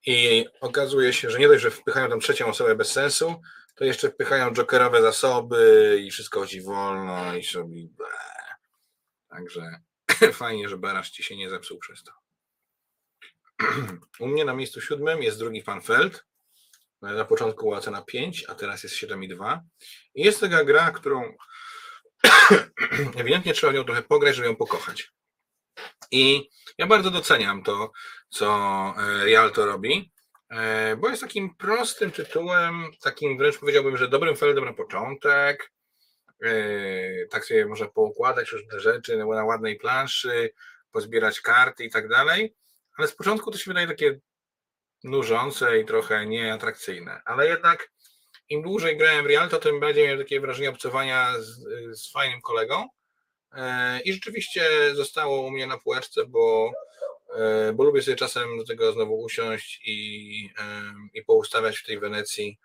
I 0.07 0.47
okazuje 0.61 1.13
się, 1.13 1.31
że 1.31 1.39
nie 1.39 1.49
dość, 1.49 1.63
że 1.63 1.71
wpychają 1.71 2.09
tam 2.09 2.21
trzecią 2.21 2.47
osobę 2.47 2.75
bez 2.75 2.93
sensu, 2.93 3.41
to 3.75 3.85
jeszcze 3.85 4.11
wpychają 4.11 4.53
jokerowe 4.53 5.03
zasoby 5.03 5.99
i 6.03 6.11
wszystko 6.11 6.47
ci 6.47 6.63
wolno 6.63 7.37
i 7.37 7.45
sobie. 7.45 7.89
Także 9.29 9.81
fajnie, 10.33 10.69
że 10.69 10.79
Barasz 10.79 11.11
ci 11.11 11.23
się 11.23 11.37
nie 11.37 11.51
zepsuł 11.51 11.79
przez 11.79 12.03
to. 12.03 12.13
U 14.21 14.27
mnie 14.27 14.45
na 14.45 14.55
miejscu 14.55 14.81
siódmym 14.81 15.23
jest 15.23 15.39
drugi 15.39 15.63
pan 15.63 15.83
Feld. 15.83 16.25
Na 17.03 17.25
początku 17.25 17.63
była 17.63 17.81
cena 17.81 18.03
5, 18.03 18.45
a 18.49 18.55
teraz 18.55 18.83
jest 18.83 18.95
7,2. 18.95 19.61
I 20.15 20.25
jest 20.25 20.41
taka 20.41 20.65
gra, 20.65 20.91
którą 20.91 21.37
ewidentnie 23.17 23.55
trzeba 23.55 23.73
w 23.73 23.77
nią 23.77 23.85
trochę 23.85 24.03
pograć, 24.03 24.37
żeby 24.37 24.49
ją 24.49 24.57
pokochać. 24.57 25.13
I 26.11 26.51
ja 26.79 26.87
bardzo 26.87 27.11
doceniam 27.11 27.63
to, 27.63 27.93
co 28.29 28.47
e, 28.99 29.25
Real 29.25 29.53
to 29.53 29.67
robi. 29.67 30.13
E, 30.51 30.97
bo 30.97 31.09
jest 31.09 31.23
takim 31.23 31.55
prostym 31.55 32.11
tytułem, 32.11 32.85
takim 33.03 33.39
wręcz 33.39 33.59
powiedziałbym, 33.59 33.97
że 33.97 34.09
dobrym 34.09 34.37
feldem 34.37 34.65
na 34.65 34.73
początek. 34.73 35.73
E, 36.43 37.27
tak 37.27 37.45
sobie 37.45 37.67
można 37.67 37.89
poukładać 37.89 38.53
różne 38.53 38.81
rzeczy 38.81 39.17
na 39.17 39.45
ładnej 39.45 39.77
planszy, 39.77 40.51
pozbierać 40.93 41.41
karty 41.41 41.85
i 41.85 41.91
tak 41.91 42.09
dalej. 42.09 42.55
Ale 42.97 43.09
z 43.09 43.15
początku 43.15 43.51
to 43.51 43.59
się 43.59 43.71
wydaje 43.71 43.87
takie 43.87 44.21
nużące 45.05 45.79
i 45.79 45.85
trochę 45.85 46.27
nieatrakcyjne. 46.27 47.23
Ale 47.25 47.49
jednak 47.49 47.91
im 48.49 48.63
dłużej 48.63 48.97
grałem 48.97 49.25
w 49.25 49.27
Real, 49.27 49.49
to 49.49 49.59
tym 49.59 49.81
bardziej 49.81 50.05
miałem 50.05 50.19
takie 50.19 50.41
wrażenie 50.41 50.71
obcowania 50.71 51.33
z, 51.39 51.65
z 52.01 52.13
fajnym 52.13 52.41
kolegą. 52.41 52.89
E, 53.53 54.01
I 54.01 54.13
rzeczywiście 54.13 54.95
zostało 54.95 55.41
u 55.41 55.51
mnie 55.51 55.67
na 55.67 55.79
półeczce, 55.79 56.27
bo 56.27 56.73
E, 57.37 57.73
bo 57.73 57.85
lubię 57.85 58.03
sobie 58.03 58.17
czasem 58.17 58.59
do 58.59 58.65
tego 58.65 58.93
znowu 58.93 59.21
usiąść 59.21 59.81
i, 59.87 60.51
i 61.15 61.23
poustawiać 61.25 61.79
w 61.79 61.87
tej 61.87 62.01
Wenecji 62.01 62.59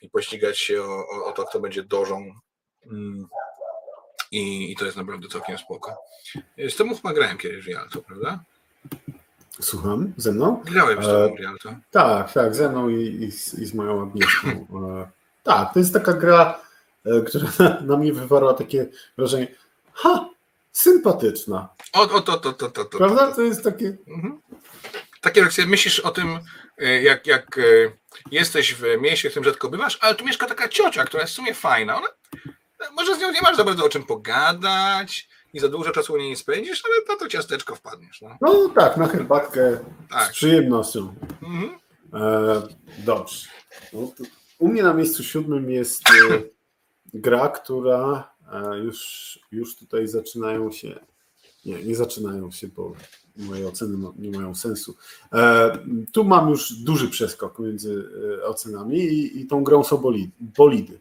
i 0.00 0.08
pościgać 0.08 0.58
się 0.58 0.82
o, 0.82 1.08
o, 1.08 1.24
o 1.24 1.32
to, 1.32 1.44
kto 1.44 1.60
będzie 1.60 1.82
dożą. 1.82 2.34
Mm. 2.86 3.26
I, 4.30 4.72
I, 4.72 4.76
to 4.76 4.84
jest 4.84 4.96
naprawdę 4.96 5.28
całkiem 5.28 5.58
spoko. 5.58 5.96
Z 6.68 6.76
tobą 6.76 6.94
chyba 6.94 7.12
grałem 7.12 7.38
kiedyś 7.38 7.64
w 7.64 7.68
Rialto, 7.68 8.02
prawda? 8.02 8.44
Słucham, 9.60 10.12
ze 10.16 10.32
mną? 10.32 10.62
Grałem 10.64 11.02
z 11.02 11.06
tobą 11.06 11.34
w 11.34 11.38
Rialto. 11.38 11.68
E, 11.70 11.80
tak, 11.90 12.32
tak, 12.32 12.54
ze 12.54 12.68
mną 12.68 12.88
i, 12.88 13.24
i, 13.24 13.32
z, 13.32 13.58
i 13.58 13.66
z 13.66 13.74
moją 13.74 14.02
Agnieszką. 14.02 14.48
E, 14.50 15.10
tak, 15.42 15.72
to 15.72 15.78
jest 15.78 15.92
taka 15.92 16.12
gra, 16.12 16.60
e, 17.06 17.20
która 17.20 17.48
na, 17.58 17.80
na 17.80 17.96
mnie 17.96 18.12
wywarła 18.12 18.54
takie 18.54 18.86
wrażenie, 19.18 19.48
ha, 19.94 20.28
sympatyczna. 20.72 21.68
O, 21.92 22.00
o 22.02 22.20
to, 22.20 22.36
to, 22.36 22.52
to, 22.52 22.70
to, 22.70 22.84
to. 22.84 22.98
Prawda? 22.98 23.32
To 23.32 23.42
jest 23.42 23.64
takie. 23.64 23.96
Mhm. 24.08 24.40
Takie 25.20 25.40
jak 25.40 25.52
sobie 25.52 25.68
myślisz 25.68 26.00
o 26.00 26.10
tym, 26.10 26.38
e, 26.78 27.02
jak, 27.02 27.26
jak 27.26 27.58
e, 27.58 27.62
jesteś 28.30 28.74
w 28.74 28.82
mieście, 29.00 29.28
w 29.28 29.32
którym 29.32 29.44
rzadko 29.44 29.68
bywasz, 29.68 29.98
ale 30.00 30.14
tu 30.14 30.24
mieszka 30.24 30.46
taka 30.46 30.68
ciocia, 30.68 31.04
która 31.04 31.22
jest 31.22 31.32
w 31.32 31.36
sumie 31.36 31.54
fajna. 31.54 31.96
Ona, 31.96 32.08
może 32.96 33.16
z 33.16 33.18
nią 33.18 33.32
nie 33.32 33.40
masz 33.42 33.56
za 33.56 33.64
bardzo 33.64 33.84
o 33.84 33.88
czym 33.88 34.02
pogadać 34.02 35.28
i 35.52 35.60
za 35.60 35.68
dużo 35.68 35.90
czasu 35.90 36.12
u 36.12 36.16
niej 36.16 36.28
nie 36.28 36.36
spędzisz, 36.36 36.82
ale 36.84 36.94
na 37.08 37.20
to 37.20 37.28
ciasteczko 37.28 37.74
wpadniesz. 37.74 38.22
No, 38.22 38.36
no 38.40 38.68
tak, 38.68 38.96
na 38.96 39.08
herbatkę 39.08 39.78
tak. 40.10 40.30
z 40.30 40.32
przyjemnością. 40.32 41.14
Mhm. 41.42 41.78
E, 42.14 42.62
dobrze. 42.98 43.48
No, 43.92 44.12
u 44.58 44.68
mnie 44.68 44.82
na 44.82 44.94
miejscu 44.94 45.24
siódmym 45.24 45.70
jest 45.70 46.10
e, 46.10 46.12
gra, 47.14 47.48
która 47.48 48.31
już, 48.84 49.38
już 49.52 49.76
tutaj 49.76 50.08
zaczynają 50.08 50.72
się, 50.72 51.00
nie, 51.64 51.84
nie 51.84 51.96
zaczynają 51.96 52.50
się, 52.50 52.68
bo 52.68 52.92
moje 53.36 53.68
oceny 53.68 54.08
nie 54.18 54.30
mają 54.30 54.54
sensu. 54.54 54.96
E, 55.32 55.78
tu 56.12 56.24
mam 56.24 56.50
już 56.50 56.72
duży 56.72 57.08
przeskok 57.08 57.58
między 57.58 58.08
e, 58.40 58.44
ocenami 58.44 58.98
i, 58.98 59.40
i 59.40 59.46
tą 59.46 59.64
grą 59.64 59.84
są 59.84 59.96
bolidy. 59.96 60.32
Bolidy, 60.40 60.98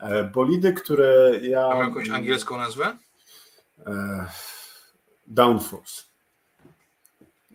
e, 0.00 0.24
bolidy 0.24 0.72
które 0.72 1.40
ja... 1.42 1.68
Mam 1.68 1.88
jakąś 1.88 2.10
angielską 2.10 2.56
nazwę? 2.56 2.98
Downforce. 5.26 6.02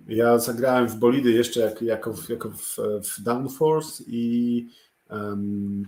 Ja 0.07 0.39
zagrałem 0.39 0.87
w 0.87 0.95
bolidy 0.95 1.31
jeszcze 1.31 1.59
jak, 1.59 1.81
jako, 1.81 2.15
jako 2.29 2.49
w, 2.49 2.77
w 3.03 3.21
Downforce 3.21 4.03
i 4.07 4.67
um, 5.09 5.87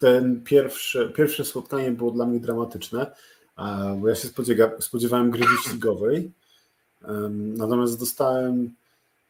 ten 0.00 0.44
pierwsze, 0.44 1.08
pierwsze 1.08 1.44
spotkanie 1.44 1.90
było 1.90 2.10
dla 2.10 2.26
mnie 2.26 2.40
dramatyczne, 2.40 3.06
bo 3.96 4.08
ja 4.08 4.14
się 4.14 4.28
spodziewałem 4.80 5.30
gry 5.30 5.44
wyścigowej, 5.46 6.32
natomiast 7.56 8.00
dostałem 8.00 8.74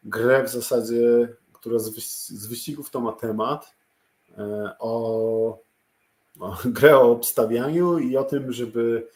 grę 0.04 0.44
w 0.44 0.48
zasadzie, 0.48 1.28
która 1.52 1.78
z 1.78 2.46
wyścigów 2.46 2.90
to 2.90 3.00
ma 3.00 3.12
temat, 3.12 3.74
e, 4.38 4.70
o, 4.78 5.58
o 6.40 6.56
grę 6.64 6.98
o 6.98 7.12
obstawianiu 7.12 7.98
i 7.98 8.16
o 8.16 8.24
tym, 8.24 8.52
żeby, 8.52 9.06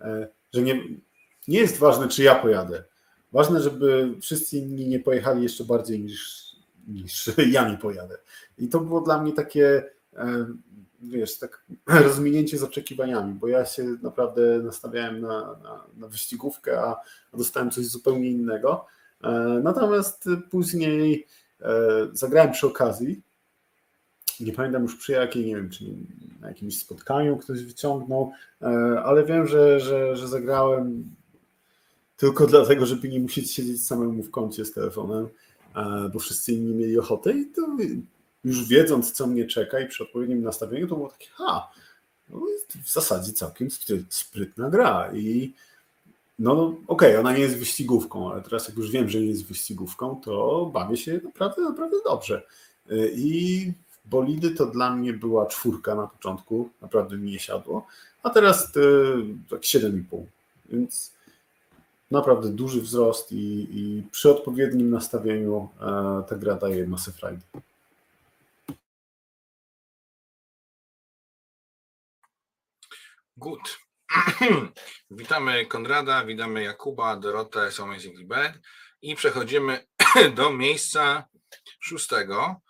e, 0.00 0.28
że 0.54 0.62
nie, 0.62 0.84
nie 1.48 1.58
jest 1.58 1.78
ważne, 1.78 2.08
czy 2.08 2.22
ja 2.22 2.34
pojadę. 2.34 2.84
Ważne, 3.32 3.60
żeby 3.60 4.14
wszyscy 4.20 4.56
inni 4.56 4.88
nie 4.88 5.00
pojechali 5.00 5.42
jeszcze 5.42 5.64
bardziej 5.64 6.00
niż, 6.00 6.52
niż 6.88 7.30
ja 7.50 7.68
nie 7.68 7.76
pojadę. 7.76 8.18
I 8.58 8.68
to 8.68 8.80
było 8.80 9.00
dla 9.00 9.22
mnie 9.22 9.32
takie 9.32 9.90
wiesz, 11.08 11.38
tak 11.38 11.64
rozminięcie 12.04 12.58
z 12.58 12.62
oczekiwaniami, 12.62 13.34
bo 13.34 13.48
ja 13.48 13.64
się 13.64 13.84
naprawdę 14.02 14.58
nastawiałem 14.58 15.20
na, 15.20 15.40
na, 15.62 15.84
na 15.96 16.08
wyścigówkę, 16.08 16.80
a 16.80 16.96
dostałem 17.34 17.70
coś 17.70 17.86
zupełnie 17.86 18.30
innego. 18.30 18.86
E, 19.24 19.60
natomiast 19.62 20.28
później 20.50 21.26
e, 21.60 21.70
zagrałem 22.12 22.52
przy 22.52 22.66
okazji. 22.66 23.22
Nie 24.40 24.52
pamiętam 24.52 24.82
już 24.82 24.96
przy 24.96 25.12
jakiej, 25.12 25.46
nie 25.46 25.56
wiem, 25.56 25.70
czy 25.70 25.84
na 26.40 26.48
jakimś 26.48 26.78
spotkaniu 26.78 27.36
ktoś 27.36 27.64
wyciągnął, 27.64 28.32
e, 28.62 28.66
ale 29.04 29.24
wiem, 29.24 29.46
że, 29.46 29.80
że, 29.80 30.16
że 30.16 30.28
zagrałem 30.28 31.14
tylko 32.16 32.46
dlatego, 32.56 32.86
żeby 32.86 33.08
nie 33.08 33.20
musieć 33.20 33.50
siedzieć 33.50 33.86
samemu 33.86 34.22
w 34.22 34.30
kącie 34.30 34.64
z 34.64 34.72
telefonem, 34.72 35.28
bo 36.12 36.18
wszyscy 36.18 36.52
inni 36.52 36.74
mieli 36.74 36.98
ochotę 36.98 37.32
i 37.32 37.46
to 37.46 37.68
już 38.44 38.68
wiedząc, 38.68 39.12
co 39.12 39.26
mnie 39.26 39.46
czeka 39.46 39.80
i 39.80 39.88
przy 39.88 40.02
odpowiednim 40.02 40.42
nastawieniu, 40.42 40.88
to 40.88 40.94
było 40.96 41.08
takie, 41.08 41.28
ha, 41.32 41.70
no 42.30 42.48
jest 42.48 42.72
w 42.72 42.92
zasadzie 42.92 43.32
całkiem 43.32 43.68
sprytna 44.08 44.70
gra 44.70 45.10
i 45.14 45.52
no, 46.38 46.54
no 46.54 46.62
okej, 46.64 46.78
okay, 46.86 47.20
ona 47.20 47.32
nie 47.32 47.42
jest 47.42 47.56
wyścigówką, 47.56 48.32
ale 48.32 48.42
teraz 48.42 48.68
jak 48.68 48.76
już 48.76 48.90
wiem, 48.90 49.08
że 49.08 49.20
nie 49.20 49.26
jest 49.26 49.46
wyścigówką, 49.46 50.20
to 50.24 50.66
bawię 50.72 50.96
się 50.96 51.20
naprawdę, 51.24 51.62
naprawdę 51.62 51.96
dobrze. 52.04 52.42
I 53.14 53.72
bolidy 54.04 54.50
to 54.50 54.66
dla 54.66 54.96
mnie 54.96 55.12
była 55.12 55.46
czwórka 55.46 55.94
na 55.94 56.06
początku, 56.06 56.68
naprawdę 56.80 57.16
mi 57.16 57.30
nie 57.30 57.38
siadło, 57.38 57.86
a 58.22 58.30
teraz 58.30 58.72
tak 59.50 59.60
7,5, 59.60 60.02
więc 60.70 61.12
naprawdę 62.10 62.48
duży 62.48 62.80
wzrost 62.80 63.32
i, 63.32 63.68
i 63.70 64.02
przy 64.10 64.30
odpowiednim 64.30 64.90
nastawieniu 64.90 65.68
e, 65.80 66.22
ta 66.28 66.36
gra 66.36 66.54
daje 66.54 66.86
masę 66.86 67.12
frajdy. 67.12 67.42
Good. 73.36 73.78
witamy 75.10 75.66
Konrada, 75.66 76.24
witamy 76.24 76.62
Jakuba, 76.62 77.16
Dorotę, 77.16 77.72
są 77.72 77.84
Amazing 77.84 78.18
i 79.02 79.14
przechodzimy 79.14 79.86
do 80.36 80.52
miejsca 80.52 81.28
szóstego. 81.80 82.60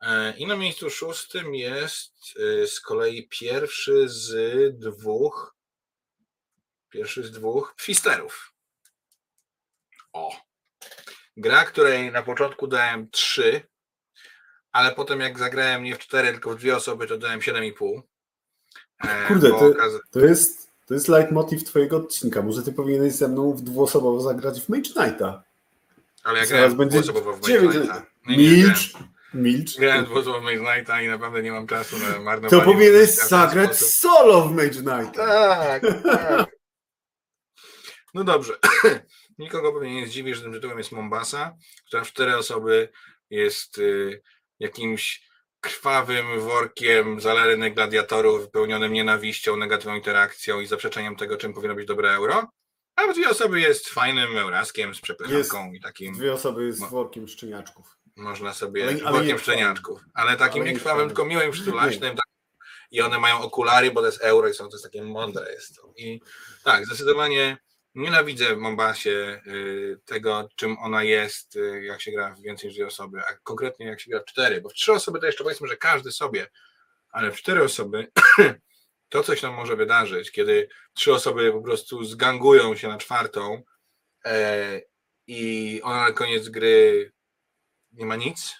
E, 0.00 0.36
I 0.36 0.46
na 0.46 0.56
miejscu 0.56 0.90
szóstym 0.90 1.54
jest 1.54 2.14
e, 2.36 2.66
z 2.66 2.80
kolei 2.80 3.28
pierwszy 3.28 4.08
z 4.08 4.78
dwóch 4.78 5.54
pierwszy 6.90 7.24
z 7.24 7.30
dwóch 7.30 7.74
Fisterów. 7.80 8.52
O! 10.12 10.36
gra, 11.36 11.64
której 11.64 12.12
na 12.12 12.22
początku 12.22 12.66
dałem 12.66 13.10
3, 13.10 13.68
ale 14.72 14.94
potem 14.94 15.20
jak 15.20 15.38
zagrałem 15.38 15.82
nie 15.82 15.96
w 15.96 15.98
4, 15.98 16.32
tylko 16.32 16.50
w 16.50 16.56
dwie 16.56 16.76
osoby, 16.76 17.06
to 17.06 17.18
dałem 17.18 17.40
7,5. 17.40 18.02
E, 19.00 19.28
Kurde, 19.28 19.50
to, 19.50 19.74
to, 20.10 20.20
jest, 20.20 20.70
to 20.86 20.94
jest 20.94 21.08
leitmotiv 21.08 21.64
twojego 21.64 21.96
odcinka. 21.96 22.42
Może 22.42 22.62
ty 22.62 22.72
powinieneś 22.72 23.12
ze 23.12 23.28
mną 23.28 23.52
w 23.52 23.62
dwuosobowo 23.62 24.20
zagrać 24.20 24.60
w 24.60 24.68
Mage 24.68 24.90
Knighta. 24.92 25.42
Ale 26.24 26.38
jak 26.38 26.48
grałem 26.48 26.76
będzie 26.76 27.00
dwuosobowo 27.00 27.32
w 27.32 27.42
Mage 27.42 27.58
Knighta. 27.58 28.06
Milcz, 28.26 28.92
milcz. 29.34 29.78
Grałem 29.78 30.04
dwuosobowo 30.04 30.40
w 30.40 30.44
Mage 30.44 30.58
Knighta 30.58 31.02
i 31.02 31.08
naprawdę 31.08 31.42
nie 31.42 31.52
mam 31.52 31.66
czasu 31.66 31.98
na 31.98 32.20
marnowanie. 32.20 32.62
To 32.62 32.72
powinieneś 32.72 33.10
zagrać 33.10 33.78
solo 33.78 34.48
w 34.48 34.52
Mage 34.54 34.70
Knighta. 34.70 35.12
Tak, 35.12 35.82
tak. 36.02 36.46
No 38.14 38.24
dobrze. 38.24 38.58
Nikogo 39.38 39.72
pewnie 39.72 39.94
nie 39.94 40.06
zdziwi, 40.06 40.34
że 40.34 40.42
tym 40.42 40.52
tytułem 40.52 40.78
jest 40.78 40.92
Mombasa, 40.92 41.56
która 41.86 42.04
w 42.04 42.08
cztery 42.08 42.36
osoby 42.36 42.88
jest 43.30 43.78
y, 43.78 44.22
jakimś 44.58 45.28
krwawym 45.64 46.40
workiem 46.40 47.20
zalerynych 47.20 47.74
gladiatorów 47.74 48.40
wypełnionym 48.40 48.92
nienawiścią, 48.92 49.56
negatywną 49.56 49.94
interakcją 49.94 50.60
i 50.60 50.66
zaprzeczeniem 50.66 51.16
tego, 51.16 51.36
czym 51.36 51.54
powinno 51.54 51.74
być 51.74 51.86
dobre 51.86 52.10
euro. 52.10 52.48
A 52.96 53.12
dwie 53.12 53.28
osoby 53.28 53.60
jest 53.60 53.88
fajnym 53.88 54.36
euraskiem 54.36 54.94
z 54.94 55.00
przepychanką 55.00 55.72
i 55.72 55.80
takim. 55.80 56.14
Dwie 56.14 56.32
osoby 56.32 56.66
jest 56.66 56.90
workiem 56.90 57.28
szczeniaczków. 57.28 57.86
Można 58.16 58.54
sobie 58.54 58.84
ale, 58.84 58.92
ale 59.04 59.18
workiem 59.18 59.38
szczeniaczków, 59.38 60.00
ale 60.14 60.36
takim 60.36 60.62
ale 60.62 60.72
nie 60.72 60.78
krwawym, 60.78 61.06
tylko 61.06 61.24
miłym, 61.24 61.50
przytulaśnym. 61.50 62.16
Tak. 62.16 62.26
I 62.90 63.00
one 63.00 63.18
mają 63.18 63.40
okulary, 63.40 63.90
bo 63.90 64.00
to 64.00 64.06
jest 64.06 64.22
euro 64.22 64.48
i 64.48 64.54
są 64.54 64.68
to 64.68 64.74
jest 64.74 64.84
takie 64.84 65.02
mądre 65.02 65.52
jest 65.52 65.76
to. 65.76 65.92
I 65.96 66.20
tak, 66.64 66.86
zdecydowanie 66.86 67.56
Nienawidzę 67.94 68.56
w 68.56 68.58
Mombasie 68.58 69.40
y, 69.46 70.00
tego, 70.04 70.48
czym 70.56 70.78
ona 70.78 71.02
jest, 71.02 71.56
y, 71.56 71.84
jak 71.84 72.02
się 72.02 72.12
gra 72.12 72.34
w 72.34 72.40
więcej 72.40 72.68
niż 72.68 72.76
dwie 72.76 72.86
osoby, 72.86 73.20
a 73.20 73.36
konkretnie 73.42 73.86
jak 73.86 74.00
się 74.00 74.10
gra 74.10 74.20
w 74.20 74.24
cztery, 74.24 74.60
bo 74.60 74.68
w 74.68 74.74
trzy 74.74 74.92
osoby 74.92 75.20
to 75.20 75.26
jeszcze 75.26 75.44
powiedzmy, 75.44 75.68
że 75.68 75.76
każdy 75.76 76.12
sobie, 76.12 76.46
ale 77.10 77.30
w 77.30 77.36
cztery 77.36 77.62
osoby 77.62 78.12
to 79.08 79.22
coś 79.22 79.42
nam 79.42 79.54
może 79.54 79.76
wydarzyć, 79.76 80.30
kiedy 80.30 80.68
trzy 80.94 81.12
osoby 81.12 81.52
po 81.52 81.62
prostu 81.62 82.04
zgangują 82.04 82.76
się 82.76 82.88
na 82.88 82.98
czwartą 82.98 83.62
e, 84.24 84.80
i 85.26 85.80
ona 85.82 86.00
na 86.00 86.12
koniec 86.12 86.48
gry 86.48 87.12
nie 87.92 88.06
ma 88.06 88.16
nic, 88.16 88.56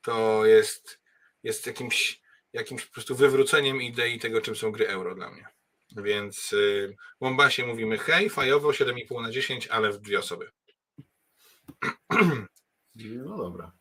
to 0.00 0.46
jest, 0.46 1.00
jest 1.42 1.66
jakimś, 1.66 2.20
jakimś 2.52 2.86
po 2.86 2.92
prostu 2.92 3.16
wywróceniem 3.16 3.82
idei 3.82 4.18
tego, 4.18 4.40
czym 4.40 4.56
są 4.56 4.72
gry 4.72 4.88
euro 4.88 5.14
dla 5.14 5.30
mnie. 5.30 5.51
Więc 5.96 6.52
y, 6.52 6.96
w 7.18 7.20
Mombasie 7.20 7.66
mówimy 7.66 7.98
hej, 7.98 8.30
fajowo 8.30 8.70
7,5 8.70 9.22
na 9.22 9.30
10, 9.30 9.68
ale 9.68 9.92
w 9.92 9.98
dwie 9.98 10.18
osoby. 10.18 10.50
No 12.94 13.36
dobra. 13.36 13.72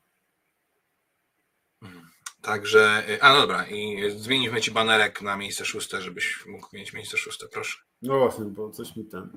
Także, 2.41 3.03
y, 3.09 3.21
a 3.21 3.33
no 3.33 3.39
dobra, 3.41 3.67
i 3.67 4.11
zmienimy 4.17 4.61
ci 4.61 4.71
banerek 4.71 5.21
na 5.21 5.37
miejsce 5.37 5.65
szóste, 5.65 6.01
żebyś 6.01 6.45
mógł 6.45 6.67
mieć 6.73 6.93
miejsce 6.93 7.17
szóste, 7.17 7.47
proszę. 7.47 7.77
No 8.01 8.19
właśnie, 8.19 8.45
bo 8.45 8.69
coś 8.69 8.95
mi 8.95 9.05
ten. 9.05 9.29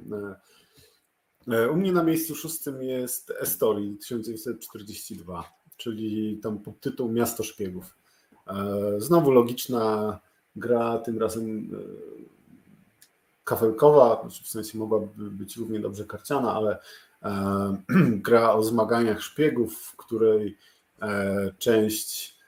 E, 1.49 1.57
e, 1.57 1.71
u 1.71 1.77
mnie 1.77 1.93
na 1.93 2.03
miejscu 2.03 2.35
szóstym 2.35 2.83
jest 2.83 3.31
Estorii 3.41 3.97
1942, 3.99 5.53
czyli 5.77 6.41
tam 6.43 6.63
podtytuł 6.63 7.13
Miasto 7.13 7.43
Szpiegów. 7.43 7.97
E, 8.47 8.95
znowu 8.99 9.31
logiczna 9.31 10.21
gra, 10.57 10.99
tym 10.99 11.19
razem 11.19 11.71
kafelkowa, 13.45 14.21
znaczy 14.23 14.45
w 14.45 14.49
sensie 14.49 14.79
mogłaby 14.79 15.07
być 15.31 15.57
równie 15.57 15.81
dobrze 15.81 16.05
karciana, 16.05 16.55
ale 16.55 16.79
e, 17.23 17.77
gra 18.27 18.53
o 18.53 18.63
zmaganiach 18.63 19.23
szpiegów, 19.23 19.79
w 19.79 19.97
której 19.97 20.57
e, 21.03 21.53
część 21.59 22.39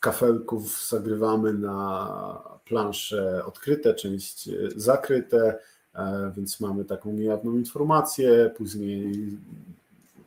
kafelków 0.00 0.88
zagrywamy 0.88 1.52
na 1.52 2.42
plansze 2.64 3.44
odkryte, 3.44 3.94
część 3.94 4.48
zakryte, 4.76 5.58
e, 5.94 6.32
więc 6.36 6.60
mamy 6.60 6.84
taką 6.84 7.12
niejawną 7.12 7.52
informację, 7.52 8.50
później 8.56 9.12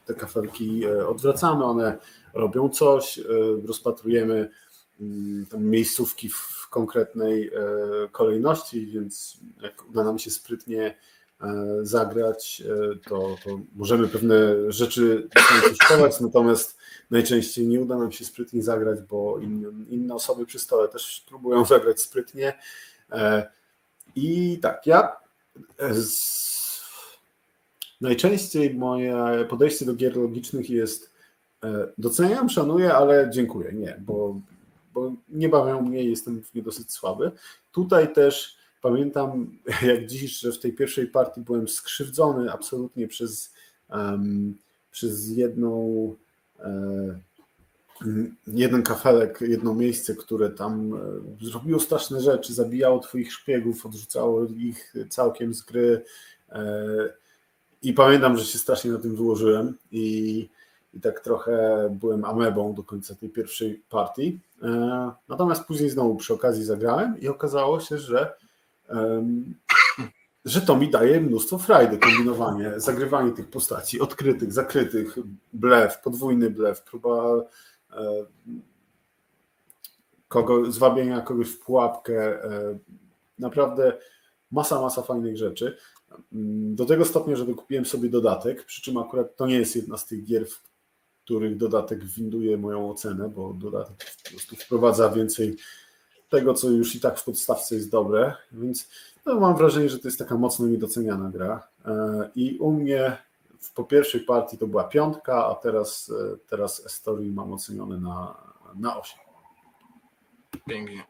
te 0.05 0.13
kafelki 0.13 0.85
e, 0.85 1.07
odwracamy, 1.07 1.65
one 1.65 1.97
robią 2.33 2.69
coś, 2.69 3.19
e, 3.19 3.23
rozpatrujemy 3.67 4.49
miejscówki 5.57 6.29
w 6.29 6.67
konkretnej 6.69 7.47
e, 7.47 7.51
kolejności, 8.11 8.87
więc 8.87 9.37
jak 9.61 9.89
uda 9.89 10.03
nam 10.03 10.19
się 10.19 10.31
sprytnie 10.31 10.95
e, 11.41 11.45
zagrać, 11.81 12.63
e, 12.65 13.09
to, 13.09 13.37
to 13.43 13.59
możemy 13.75 14.07
pewne 14.07 14.35
rzeczy 14.71 15.29
kosztować, 15.67 16.19
natomiast 16.19 16.77
najczęściej 17.11 17.67
nie 17.67 17.79
uda 17.79 17.97
nam 17.97 18.11
się 18.11 18.25
sprytnie 18.25 18.63
zagrać, 18.63 18.99
bo 19.09 19.39
inne, 19.89 20.15
osoby 20.15 20.45
przy 20.45 20.59
stole 20.59 20.87
też 20.87 21.25
próbują 21.27 21.65
zagrać 21.75 22.01
sprytnie. 22.01 22.53
I 24.15 24.59
tak, 24.61 24.87
ja 24.87 25.15
najczęściej 28.01 28.73
moje 28.73 29.45
podejście 29.49 29.85
do 29.85 29.93
gier 29.93 30.17
logicznych 30.17 30.69
jest 30.69 31.11
doceniam, 31.97 32.49
szanuję, 32.49 32.93
ale 32.93 33.29
dziękuję. 33.33 33.71
Nie, 33.73 34.01
bo 34.05 34.39
bo 34.95 35.13
nie 35.29 35.49
bawią 35.49 35.81
mnie, 35.81 36.03
jestem 36.03 36.43
w 36.43 36.53
nie 36.53 36.61
dosyć 36.61 36.91
słaby. 36.91 37.31
Tutaj 37.71 38.13
też 38.13 38.57
pamiętam 38.81 39.57
jak 39.91 40.05
dziś, 40.05 40.39
że 40.39 40.51
w 40.51 40.59
tej 40.59 40.73
pierwszej 40.73 41.07
partii 41.07 41.41
byłem 41.41 41.67
skrzywdzony 41.67 42.51
absolutnie 42.51 43.07
przez, 43.07 43.53
um, 43.89 44.57
przez 44.91 45.29
jedną 45.29 45.79
um, 46.59 47.21
jeden 48.47 48.83
kafelek, 48.83 49.41
jedno 49.41 49.73
miejsce, 49.73 50.15
które 50.15 50.49
tam 50.49 50.93
e, 51.41 51.45
zrobiło 51.45 51.79
straszne 51.79 52.21
rzeczy, 52.21 52.53
zabijało 52.53 52.99
twoich 52.99 53.33
szpiegów, 53.33 53.85
odrzucało 53.85 54.45
ich 54.45 54.93
całkiem 55.09 55.53
z 55.53 55.61
gry. 55.61 56.03
E, 56.49 56.73
I 57.81 57.93
pamiętam, 57.93 58.37
że 58.37 58.45
się 58.45 58.57
strasznie 58.57 58.91
na 58.91 58.97
tym 58.97 59.15
wyłożyłem 59.15 59.77
i 59.91 60.49
i 60.95 60.99
tak 61.01 61.19
trochę 61.19 61.87
byłem 61.99 62.25
amebą 62.25 62.73
do 62.73 62.83
końca 62.83 63.15
tej 63.15 63.29
pierwszej 63.29 63.83
partii. 63.89 64.39
E, 64.63 65.11
natomiast 65.29 65.63
później 65.63 65.89
znowu 65.89 66.15
przy 66.15 66.33
okazji 66.33 66.63
zagrałem 66.63 67.19
i 67.21 67.27
okazało 67.27 67.79
się, 67.79 67.97
że, 67.97 68.33
że 70.45 70.61
to 70.61 70.77
mi 70.77 70.89
daje 70.89 71.21
mnóstwo 71.21 71.57
frajdy, 71.57 71.97
kombinowanie, 71.97 72.79
zagrywanie 72.79 73.31
tych 73.31 73.49
postaci, 73.49 74.01
odkrytych, 74.01 74.53
zakrytych, 74.53 75.15
blef, 75.53 76.01
podwójny 76.01 76.49
blef, 76.49 76.81
próba 76.81 77.35
e, 77.91 78.25
kogo, 80.27 80.71
zwabienia 80.71 81.21
kogoś 81.21 81.49
w 81.49 81.59
pułapkę. 81.59 82.43
E, 82.43 82.77
naprawdę 83.39 83.97
masa, 84.51 84.81
masa 84.81 85.01
fajnych 85.01 85.37
rzeczy. 85.37 85.77
Do 86.31 86.85
tego 86.85 87.05
stopnia, 87.05 87.35
że 87.35 87.45
dokupiłem 87.45 87.85
sobie 87.85 88.09
dodatek, 88.09 88.65
przy 88.65 88.81
czym 88.81 88.97
akurat 88.97 89.35
to 89.35 89.47
nie 89.47 89.55
jest 89.55 89.75
jedna 89.75 89.97
z 89.97 90.05
tych 90.05 90.23
gier, 90.23 90.47
w 90.47 90.74
których 91.25 91.57
dodatek 91.57 92.03
winduje 92.03 92.57
moją 92.57 92.89
ocenę, 92.89 93.29
bo 93.29 93.53
dodatek 93.53 94.15
po 94.23 94.29
prostu 94.29 94.55
wprowadza 94.55 95.09
więcej 95.09 95.57
tego, 96.29 96.53
co 96.53 96.69
już 96.69 96.95
i 96.95 96.99
tak 96.99 97.19
w 97.19 97.23
podstawce 97.23 97.75
jest 97.75 97.91
dobre, 97.91 98.33
więc 98.51 98.89
no, 99.25 99.39
mam 99.39 99.57
wrażenie, 99.57 99.89
że 99.89 99.99
to 99.99 100.07
jest 100.07 100.19
taka 100.19 100.37
mocno 100.37 100.67
niedoceniana 100.67 101.29
gra. 101.29 101.67
E, 101.85 102.29
I 102.35 102.57
u 102.57 102.71
mnie 102.71 103.17
po 103.75 103.83
pierwszej 103.83 104.21
partii 104.21 104.57
to 104.57 104.67
była 104.67 104.83
piątka, 104.83 105.45
a 105.45 105.55
teraz, 105.55 106.11
e, 106.33 106.37
teraz 106.49 106.85
Estorii 106.85 107.31
mam 107.31 107.53
ocenione 107.53 107.97
na, 107.97 108.37
na 108.75 108.99
8. 108.99 109.19
Pięknie. 110.67 111.03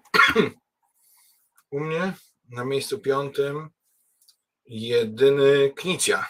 U 1.72 1.80
mnie 1.80 2.13
na 2.49 2.66
miejscu 2.66 2.99
piątym 2.99 3.70
jedyny 4.66 5.72
Knicja. 5.76 6.28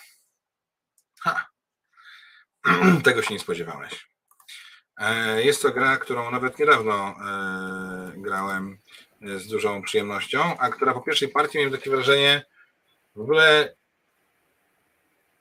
Ha. 1.19 1.54
Tego 3.03 3.21
się 3.21 3.33
nie 3.33 3.39
spodziewałeś. 3.39 4.07
E, 4.97 5.43
jest 5.43 5.61
to 5.61 5.71
gra, 5.71 5.97
którą 5.97 6.31
nawet 6.31 6.59
niedawno 6.59 7.07
e, 7.07 8.11
grałem 8.15 8.77
e, 9.21 9.39
z 9.39 9.47
dużą 9.47 9.81
przyjemnością, 9.81 10.57
a 10.57 10.69
która 10.69 10.93
po 10.93 11.01
pierwszej 11.01 11.29
partii 11.29 11.57
miałem 11.57 11.73
takie 11.73 11.89
wrażenie, 11.89 12.45
w 13.15 13.21
ogóle 13.21 13.75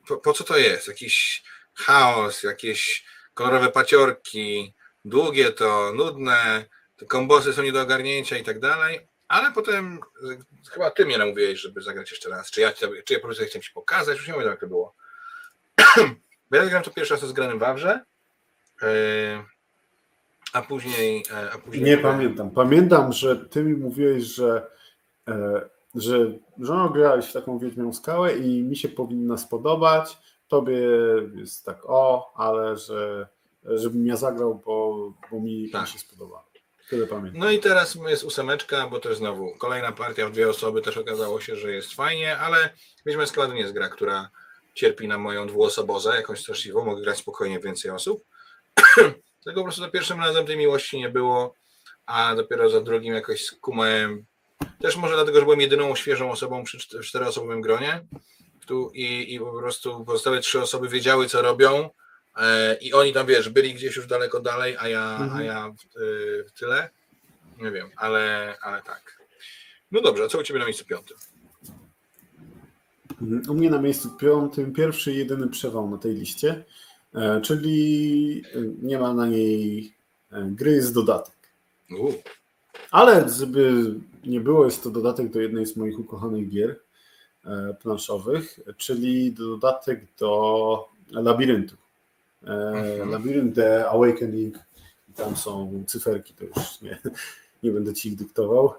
po, 0.08 0.16
po 0.16 0.32
co 0.32 0.44
to 0.44 0.56
jest? 0.56 0.88
Jakiś 0.88 1.44
chaos, 1.74 2.42
jakieś 2.42 3.04
kolorowe 3.34 3.70
paciorki, 3.70 4.74
długie 5.04 5.50
to, 5.50 5.92
nudne, 5.94 6.64
te 6.96 7.06
kombosy 7.06 7.52
są 7.52 7.62
nie 7.62 7.72
do 7.72 7.82
ogarnięcia 7.82 8.36
i 8.36 8.44
tak 8.44 8.60
dalej, 8.60 9.08
ale 9.28 9.52
potem 9.52 10.00
chyba 10.70 10.90
ty 10.90 11.06
mnie 11.06 11.18
namówiłeś, 11.18 11.60
żeby 11.60 11.82
zagrać 11.82 12.10
jeszcze 12.10 12.30
raz, 12.30 12.50
czy 12.50 12.60
ja, 12.60 12.72
czy 12.72 13.14
ja 13.14 13.20
po 13.20 13.26
prostu 13.26 13.44
chciałem 13.44 13.62
ci 13.62 13.72
pokazać, 13.72 14.18
już 14.18 14.28
nie 14.28 14.34
wiem 14.34 14.42
jak 14.42 14.60
to 14.60 14.66
było. 14.66 14.94
Bo 16.50 16.56
ja 16.56 16.64
grałem 16.64 16.82
to 16.82 16.90
pierwszy 16.90 17.14
raz 17.14 17.24
z 17.24 17.32
granym 17.32 17.58
Wawrze, 17.58 18.04
e, 18.82 19.44
a 20.52 20.62
później, 20.62 21.24
e, 21.30 21.50
a 21.52 21.58
później... 21.58 21.84
Nie 21.84 21.98
pamiętam. 21.98 22.50
Pamiętam, 22.50 23.12
że 23.12 23.36
ty 23.36 23.64
mi 23.64 23.76
mówiłeś, 23.76 24.24
że, 24.24 24.66
e, 25.28 25.60
że, 25.94 26.18
że 26.60 26.74
no, 26.74 26.90
grałeś 26.90 27.26
w 27.26 27.32
taką 27.32 27.58
Wiedźmią 27.58 27.92
Skałę 27.92 28.36
i 28.36 28.62
mi 28.62 28.76
się 28.76 28.88
powinna 28.88 29.38
spodobać. 29.38 30.18
tobie 30.48 30.78
jest 31.34 31.64
tak 31.64 31.78
o, 31.86 32.32
ale 32.36 32.76
że 32.76 33.28
żebym 33.64 34.06
ja 34.06 34.16
zagrał, 34.16 34.62
bo, 34.66 35.12
bo 35.30 35.40
mi 35.40 35.70
tak. 35.70 35.88
się 35.88 35.98
spodoba. 35.98 36.44
Tyle 36.88 37.06
pamiętam. 37.06 37.40
No 37.40 37.50
i 37.50 37.58
teraz 37.58 37.98
jest 38.08 38.24
ósemeczka, 38.24 38.88
bo 38.88 39.00
to 39.00 39.08
jest 39.08 39.18
znowu 39.18 39.54
kolejna 39.58 39.92
partia 39.92 40.28
w 40.28 40.32
dwie 40.32 40.50
osoby, 40.50 40.82
też 40.82 40.96
okazało 40.96 41.40
się, 41.40 41.56
że 41.56 41.72
jest 41.72 41.94
fajnie, 41.94 42.38
ale 42.38 42.70
Wiedźmy 43.06 43.26
Skład 43.26 43.52
nie 43.52 43.60
jest 43.60 43.72
gra, 43.72 43.88
która 43.88 44.30
cierpi 44.74 45.08
na 45.08 45.18
moją 45.18 45.46
dwuosobozę, 45.46 46.16
jakąś 46.16 46.40
straszliwą, 46.40 46.84
mogę 46.84 47.02
grać 47.02 47.18
spokojnie 47.18 47.60
więcej 47.60 47.90
osób. 47.90 48.24
Tylko 49.44 49.60
po 49.60 49.64
prostu 49.64 49.80
za 49.80 49.90
pierwszym 49.90 50.20
razem 50.20 50.46
tej 50.46 50.56
miłości 50.56 50.98
nie 50.98 51.08
było, 51.08 51.54
a 52.06 52.34
dopiero 52.34 52.70
za 52.70 52.80
drugim 52.80 53.14
jakoś 53.14 53.44
skumałem. 53.44 54.24
Też 54.80 54.96
może 54.96 55.14
dlatego, 55.14 55.38
że 55.38 55.44
byłem 55.44 55.60
jedyną 55.60 55.96
świeżą 55.96 56.30
osobą 56.30 56.64
przy 56.64 56.78
czteroosobowym 56.78 57.60
gronie 57.60 58.06
tu 58.66 58.90
i, 58.94 59.34
i 59.34 59.40
po 59.40 59.52
prostu 59.52 60.04
pozostałe 60.04 60.40
trzy 60.40 60.60
osoby 60.60 60.88
wiedziały, 60.88 61.28
co 61.28 61.42
robią 61.42 61.90
e, 62.36 62.74
i 62.74 62.92
oni 62.92 63.12
tam, 63.12 63.26
wiesz, 63.26 63.48
byli 63.48 63.74
gdzieś 63.74 63.96
już 63.96 64.06
daleko 64.06 64.40
dalej, 64.40 64.76
a 64.78 64.88
ja, 64.88 65.16
mhm. 65.20 65.32
a 65.32 65.42
ja 65.42 65.68
w, 65.68 66.00
w, 66.48 66.52
tyle. 66.58 66.90
Nie 67.58 67.70
wiem, 67.70 67.90
ale, 67.96 68.56
ale 68.60 68.82
tak. 68.82 69.18
No 69.90 70.00
dobrze, 70.00 70.24
a 70.24 70.28
co 70.28 70.38
u 70.38 70.42
Ciebie 70.42 70.60
na 70.60 70.66
miejscu 70.66 70.84
piątym? 70.84 71.16
U 73.48 73.54
mnie 73.54 73.70
na 73.70 73.78
miejscu 73.78 74.10
piątym 74.10 74.72
pierwszy 74.72 75.12
i 75.12 75.18
jedyny 75.18 75.48
przewał 75.48 75.90
na 75.90 75.98
tej 75.98 76.14
liście, 76.14 76.64
e, 77.14 77.40
czyli 77.40 78.42
nie 78.82 78.98
ma 78.98 79.14
na 79.14 79.26
niej 79.26 79.92
e, 80.32 80.44
gry 80.50 80.82
z 80.82 80.92
dodatek. 80.92 81.34
U. 81.90 82.12
Ale 82.90 83.28
żeby 83.28 83.94
nie 84.26 84.40
było, 84.40 84.64
jest 84.64 84.82
to 84.82 84.90
dodatek 84.90 85.32
do 85.32 85.40
jednej 85.40 85.66
z 85.66 85.76
moich 85.76 85.98
ukochanych 85.98 86.48
gier 86.48 86.76
e, 87.44 87.74
planszowych, 87.82 88.60
czyli 88.76 89.32
dodatek 89.32 90.00
do 90.18 90.88
labiryntu. 91.10 91.76
Mhm. 92.42 93.10
Labirynt 93.10 93.54
The 93.54 93.88
Awakening, 93.88 94.58
tam 95.16 95.36
są 95.36 95.84
cyferki, 95.86 96.34
to 96.34 96.44
już 96.44 96.80
nie, 96.80 96.98
nie 97.62 97.70
będę 97.70 97.94
ci 97.94 98.08
ich 98.08 98.16
dyktował. 98.16 98.74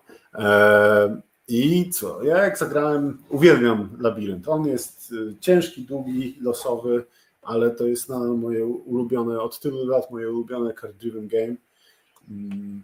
I 1.47 1.89
co? 1.89 2.23
Ja 2.23 2.37
jak 2.37 2.57
zagrałem, 2.57 3.17
uwielbiam 3.29 3.89
labirynt. 3.99 4.47
On 4.47 4.67
jest 4.67 5.11
y, 5.11 5.35
ciężki, 5.39 5.81
długi, 5.81 6.37
losowy, 6.41 7.05
ale 7.41 7.71
to 7.71 7.87
jest 7.87 8.09
nadal 8.09 8.37
moje 8.37 8.65
ulubione, 8.65 9.41
od 9.41 9.59
tylu 9.59 9.85
lat 9.85 10.11
moje 10.11 10.31
ulubione 10.31 10.73
card 10.73 10.97
driven 10.97 11.27
game. 11.27 11.55
Mm. 12.29 12.83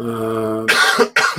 E, 0.00 0.66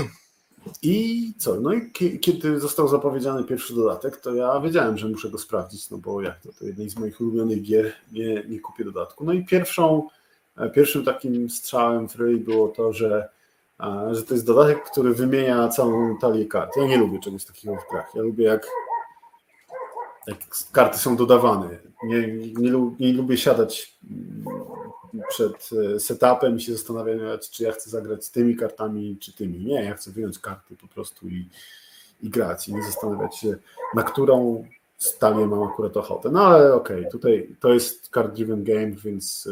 I 0.81 1.33
co? 1.38 1.55
No 1.55 1.73
i 1.73 1.91
kiedy 2.19 2.59
został 2.59 2.88
zapowiedziany 2.88 3.43
pierwszy 3.43 3.75
dodatek, 3.75 4.17
to 4.17 4.33
ja 4.33 4.59
wiedziałem, 4.59 4.97
że 4.97 5.07
muszę 5.07 5.29
go 5.29 5.38
sprawdzić, 5.38 5.89
no 5.89 5.97
bo 5.97 6.21
jak 6.21 6.41
to, 6.41 6.53
to 6.53 6.65
jednej 6.65 6.89
z 6.89 6.97
moich 6.97 7.21
ulubionych 7.21 7.61
gier, 7.61 7.93
nie, 8.11 8.43
nie 8.49 8.59
kupię 8.59 8.83
dodatku. 8.83 9.25
No 9.25 9.33
i 9.33 9.45
pierwszą, 9.45 10.07
e, 10.57 10.69
pierwszym 10.69 11.05
takim 11.05 11.49
strzałem 11.49 12.09
w 12.09 12.15
było 12.38 12.67
to, 12.67 12.93
że 12.93 13.29
że 14.11 14.23
to 14.23 14.34
jest 14.34 14.45
dodatek, 14.45 14.84
który 14.84 15.13
wymienia 15.13 15.67
całą 15.67 16.17
talię 16.17 16.45
kart. 16.45 16.71
Ja 16.78 16.88
nie 16.88 16.97
lubię 16.97 17.19
czegoś 17.19 17.45
takiego 17.45 17.76
w 17.76 17.91
grach. 17.91 18.15
Ja 18.15 18.21
lubię 18.21 18.45
jak, 18.45 18.67
jak 20.28 20.38
karty 20.71 20.97
są 20.97 21.15
dodawane. 21.15 21.69
Nie, 22.03 22.28
nie, 22.38 22.71
nie 22.99 23.13
lubię 23.13 23.38
siadać 23.38 23.97
mm, 24.11 24.45
przed 25.30 25.69
e, 25.95 25.99
setupem 25.99 26.57
i 26.57 26.61
się 26.61 26.73
zastanawiać, 26.73 27.49
czy 27.49 27.63
ja 27.63 27.71
chcę 27.71 27.89
zagrać 27.89 28.26
z 28.26 28.32
tymi 28.32 28.55
kartami, 28.55 29.17
czy 29.19 29.34
tymi. 29.34 29.65
Nie, 29.65 29.84
ja 29.84 29.93
chcę 29.95 30.11
wyjąć 30.11 30.39
karty 30.39 30.76
po 30.76 30.88
prostu 30.88 31.28
i, 31.28 31.49
i 32.21 32.30
grać 32.30 32.67
i 32.67 32.73
nie 32.73 32.84
zastanawiać 32.84 33.38
się, 33.38 33.55
na 33.95 34.03
którą 34.03 34.65
stalię 34.97 35.47
mam 35.47 35.63
akurat 35.63 35.97
ochotę. 35.97 36.30
No 36.30 36.45
ale 36.47 36.73
okej, 36.73 36.99
okay, 36.99 37.11
tutaj 37.11 37.55
to 37.59 37.73
jest 37.73 38.09
card 38.09 38.36
driven 38.36 38.63
game, 38.63 38.91
więc 38.91 39.49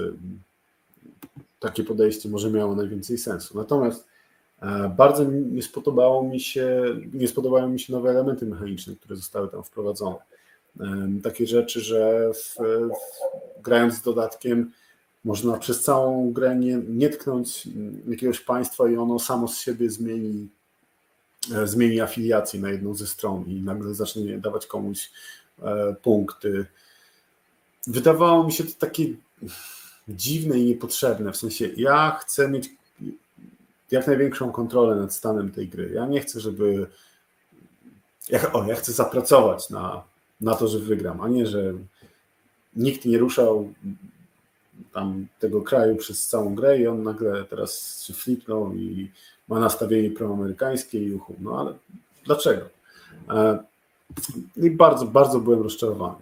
takie 1.59 1.83
podejście 1.83 2.29
może 2.29 2.51
miało 2.51 2.75
najwięcej 2.75 3.17
sensu. 3.17 3.57
Natomiast 3.57 4.12
bardzo 4.97 5.23
nie 5.23 5.61
spodobało 5.61 6.23
mi 6.23 6.39
się, 6.39 6.83
nie 7.13 7.27
spodobały 7.27 7.69
mi 7.69 7.79
się 7.79 7.93
nowe 7.93 8.09
elementy 8.09 8.45
mechaniczne, 8.45 8.95
które 8.95 9.15
zostały 9.15 9.49
tam 9.49 9.63
wprowadzone. 9.63 10.15
E, 10.79 11.07
takie 11.23 11.47
rzeczy, 11.47 11.81
że 11.81 12.31
w, 12.33 12.55
w, 12.55 13.61
grając 13.63 13.93
z 13.93 14.01
dodatkiem 14.01 14.71
można 15.25 15.57
przez 15.57 15.81
całą 15.81 16.33
grę 16.33 16.55
nie, 16.55 16.81
nie 16.89 17.09
tknąć 17.09 17.67
jakiegoś 18.07 18.39
państwa 18.39 18.89
i 18.89 18.97
ono 18.97 19.19
samo 19.19 19.47
z 19.47 19.57
siebie 19.57 19.89
zmieni, 19.89 20.47
e, 21.55 21.67
zmieni 21.67 22.01
afiliację 22.01 22.59
na 22.59 22.69
jedną 22.69 22.93
ze 22.93 23.07
stron 23.07 23.45
i 23.47 23.61
nagle 23.61 23.93
zacznie 23.93 24.37
dawać 24.37 24.67
komuś 24.67 25.11
punkty. 26.01 26.65
Wydawało 27.87 28.43
mi 28.43 28.51
się 28.51 28.63
to 28.63 28.71
takie 28.79 29.05
dziwne 30.07 30.59
i 30.59 30.65
niepotrzebne. 30.65 31.31
W 31.31 31.37
sensie, 31.37 31.69
ja 31.77 32.19
chcę 32.21 32.49
mieć 32.49 32.69
jak 33.93 34.07
największą 34.07 34.51
kontrolę 34.51 34.95
nad 34.95 35.13
stanem 35.13 35.51
tej 35.51 35.67
gry. 35.67 35.91
Ja 35.93 36.05
nie 36.05 36.21
chcę, 36.21 36.39
żeby. 36.39 36.87
Ja, 38.29 38.53
o, 38.53 38.65
ja 38.65 38.75
chcę 38.75 38.91
zapracować 38.91 39.69
na, 39.69 40.03
na 40.41 40.55
to, 40.55 40.67
że 40.67 40.79
wygram, 40.79 41.21
a 41.21 41.27
nie, 41.27 41.47
że 41.47 41.73
nikt 42.75 43.05
nie 43.05 43.17
ruszał 43.17 43.73
tam 44.93 45.27
tego 45.39 45.61
kraju 45.61 45.95
przez 45.95 46.27
całą 46.27 46.55
grę 46.55 46.79
i 46.79 46.87
on 46.87 47.03
nagle 47.03 47.45
teraz 47.45 48.01
się 48.03 48.13
flipnął 48.13 48.75
i 48.75 49.11
ma 49.47 49.59
nastawienie 49.59 50.11
proamerykańskie 50.11 51.03
i 51.03 51.13
uchu. 51.13 51.35
No 51.39 51.59
ale 51.59 51.73
dlaczego? 52.25 52.65
E, 53.29 53.63
I 54.57 54.71
bardzo, 54.71 55.05
bardzo 55.05 55.39
byłem 55.39 55.61
rozczarowany 55.61 56.15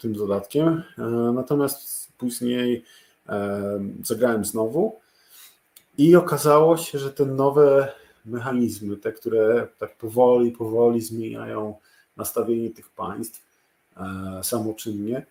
tym, 0.00 0.12
dodatkiem. 0.12 0.82
E, 0.98 1.02
natomiast 1.34 2.08
później 2.18 2.84
e, 3.28 3.60
zagrałem 4.02 4.44
znowu 4.44 4.96
i 5.98 6.16
okazało 6.16 6.76
się, 6.76 6.98
że 6.98 7.12
te 7.12 7.26
nowe 7.26 7.92
mechanizmy, 8.24 8.96
te, 8.96 9.12
które 9.12 9.68
tak 9.78 9.96
powoli, 9.96 10.52
powoli 10.52 11.00
zmieniają 11.00 11.74
nastawienie 12.16 12.70
tych 12.70 12.90
państw 12.90 13.46
e, 13.96 14.40
samoczynnie, 14.42 15.26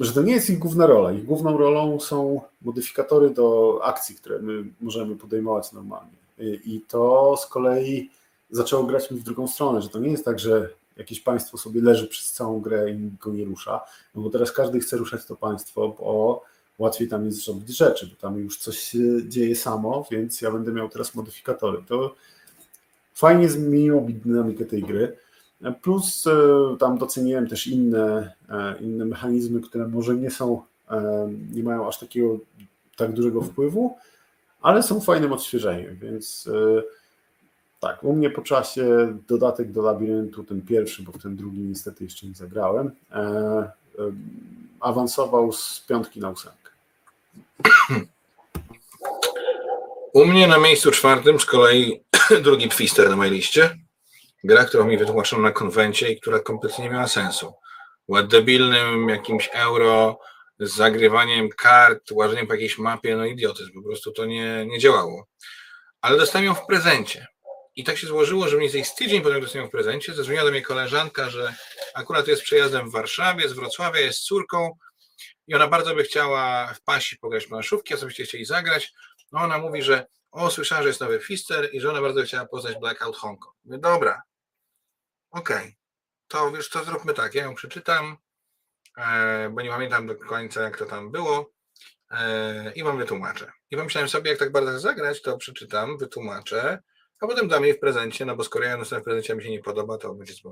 że 0.00 0.12
to 0.12 0.22
nie 0.22 0.32
jest 0.32 0.50
ich 0.50 0.58
główna 0.58 0.86
rola. 0.86 1.12
Ich 1.12 1.24
główną 1.24 1.58
rolą 1.58 2.00
są 2.00 2.40
modyfikatory 2.62 3.30
do 3.30 3.78
akcji, 3.82 4.14
które 4.14 4.38
my 4.38 4.64
możemy 4.80 5.16
podejmować 5.16 5.72
normalnie. 5.72 6.18
I 6.64 6.80
to 6.88 7.36
z 7.36 7.46
kolei 7.46 8.10
zaczęło 8.50 8.84
grać 8.84 9.10
mi 9.10 9.18
w 9.18 9.22
drugą 9.22 9.48
stronę, 9.48 9.82
że 9.82 9.88
to 9.88 9.98
nie 9.98 10.10
jest 10.10 10.24
tak, 10.24 10.38
że 10.38 10.68
jakieś 10.96 11.20
państwo 11.20 11.58
sobie 11.58 11.82
leży 11.82 12.08
przez 12.08 12.32
całą 12.32 12.60
grę 12.60 12.90
i 12.90 13.10
go 13.20 13.30
nie 13.30 13.44
rusza, 13.44 13.80
no 14.14 14.22
bo 14.22 14.30
teraz 14.30 14.52
każdy 14.52 14.80
chce 14.80 14.96
ruszać 14.96 15.24
to 15.24 15.36
państwo, 15.36 15.88
bo 16.00 16.42
łatwiej 16.78 17.08
tam 17.08 17.26
jest 17.26 17.44
zrobić 17.44 17.76
rzeczy, 17.76 18.06
bo 18.06 18.16
tam 18.16 18.38
już 18.38 18.58
coś 18.58 18.78
się 18.78 19.28
dzieje 19.28 19.56
samo, 19.56 20.06
więc 20.10 20.40
ja 20.40 20.50
będę 20.50 20.72
miał 20.72 20.88
teraz 20.88 21.14
modyfikatory. 21.14 21.78
To 21.88 22.14
fajnie 23.14 23.48
zmieniło 23.48 24.06
dynamikę 24.24 24.64
tej 24.64 24.82
gry. 24.82 25.16
Plus 25.82 26.26
e, 26.26 26.32
tam 26.78 26.98
doceniłem 26.98 27.46
też 27.46 27.66
inne, 27.66 28.32
e, 28.48 28.78
inne 28.80 29.04
mechanizmy, 29.04 29.60
które 29.60 29.88
może 29.88 30.16
nie 30.16 30.30
są, 30.30 30.62
e, 30.90 31.28
nie 31.54 31.62
mają 31.62 31.88
aż 31.88 31.98
takiego 31.98 32.38
tak 32.96 33.12
dużego 33.12 33.42
wpływu, 33.42 33.96
ale 34.62 34.82
są 34.82 35.00
fajnym 35.00 35.32
odświeżeniem, 35.32 35.96
więc 35.96 36.48
tak, 37.80 38.04
u 38.04 38.12
mnie 38.12 38.30
po 38.30 38.42
czasie 38.42 39.16
dodatek 39.28 39.72
do 39.72 39.82
labiryntu, 39.82 40.44
ten 40.44 40.62
pierwszy, 40.62 41.02
bo 41.02 41.12
w 41.12 41.22
ten 41.22 41.36
drugi 41.36 41.60
niestety 41.60 42.04
jeszcze 42.04 42.26
nie 42.26 42.34
zagrałem, 42.34 42.90
awansował 44.80 45.52
z 45.52 45.84
piątki 45.88 46.20
na 46.20 46.30
ósemkę. 46.30 46.67
U 50.12 50.26
mnie 50.26 50.46
na 50.46 50.58
miejscu 50.58 50.90
czwartym 50.90 51.40
z 51.40 51.44
kolei 51.44 52.04
drugi 52.44 52.68
Twister 52.68 53.10
na 53.10 53.16
mojej 53.16 53.32
liście. 53.32 53.78
Gra, 54.44 54.64
którą 54.64 54.84
mi 54.84 54.98
wytłumaczono 54.98 55.42
na 55.42 55.50
konwencie 55.52 56.12
i 56.12 56.20
która 56.20 56.40
kompletnie 56.40 56.84
nie 56.84 56.90
miała 56.90 57.08
sensu. 57.08 57.54
Debilnym 58.28 59.08
jakimś 59.08 59.50
euro 59.52 60.18
z 60.60 60.76
zagrywaniem 60.76 61.48
kart, 61.48 62.10
łażeniem 62.12 62.46
po 62.46 62.52
jakiejś 62.52 62.78
mapie, 62.78 63.16
no 63.16 63.24
idiotyzm, 63.24 63.72
po 63.72 63.82
prostu 63.82 64.12
to 64.12 64.24
nie, 64.24 64.66
nie 64.66 64.78
działało. 64.78 65.26
Ale 66.00 66.18
dostałem 66.18 66.46
ją 66.46 66.54
w 66.54 66.66
prezencie. 66.66 67.26
I 67.76 67.84
tak 67.84 67.98
się 67.98 68.06
złożyło, 68.06 68.48
że 68.48 68.56
mniej 68.56 68.68
więcej 68.68 68.84
z 68.84 68.94
tydzień 68.94 69.22
potem 69.22 69.40
dostałem 69.40 69.64
ją 69.64 69.68
w 69.68 69.72
prezencie, 69.72 70.14
zadzwoniła 70.14 70.44
do 70.44 70.50
mnie 70.50 70.62
koleżanka, 70.62 71.30
że 71.30 71.54
akurat 71.94 72.28
jest 72.28 72.42
przejazdem 72.42 72.90
w 72.90 72.92
Warszawie, 72.92 73.48
z 73.48 73.52
Wrocławia, 73.52 74.00
jest 74.00 74.20
córką, 74.20 74.76
i 75.48 75.54
ona 75.54 75.68
bardzo 75.68 75.94
by 75.94 76.02
chciała 76.02 76.74
w 76.74 76.80
pasi 76.80 77.16
pograć 77.16 77.46
planszówki, 77.46 77.94
a 77.94 77.96
co 77.96 78.06
byście 78.06 78.24
chcieli 78.24 78.44
zagrać. 78.44 78.92
No 79.32 79.40
ona 79.40 79.58
mówi, 79.58 79.82
że 79.82 80.06
o, 80.30 80.50
słyszała, 80.50 80.82
że 80.82 80.88
jest 80.88 81.00
nowy 81.00 81.20
Fister 81.20 81.68
i 81.72 81.80
że 81.80 81.90
ona 81.90 82.00
bardzo 82.00 82.22
chciała 82.22 82.46
poznać 82.46 82.78
Blackout 82.78 83.16
Hong 83.16 83.40
Kong. 83.40 83.56
Mówię, 83.64 83.78
dobra, 83.78 84.22
okej, 85.30 85.56
okay. 85.56 85.74
to 86.28 86.52
wiesz, 86.52 86.70
to 86.70 86.84
zróbmy 86.84 87.14
tak, 87.14 87.34
ja 87.34 87.44
ją 87.44 87.54
przeczytam, 87.54 88.16
e, 88.96 89.50
bo 89.50 89.62
nie 89.62 89.70
pamiętam 89.70 90.06
do 90.06 90.14
końca, 90.16 90.62
jak 90.62 90.78
to 90.78 90.86
tam 90.86 91.10
było 91.10 91.52
e, 92.10 92.72
i 92.72 92.82
wam 92.82 92.98
wytłumaczę. 92.98 93.52
I 93.70 93.76
pomyślałem 93.76 94.08
sobie, 94.08 94.30
jak 94.30 94.38
tak 94.38 94.52
bardzo 94.52 94.80
zagrać, 94.80 95.22
to 95.22 95.38
przeczytam, 95.38 95.98
wytłumaczę 95.98 96.82
a 97.20 97.26
potem 97.26 97.48
dam 97.48 97.64
jej 97.64 97.74
w 97.74 97.80
prezencie, 97.80 98.24
no 98.24 98.36
bo 98.36 98.44
skoro 98.44 98.64
ja 98.64 98.84
w 98.84 99.02
prezencie, 99.02 99.34
mi 99.34 99.42
się 99.42 99.50
nie 99.50 99.62
podoba, 99.62 99.98
to 99.98 100.14
będzie 100.14 100.34
z. 100.34 100.42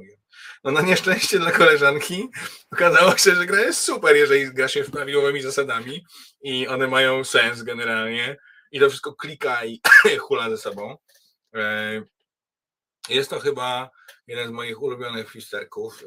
No 0.64 0.70
na 0.70 0.80
nieszczęście 0.80 1.38
dla 1.38 1.52
koleżanki 1.52 2.28
okazało 2.72 3.16
się, 3.16 3.34
że 3.34 3.46
gra 3.46 3.60
jest 3.60 3.80
super, 3.80 4.16
jeżeli 4.16 4.54
gra 4.54 4.68
się 4.68 4.84
prawidłowymi 4.84 5.42
zasadami 5.42 6.04
i 6.40 6.68
one 6.68 6.86
mają 6.86 7.24
sens 7.24 7.62
generalnie 7.62 8.36
i 8.72 8.80
to 8.80 8.88
wszystko 8.88 9.14
klika 9.14 9.64
i 9.64 9.80
hula 10.20 10.50
ze 10.50 10.58
sobą. 10.58 10.96
E, 11.54 12.02
jest 13.08 13.30
to 13.30 13.40
chyba 13.40 13.90
jeden 14.26 14.48
z 14.48 14.50
moich 14.50 14.82
ulubionych 14.82 15.30
fisterków. 15.30 16.04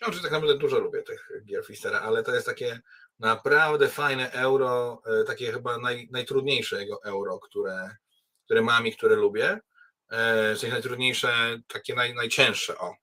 Ja 0.00 0.06
oczywiście 0.06 0.22
tak 0.22 0.32
naprawdę 0.32 0.58
dużo 0.58 0.78
lubię 0.78 1.02
tych 1.02 1.30
gier 1.44 1.66
fistera, 1.66 2.00
ale 2.00 2.22
to 2.22 2.34
jest 2.34 2.46
takie 2.46 2.80
naprawdę 3.18 3.88
fajne 3.88 4.32
euro, 4.32 5.02
e, 5.06 5.24
takie 5.24 5.52
chyba 5.52 5.78
naj, 5.78 6.08
najtrudniejsze 6.10 6.80
jego 6.80 7.02
euro, 7.04 7.38
które, 7.38 7.96
które 8.46 8.62
mam 8.62 8.86
i 8.86 8.92
które 8.92 9.16
lubię. 9.16 9.60
E, 10.10 10.54
w 10.54 10.58
sensie 10.58 10.74
najtrudniejsze, 10.74 11.28
takie 11.68 11.94
naj, 11.94 12.14
najcięższe 12.14 12.78
o, 12.78 12.94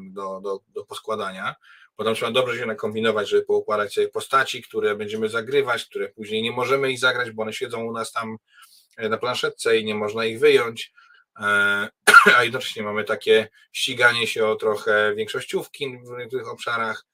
do, 0.00 0.40
do, 0.40 0.60
do 0.68 0.84
poskładania, 0.84 1.54
bo 1.98 2.04
tam 2.04 2.14
trzeba 2.14 2.32
dobrze 2.32 2.58
się 2.58 2.66
nakombinować, 2.66 3.28
żeby 3.28 3.42
poukładać 3.42 3.94
sobie 3.94 4.08
postaci, 4.08 4.62
które 4.62 4.94
będziemy 4.94 5.28
zagrywać, 5.28 5.84
które 5.84 6.08
później 6.08 6.42
nie 6.42 6.52
możemy 6.52 6.92
ich 6.92 6.98
zagrać, 6.98 7.30
bo 7.30 7.42
one 7.42 7.52
siedzą 7.52 7.84
u 7.84 7.92
nas 7.92 8.12
tam 8.12 8.36
na 8.98 9.18
planszetce 9.18 9.78
i 9.78 9.84
nie 9.84 9.94
można 9.94 10.24
ich 10.24 10.38
wyjąć. 10.38 10.92
E, 11.40 11.44
a 12.36 12.44
jednocześnie 12.44 12.82
mamy 12.82 13.04
takie 13.04 13.48
ściganie 13.72 14.26
się 14.26 14.46
o 14.46 14.56
trochę 14.56 15.14
większościówki 15.14 15.98
w 15.98 16.18
niektórych 16.18 16.48
obszarach. 16.48 17.04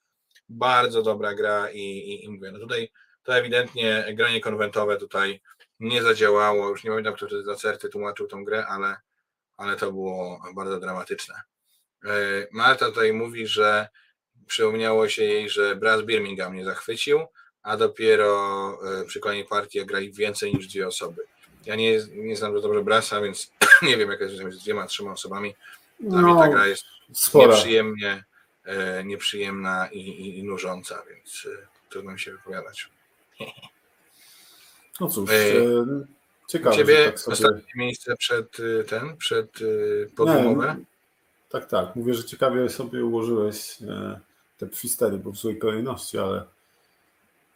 Bardzo 0.48 1.02
dobra 1.02 1.34
gra 1.34 1.70
i, 1.70 1.80
i, 1.80 2.24
i 2.24 2.28
mówię, 2.28 2.52
no 2.52 2.58
tutaj 2.58 2.90
to 3.22 3.36
ewidentnie 3.36 4.04
granie 4.14 4.40
konwentowe 4.40 4.96
tutaj 4.96 5.40
nie 5.80 6.02
zadziałało. 6.02 6.68
Już 6.68 6.84
nie 6.84 6.90
pamiętam, 6.90 7.14
kto 7.14 7.26
wtedy 7.26 7.42
za 7.42 7.54
certy 7.54 7.88
tłumaczył 7.88 8.26
tą 8.26 8.44
grę, 8.44 8.66
ale, 8.66 8.96
ale 9.56 9.76
to 9.76 9.92
było 9.92 10.42
bardzo 10.54 10.80
dramatyczne. 10.80 11.34
E, 12.04 12.10
Marta 12.50 12.86
tutaj 12.86 13.12
mówi, 13.12 13.46
że 13.46 13.88
przypomniało 14.46 15.08
się 15.08 15.24
jej, 15.24 15.50
że 15.50 15.76
Brass 15.76 16.02
Birmingham 16.02 16.54
nie 16.54 16.64
zachwycił, 16.64 17.26
a 17.62 17.76
dopiero 17.76 18.70
e, 19.00 19.04
przy 19.04 19.20
kolejnej 19.20 19.46
partii 19.46 19.86
grali 19.86 20.12
więcej 20.12 20.54
niż 20.54 20.66
dwie 20.66 20.88
osoby. 20.88 21.22
Ja 21.66 21.74
nie, 21.76 21.98
nie 22.14 22.36
znam 22.36 22.54
za 22.54 22.60
dobrze 22.60 22.82
Brasa, 22.82 23.20
więc 23.20 23.52
nie 23.82 23.96
wiem, 23.96 24.10
jaka 24.10 24.24
jest 24.24 24.36
z 24.36 24.64
dwiema, 24.64 24.86
trzema 24.86 25.12
osobami. 25.12 25.54
Dla 26.00 26.20
no, 26.20 26.34
mnie 26.34 26.42
ta 26.42 26.48
gra 26.48 26.66
jest 26.66 26.84
spora. 27.12 27.46
nieprzyjemnie, 27.46 28.24
e, 28.64 29.04
nieprzyjemna 29.04 29.88
i, 29.92 29.98
i, 29.98 30.38
i, 30.38 30.44
nużąca, 30.44 31.02
więc 31.10 31.48
trudno 31.88 32.12
mi 32.12 32.20
się 32.20 32.32
wypowiadać. 32.32 32.88
No 35.00 35.08
cóż, 35.08 35.30
e 35.30 35.52
ciekawe. 36.48 36.76
Ciebie 36.76 37.04
tak 37.04 37.20
sobie... 37.20 37.32
ostatnie 37.32 37.72
miejsce 37.76 38.16
przed 38.16 38.56
e, 38.80 38.84
ten, 38.84 39.16
przed 39.16 39.50
podumowę? 40.16 40.76
Tak, 41.50 41.66
tak. 41.66 41.96
Mówię, 41.96 42.14
że 42.14 42.24
ciekawie 42.24 42.68
sobie 42.68 43.04
ułożyłeś 43.04 43.78
te 44.58 44.66
pfistery, 44.66 45.18
bo 45.18 45.32
w 45.32 45.36
złej 45.36 45.58
kolejności, 45.58 46.18
ale 46.18 46.44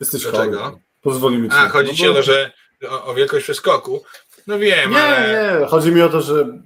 jesteś 0.00 0.22
Dlaczego? 0.22 0.58
Chory. 0.58 0.76
Pozwolimy 1.02 1.48
ci. 1.48 1.54
A, 1.54 1.68
chodzi 1.68 1.90
no 1.90 1.96
ci 1.96 2.08
o 2.08 2.14
to, 2.14 2.22
że 2.22 2.52
o, 2.88 3.04
o 3.04 3.14
wielkość 3.14 3.44
przeskoku. 3.44 4.02
No 4.46 4.58
wiem, 4.58 4.90
nie, 4.90 5.02
ale... 5.02 5.60
Nie, 5.60 5.66
chodzi 5.66 5.92
mi 5.92 6.02
o 6.02 6.08
to, 6.08 6.20
że 6.20 6.58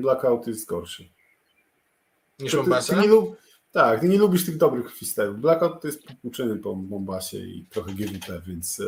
Blackout 0.00 0.46
jest 0.46 0.66
gorszy. 0.66 1.08
Niż 2.38 2.54
Mombasa? 2.54 2.94
Ty, 2.94 3.02
ty 3.02 3.08
lub... 3.08 3.36
Tak, 3.72 4.00
ty 4.00 4.08
nie 4.08 4.18
lubisz 4.18 4.46
tych 4.46 4.56
dobrych 4.56 4.94
fisterów. 4.94 5.40
Blackout 5.40 5.80
to 5.82 5.88
jest 5.88 6.02
uczyny 6.22 6.56
po 6.56 6.74
Mombasie 6.74 7.38
i 7.38 7.66
trochę 7.70 7.92
GWP, 7.92 8.42
więc 8.46 8.82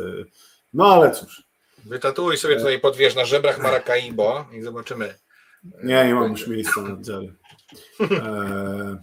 no 0.73 0.85
ale 0.85 1.11
cóż. 1.11 1.43
Wytatuj 1.85 2.37
sobie 2.37 2.57
tutaj 2.57 2.79
podwierz 2.79 3.15
na 3.15 3.25
żebrach 3.25 3.59
Maracaibo 3.59 4.45
i 4.51 4.61
zobaczymy. 4.61 5.15
Nie, 5.83 6.05
nie 6.05 6.15
mam 6.15 6.31
już 6.31 6.47
miejsca 6.47 6.81
na 6.81 6.93
oddziale. 6.93 7.33
E... 8.01 8.97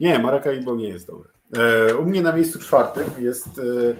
Nie, 0.00 0.18
Maracaibo 0.18 0.76
nie 0.76 0.88
jest 0.88 1.06
dobre. 1.06 1.28
E... 1.56 1.96
U 1.96 2.04
mnie 2.04 2.22
na 2.22 2.32
miejscu 2.32 2.58
czwartym 2.58 3.24
jest 3.24 3.46
e, 3.46 3.96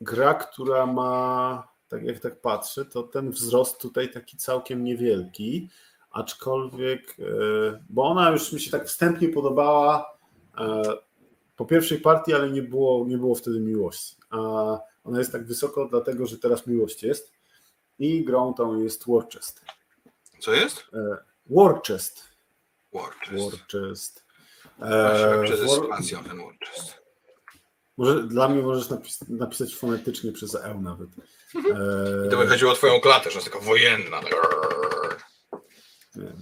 gra, 0.00 0.34
która 0.34 0.86
ma, 0.86 1.68
tak 1.88 2.04
jak 2.04 2.20
tak 2.20 2.40
patrzę, 2.40 2.84
to 2.84 3.02
ten 3.02 3.30
wzrost 3.30 3.80
tutaj 3.80 4.10
taki 4.10 4.36
całkiem 4.36 4.84
niewielki, 4.84 5.68
aczkolwiek, 6.10 7.16
e, 7.18 7.24
bo 7.90 8.04
ona 8.04 8.30
już 8.30 8.52
mi 8.52 8.60
się 8.60 8.70
tak 8.70 8.86
wstępnie 8.86 9.28
podobała 9.28 10.16
e, 10.58 10.82
po 11.56 11.64
pierwszej 11.64 12.00
partii, 12.00 12.34
ale 12.34 12.50
nie 12.50 12.62
było, 12.62 13.06
nie 13.06 13.18
było 13.18 13.34
wtedy 13.34 13.60
miłości. 13.60 14.16
A 14.30 14.78
ona 15.04 15.18
jest 15.18 15.32
tak 15.32 15.46
wysoko, 15.46 15.86
dlatego 15.90 16.26
że 16.26 16.38
teraz 16.38 16.66
miłość 16.66 17.02
jest 17.02 17.32
i 17.98 18.24
grą 18.24 18.54
tą 18.54 18.80
jest 18.80 19.04
Warchest. 19.08 19.64
Co 20.38 20.52
jest? 20.52 20.84
E, 20.92 21.16
Warchest. 21.50 22.22
Warchest. 22.92 23.44
Warchest. 23.44 24.24
E, 24.80 25.42
przez 25.44 25.60
War... 25.60 26.24
ten 26.28 26.38
Warchest. 26.38 27.04
Może, 27.96 28.22
dla 28.22 28.48
mnie 28.48 28.62
możesz 28.62 28.90
napis 28.90 29.28
napisać 29.28 29.76
fonetycznie 29.76 30.32
przez 30.32 30.54
E 30.54 30.74
nawet. 30.74 31.08
E... 31.56 32.28
To 32.30 32.36
by 32.36 32.46
chodziło 32.46 32.72
o 32.72 32.74
twoją 32.74 33.00
klatę, 33.00 33.30
że 33.30 33.38
jest 33.38 33.52
taka 33.52 33.64
wojenna. 33.64 34.20
Nie? 36.16 36.32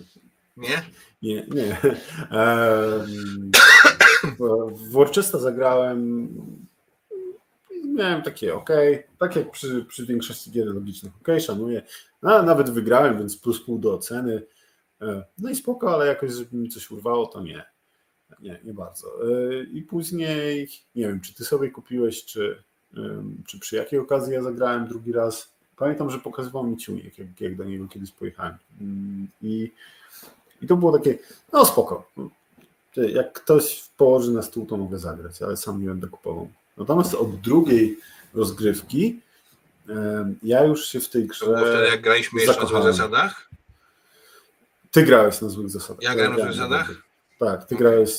Nie, 0.56 0.90
nie. 1.22 1.46
nie. 1.54 1.80
E... 2.30 3.06
w 4.70 4.90
Worcesta 4.90 5.38
zagrałem 5.38 6.28
miałem 7.92 8.22
takie 8.22 8.54
ok, 8.54 8.70
tak 9.18 9.36
jak 9.36 9.50
przy, 9.50 9.84
przy 9.84 10.06
większości 10.06 10.50
gier 10.50 10.66
logicznych, 10.66 11.12
ok, 11.22 11.28
szanuję. 11.40 11.82
No, 12.22 12.42
nawet 12.42 12.70
wygrałem, 12.70 13.18
więc 13.18 13.36
plus 13.36 13.64
pół 13.64 13.78
do 13.78 13.94
oceny. 13.94 14.42
E, 15.00 15.24
no 15.38 15.50
i 15.50 15.54
spoko, 15.56 15.94
ale 15.94 16.06
jakoś, 16.06 16.32
żeby 16.32 16.56
mi 16.56 16.68
coś 16.68 16.90
urwało, 16.90 17.26
to 17.26 17.42
nie 17.42 17.72
nie, 18.42 18.60
nie 18.64 18.74
bardzo. 18.74 19.08
E, 19.08 19.62
I 19.62 19.82
później, 19.82 20.68
nie 20.94 21.08
wiem, 21.08 21.20
czy 21.20 21.34
ty 21.34 21.44
sobie 21.44 21.70
kupiłeś, 21.70 22.24
czy, 22.24 22.62
czy 23.46 23.58
przy 23.58 23.76
jakiej 23.76 23.98
okazji 23.98 24.34
ja 24.34 24.42
zagrałem 24.42 24.88
drugi 24.88 25.12
raz. 25.12 25.52
Pamiętam, 25.76 26.10
że 26.10 26.18
pokazywał 26.18 26.64
mi 26.64 26.76
ciunek, 26.76 27.18
jak, 27.18 27.40
jak 27.40 27.56
do 27.56 27.64
niego 27.64 27.88
kiedyś 27.88 28.12
pojechałem. 28.12 28.54
Mm, 28.80 29.28
I, 29.42 29.70
I 30.62 30.66
to 30.66 30.76
było 30.76 30.98
takie, 30.98 31.18
no 31.52 31.64
spoko. 31.64 32.10
Jak 32.96 33.32
ktoś 33.32 33.84
położy 33.96 34.32
na 34.32 34.42
stół, 34.42 34.66
to 34.66 34.76
mogę 34.76 34.98
zagrać, 34.98 35.42
ale 35.42 35.56
sam 35.56 35.82
nie 35.82 35.88
będę 35.88 36.06
kupował. 36.06 36.48
Natomiast 36.76 37.14
od 37.14 37.40
drugiej 37.40 37.98
rozgrywki 38.34 39.20
ja 40.42 40.64
już 40.64 40.86
się 40.86 41.00
w 41.00 41.08
tej 41.08 41.26
grze. 41.26 41.46
Wtedy 41.46 41.86
jak 41.90 42.00
graliśmy 42.00 42.40
jeszcze 42.40 42.60
na 42.60 42.66
złych 42.66 42.82
zasadach? 42.82 43.48
Ty 44.90 45.02
grałeś 45.02 45.40
na 45.40 45.48
złych 45.48 45.70
zasadach. 45.70 46.02
Ja 46.02 46.14
grałem 46.14 46.36
na 46.36 46.42
złych 46.42 46.52
zasadach? 46.52 46.90
Tak, 47.38 47.64
ty 47.64 47.76
grałeś 47.76 48.10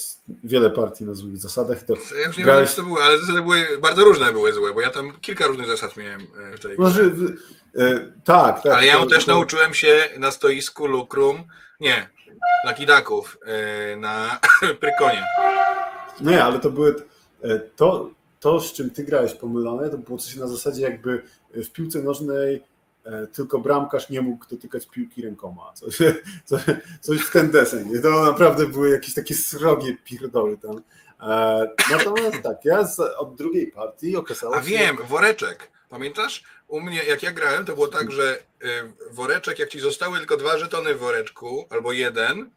wiele 0.44 0.70
partii 0.70 1.04
na 1.04 1.14
złych 1.14 1.38
zasadach. 1.38 1.84
To 1.84 1.94
ja 2.20 2.28
już 2.28 2.38
nie 2.38 2.44
grałeś... 2.44 2.68
wiem, 2.68 2.76
co 2.76 2.82
to 2.82 2.88
było, 2.88 3.04
ale 3.04 3.20
zasady 3.20 3.42
były, 3.42 3.78
bardzo 3.82 4.04
różne 4.04 4.32
były 4.32 4.54
złe, 4.54 4.74
bo 4.74 4.82
ja 4.82 4.90
tam 4.90 5.12
kilka 5.22 5.48
różnych 5.48 5.68
zasad 5.68 5.98
miałem 5.98 6.22
e, 6.22 6.58
w 6.58 6.60
tej 6.60 6.78
Może, 6.78 7.04
e, 7.04 7.10
tak, 8.24 8.64
tak. 8.64 8.74
Ale 8.74 8.86
ja 8.86 8.98
to, 8.98 9.06
też 9.06 9.26
to... 9.26 9.32
nauczyłem 9.32 9.74
się 9.74 10.10
na 10.18 10.32
stoisku 10.32 10.88
Lukrum, 10.88 11.44
nie, 11.80 12.10
na 12.66 12.74
Kidaków, 12.74 13.38
e, 13.46 13.96
na 13.96 14.40
Prykonie. 14.82 15.26
Nie, 16.22 16.44
ale 16.44 16.60
to 16.60 16.70
były, 16.70 16.96
e, 17.44 17.60
to, 17.60 18.10
to 18.44 18.60
z 18.60 18.74
czym 18.74 18.90
ty 18.90 19.04
grałeś 19.04 19.34
pomylone, 19.34 19.90
to 19.90 19.98
było 19.98 20.18
coś 20.18 20.36
na 20.36 20.48
zasadzie 20.48 20.82
jakby 20.82 21.22
w 21.54 21.70
piłce 21.70 22.04
nożnej 22.04 22.64
E, 23.06 23.28
tylko 23.28 23.60
bramkarz 23.60 24.10
nie 24.10 24.22
mógł 24.22 24.46
dotykać 24.48 24.88
piłki 24.88 25.22
rękoma. 25.22 25.74
Coś, 25.74 25.98
coś, 26.46 26.62
coś 27.02 27.22
w 27.22 27.32
ten 27.32 27.52
deseń. 27.52 28.02
To 28.02 28.26
naprawdę 28.26 28.66
były 28.68 28.90
jakieś 28.90 29.14
takie 29.14 29.36
srogie 29.36 29.98
pierdoły 30.04 30.58
tam. 30.58 30.82
E, 31.30 31.70
natomiast 31.92 32.42
tak, 32.44 32.66
ja 32.66 32.88
z, 32.88 33.00
od 33.00 33.36
drugiej 33.36 33.68
partii 33.68 34.16
okazało 34.16 34.54
się... 34.54 34.60
A 34.60 34.64
wiem, 34.64 34.98
woreczek. 35.08 35.72
Pamiętasz? 35.90 36.44
U 36.68 36.82
mnie, 36.82 37.04
jak 37.04 37.24
ja 37.24 37.32
grałem, 37.32 37.66
to 37.66 37.74
było 37.74 37.88
tak, 37.88 38.12
że 38.12 38.44
woreczek, 39.12 39.60
jak 39.60 39.70
ci 39.70 39.80
zostały 39.80 40.18
tylko 40.18 40.38
dwa 40.38 40.58
żetony 40.58 40.96
w 40.96 41.00
woreczku, 41.00 41.66
albo 41.70 41.92
jeden, 41.92 42.50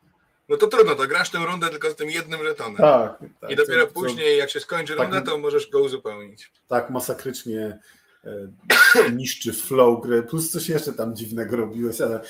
no 0.49 0.57
to 0.57 0.67
trudno, 0.67 0.95
to 0.95 1.07
grasz 1.07 1.31
tę 1.31 1.39
rundę 1.39 1.69
tylko 1.69 1.91
z 1.91 1.97
tym 1.97 2.11
jednym 2.11 2.45
żetonem. 2.45 2.77
Tak. 2.77 3.19
tak 3.41 3.51
I 3.51 3.57
dopiero 3.57 3.87
później, 3.87 4.39
jak 4.39 4.51
się 4.51 4.61
skończy 4.61 4.97
tak, 4.97 5.03
runda, 5.03 5.31
to 5.31 5.39
możesz 5.39 5.71
go 5.71 5.81
uzupełnić. 5.81 6.53
Tak 6.69 6.91
masakrycznie 6.91 7.79
E, 8.27 9.11
niszczy 9.17 9.53
flow 9.53 10.03
gry, 10.03 10.23
plus 10.23 10.51
coś 10.51 10.69
jeszcze 10.69 10.93
tam 10.93 11.17
dziwnego 11.17 11.57
robiłeś, 11.57 12.01
ale, 12.01 12.21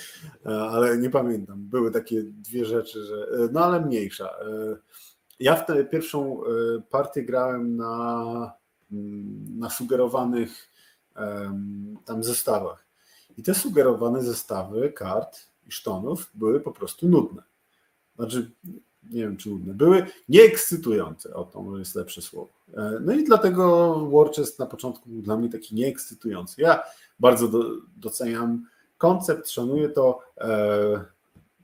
e, 0.47 0.61
ale 0.61 0.99
nie 0.99 1.11
pamiętam. 1.11 1.59
Były 1.59 1.91
takie 1.91 2.23
dwie 2.23 2.65
rzeczy, 2.65 3.05
że 3.05 3.17
e, 3.17 3.49
no 3.53 3.65
ale 3.65 3.81
mniejsza. 3.81 4.31
Ja 5.41 5.57
w 5.57 5.67
tę 5.67 5.85
pierwszą 5.85 6.41
partię 6.91 7.23
grałem 7.23 7.77
na, 7.77 8.53
mm, 8.93 9.59
na 9.59 9.71
sugerowanych 9.71 10.71
tam 12.05 12.25
zestawach. 12.25 12.87
I 13.37 13.43
te 13.43 13.55
sugerowane 13.55 14.23
zestawy 14.23 14.93
kart 14.93 15.39
i 15.67 15.73
sztonów 15.73 16.31
były 16.35 16.61
po 16.61 16.73
prostu 16.73 17.09
nudne. 17.09 17.43
Znaczy, 18.17 18.51
nie 19.11 19.21
wiem 19.21 19.37
czy 19.37 19.51
nudne, 19.51 19.75
były 19.75 20.07
nieekscytujące, 20.29 21.35
o 21.35 21.45
to 21.45 21.63
może 21.63 21.79
jest 21.79 21.95
lepsze 21.95 22.23
słowo. 22.23 22.49
E, 22.75 22.99
no 23.01 23.13
i 23.13 23.25
dlatego 23.25 23.95
Warchest 24.11 24.59
na 24.59 24.67
początku 24.67 25.09
był 25.09 25.23
dla 25.23 25.37
mnie 25.37 25.49
taki 25.49 25.75
nieekscytujący. 25.75 26.63
Ja 26.63 26.83
bardzo 27.21 27.49
do, 27.49 27.65
doceniam 27.97 28.67
koncept, 28.99 29.51
szanuję 29.51 29.89
to. 29.89 30.21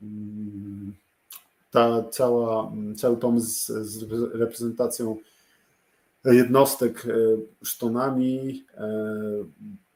Mm, 0.03 0.95
ta 1.71 2.05
cała, 2.11 2.73
cały 2.97 3.17
pomysł 3.17 3.73
z 3.83 4.03
reprezentacją 4.33 5.17
jednostek 6.25 7.07
sztonami 7.63 8.65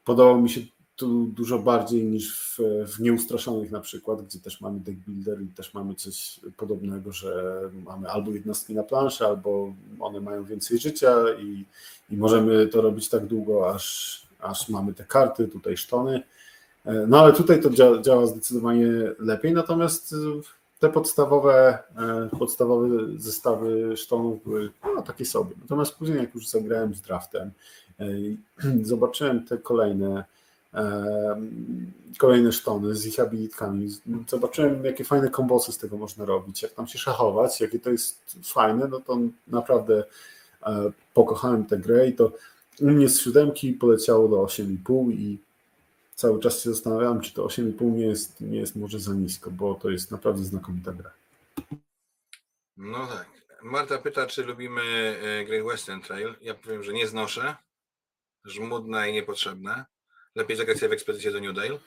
podobał 0.04 0.40
mi 0.40 0.50
się 0.50 0.60
tu 0.96 1.26
dużo 1.26 1.58
bardziej 1.58 2.04
niż 2.04 2.40
w, 2.40 2.58
w 2.92 3.00
Nieustraszonych 3.00 3.70
na 3.70 3.80
przykład, 3.80 4.22
gdzie 4.22 4.40
też 4.40 4.60
mamy 4.60 4.80
deck 4.80 4.98
builder 4.98 5.42
i 5.42 5.48
też 5.48 5.74
mamy 5.74 5.94
coś 5.94 6.40
podobnego, 6.56 7.12
że 7.12 7.60
mamy 7.84 8.10
albo 8.10 8.30
jednostki 8.30 8.74
na 8.74 8.82
planszy, 8.82 9.26
albo 9.26 9.74
one 10.00 10.20
mają 10.20 10.44
więcej 10.44 10.78
życia 10.78 11.14
i, 11.38 11.64
i 12.10 12.16
możemy 12.16 12.66
to 12.66 12.80
robić 12.80 13.08
tak 13.08 13.26
długo, 13.26 13.74
aż, 13.74 14.22
aż 14.40 14.68
mamy 14.68 14.94
te 14.94 15.04
karty, 15.04 15.48
tutaj 15.48 15.76
sztony. 15.76 16.22
E, 16.84 17.06
no 17.08 17.20
ale 17.20 17.32
tutaj 17.32 17.60
to 17.60 17.70
działa, 17.70 18.02
działa 18.02 18.26
zdecydowanie 18.26 18.88
lepiej, 19.18 19.52
natomiast 19.52 20.14
te 20.78 20.88
podstawowe, 20.88 21.78
e, 22.32 22.36
podstawowe 22.38 22.88
zestawy 23.16 23.96
sztonów 23.96 24.44
były 24.44 24.70
no, 24.96 25.02
takie 25.02 25.24
sobie. 25.24 25.54
Natomiast 25.60 25.94
później 25.94 26.18
jak 26.18 26.34
już 26.34 26.48
zagrałem 26.48 26.94
z 26.94 27.00
draftem, 27.00 27.50
e, 28.00 28.06
zobaczyłem 28.82 29.44
te 29.44 29.58
kolejne 29.58 30.24
kolejne 32.18 32.52
sztony 32.52 32.94
z 32.94 33.06
ich 33.06 33.20
abilitkami. 33.20 33.88
Zobaczyłem, 34.28 34.84
jakie 34.84 35.04
fajne 35.04 35.30
kombosy 35.30 35.72
z 35.72 35.78
tego 35.78 35.96
można 35.96 36.24
robić, 36.24 36.62
jak 36.62 36.72
tam 36.72 36.86
się 36.86 36.98
szachować, 36.98 37.60
jakie 37.60 37.78
to 37.78 37.90
jest 37.90 38.36
fajne, 38.44 38.88
no 38.88 39.00
to 39.00 39.18
naprawdę 39.46 40.04
e, 40.62 40.92
pokochałem 41.14 41.66
tę 41.66 41.78
grę 41.78 42.08
i 42.08 42.12
to 42.12 42.32
u 42.80 42.90
mnie 42.90 43.08
z 43.08 43.20
siódemki 43.20 43.72
poleciało 43.72 44.28
do 44.28 44.36
8,5 44.36 45.12
i 45.12 45.38
cały 46.14 46.40
czas 46.40 46.62
się 46.62 46.70
zastanawiałem, 46.70 47.20
czy 47.20 47.34
to 47.34 47.46
8,5 47.46 47.92
nie 47.92 48.06
jest, 48.06 48.40
nie 48.40 48.58
jest 48.58 48.76
może 48.76 49.00
za 49.00 49.14
nisko, 49.14 49.50
bo 49.50 49.74
to 49.74 49.90
jest 49.90 50.10
naprawdę 50.10 50.44
znakomita 50.44 50.92
gra. 50.92 51.10
No 52.76 53.06
tak. 53.06 53.26
Marta 53.62 53.98
pyta, 53.98 54.26
czy 54.26 54.44
lubimy 54.44 54.82
e, 54.82 55.44
Great 55.44 55.66
Western 55.66 56.00
Trail. 56.00 56.34
Ja 56.40 56.54
powiem, 56.54 56.82
że 56.82 56.92
nie 56.92 57.06
znoszę. 57.06 57.56
Żmudne 58.44 59.10
i 59.10 59.12
niepotrzebne. 59.12 59.84
Lepiej 60.36 60.56
zagrać 60.56 60.78
sobie 60.78 60.88
w 60.88 60.92
ekspedycję 60.92 61.30
do 61.30 61.40
New 61.40 61.54
Dale. 61.54 61.78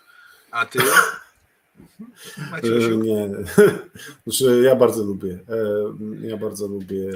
A 0.52 0.66
ty? 0.66 0.80
Maciusiu. 2.52 3.00
Nie. 3.00 3.30
Znaczy, 4.28 4.62
ja 4.64 4.76
bardzo 4.76 5.04
lubię. 5.04 5.40
E, 5.50 6.28
ja 6.28 6.38
bardzo 6.38 6.68
lubię 6.68 7.14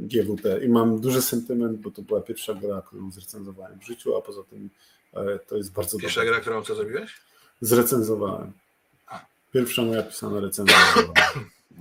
GWT 0.00 0.62
i 0.62 0.68
mam 0.68 1.00
duży 1.00 1.22
sentyment, 1.22 1.80
bo 1.80 1.90
to 1.90 2.02
była 2.02 2.20
pierwsza 2.20 2.54
gra, 2.54 2.82
którą 2.86 3.10
zrecenzowałem 3.10 3.80
w 3.80 3.86
życiu, 3.86 4.16
a 4.16 4.22
poza 4.22 4.42
tym 4.42 4.70
e, 5.14 5.38
to 5.38 5.56
jest 5.56 5.72
bardzo 5.72 5.98
Pierwsza 5.98 6.20
dobra. 6.20 6.32
gra, 6.34 6.40
którą 6.40 6.62
co 6.62 6.74
zrobiłeś? 6.74 7.20
Zrecenzowałem. 7.60 8.52
Pierwsza 9.52 9.82
moja 9.82 10.02
pisana 10.02 10.40
recenzja 10.40 10.76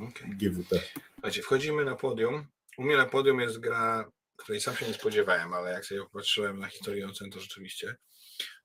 okay. 0.09 0.27
GWT. 0.27 0.81
Słuchajcie, 1.13 1.41
wchodzimy 1.41 1.85
na 1.85 1.95
podium. 1.95 2.45
U 2.77 2.83
mnie 2.83 2.97
na 2.97 3.05
podium 3.05 3.39
jest 3.39 3.59
gra, 3.59 4.05
której 4.37 4.61
sam 4.61 4.75
się 4.75 4.87
nie 4.87 4.93
spodziewałem, 4.93 5.53
ale 5.53 5.71
jak 5.71 5.85
sobie 5.85 6.01
popatrzyłem 6.01 6.59
na 6.59 6.67
historię 6.67 7.07
ocen, 7.07 7.31
to 7.31 7.39
rzeczywiście 7.39 7.95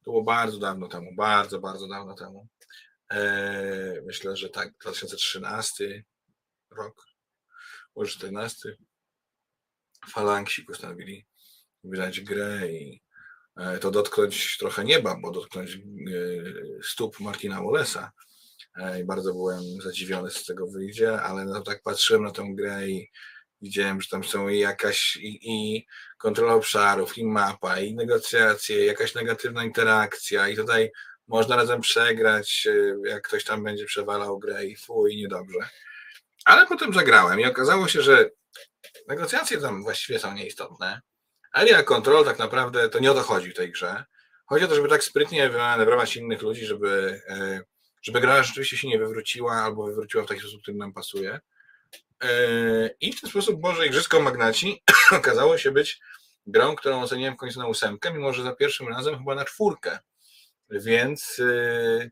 to 0.05 0.11
było 0.11 0.23
bardzo 0.23 0.59
dawno 0.59 0.89
temu, 0.89 1.14
bardzo, 1.14 1.61
bardzo 1.61 1.89
dawno 1.89 2.14
temu. 2.14 2.49
Eee, 3.11 4.03
myślę, 4.07 4.37
że 4.37 4.49
tak, 4.49 4.73
2013 4.81 6.05
rok, 6.71 7.07
może 7.97 8.11
14. 8.12 8.77
Falangsi 10.12 10.64
postanowili 10.64 11.27
wydać 11.85 12.21
grę 12.21 12.73
i 12.73 13.03
e, 13.57 13.79
to 13.79 13.91
dotknąć 13.91 14.59
trochę 14.59 14.85
nieba, 14.85 15.16
bo 15.23 15.31
dotknąć 15.31 15.75
e, 15.75 15.81
stóp 16.83 17.21
Martina 17.21 17.61
Wallace'a. 17.61 18.09
I 19.01 19.05
bardzo 19.05 19.33
byłem 19.33 19.62
zadziwiony 19.83 20.31
z 20.31 20.45
tego 20.45 20.66
wyjdzie, 20.66 21.23
ale 21.23 21.45
no, 21.45 21.62
tak 21.62 21.83
patrzyłem 21.83 22.23
na 22.23 22.31
tę 22.31 22.45
grę 22.55 22.89
i 22.89 23.11
Widziałem, 23.63 24.01
że 24.01 24.09
tam 24.09 24.25
są 24.25 24.49
i 24.49 24.59
jakaś 24.59 25.17
i, 25.17 25.39
i 25.43 25.87
kontrola 26.19 26.55
obszarów, 26.55 27.19
i 27.19 27.27
mapa, 27.27 27.81
i 27.81 27.95
negocjacje, 27.95 28.85
jakaś 28.85 29.15
negatywna 29.15 29.65
interakcja 29.65 30.49
i 30.49 30.57
tutaj 30.57 30.91
można 31.29 31.57
razem 31.57 31.81
przegrać, 31.81 32.67
e, 32.67 33.09
jak 33.09 33.23
ktoś 33.23 33.45
tam 33.45 33.65
będzie 33.65 33.85
przewalał 33.85 34.39
grę 34.39 34.67
i 34.67 34.77
fuj, 34.77 35.17
niedobrze. 35.17 35.59
Ale 36.45 36.67
potem 36.67 36.95
zagrałem 36.95 37.41
i 37.41 37.47
okazało 37.47 37.89
się, 37.89 38.03
że 38.03 38.31
negocjacje 39.09 39.59
tam 39.59 39.83
właściwie 39.83 40.19
są 40.19 40.35
nieistotne. 40.35 41.01
Area 41.53 41.83
Control 41.83 42.25
tak 42.25 42.39
naprawdę 42.39 42.89
to 42.89 42.99
nie 42.99 43.11
o 43.11 43.15
to 43.15 43.23
chodzi 43.23 43.51
w 43.51 43.57
tej 43.57 43.73
grze. 43.73 44.05
Chodzi 44.47 44.65
o 44.65 44.69
to, 44.69 44.75
żeby 44.75 44.89
tak 44.89 45.05
sprytnie 45.05 45.51
wymanewrować 45.51 46.17
innych 46.17 46.43
ludzi, 46.43 46.67
żeby, 46.67 47.21
e, 47.29 47.61
żeby 48.03 48.21
gra 48.21 48.43
rzeczywiście 48.43 48.77
się 48.77 48.89
nie 48.89 48.99
wywróciła 48.99 49.53
albo 49.53 49.87
wywróciła 49.87 50.25
w 50.25 50.29
taki 50.29 50.41
sposób, 50.41 50.63
który 50.63 50.77
nam 50.77 50.93
pasuje. 50.93 51.41
Yy, 52.23 52.97
I 53.01 53.12
w 53.12 53.21
ten 53.21 53.31
sposób 53.31 53.61
Boże 53.61 53.87
Igrzysko 53.87 54.21
Magnaci 54.21 54.83
okazało 55.18 55.59
się 55.59 55.71
być 55.71 56.01
grą, 56.47 56.77
którą 56.77 57.03
oceniłem 57.03 57.35
w 57.35 57.37
końcu 57.37 57.59
na 57.59 57.66
ósemkę, 57.66 58.12
mimo 58.12 58.33
że 58.33 58.43
za 58.43 58.53
pierwszym 58.53 58.89
razem 58.89 59.18
chyba 59.18 59.35
na 59.35 59.45
czwórkę. 59.45 59.99
Więc 60.71 61.39
yy, 61.39 62.11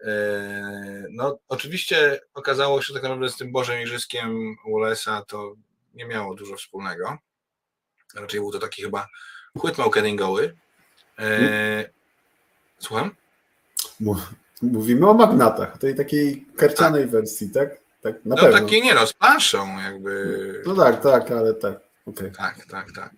yy, 0.00 1.06
no, 1.10 1.38
oczywiście 1.48 2.20
okazało 2.34 2.82
się 2.82 2.86
że 2.86 2.94
tak 2.94 3.02
naprawdę 3.02 3.28
z 3.28 3.36
tym 3.36 3.52
Bożym 3.52 3.80
Igrzyzkiem 3.80 4.56
Wallace'a 4.68 5.22
to 5.26 5.54
nie 5.94 6.06
miało 6.06 6.34
dużo 6.34 6.56
wspólnego. 6.56 7.18
Raczej 8.14 8.40
był 8.40 8.52
to 8.52 8.58
taki 8.58 8.82
chyba 8.82 9.08
chłyt 9.58 9.78
marketingowy. 9.78 10.56
Słucham? 12.78 13.16
Mówimy 14.62 15.08
o 15.08 15.14
magnatach, 15.14 15.78
tej 15.78 15.96
takiej 15.96 16.46
karcianej 16.56 17.02
tak. 17.02 17.10
wersji, 17.10 17.50
tak? 17.50 17.81
Tak, 18.02 18.24
na 18.24 18.36
no 18.36 18.42
pewno. 18.42 18.60
takie 18.60 18.80
nie 18.80 18.94
rozpaszą 18.94 19.78
jakby. 19.78 20.62
No 20.66 20.74
tak, 20.74 21.02
tak, 21.02 21.30
ale 21.30 21.54
tak. 21.54 21.80
Okay. 22.06 22.30
Tak, 22.30 22.66
tak, 22.70 22.92
tak. 22.92 23.10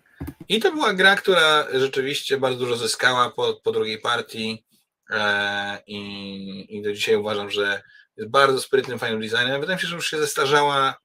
I 0.49 0.59
to 0.59 0.71
była 0.71 0.93
gra, 0.93 1.15
która 1.15 1.67
rzeczywiście 1.73 2.37
bardzo 2.37 2.59
dużo 2.59 2.75
zyskała 2.75 3.29
po, 3.29 3.53
po 3.63 3.71
drugiej 3.71 3.99
partii 3.99 4.65
e, 5.09 5.79
i, 5.87 6.77
i 6.77 6.81
do 6.81 6.93
dzisiaj 6.93 7.15
uważam, 7.15 7.49
że 7.49 7.81
jest 8.17 8.29
bardzo 8.29 8.61
sprytnym, 8.61 8.99
fajnym 8.99 9.21
designem. 9.21 9.61
Wydaje 9.61 9.75
mi 9.75 9.81
się, 9.81 9.87
że 9.87 9.95
już 9.95 10.09
się 10.09 10.17
zestarzała 10.17 10.97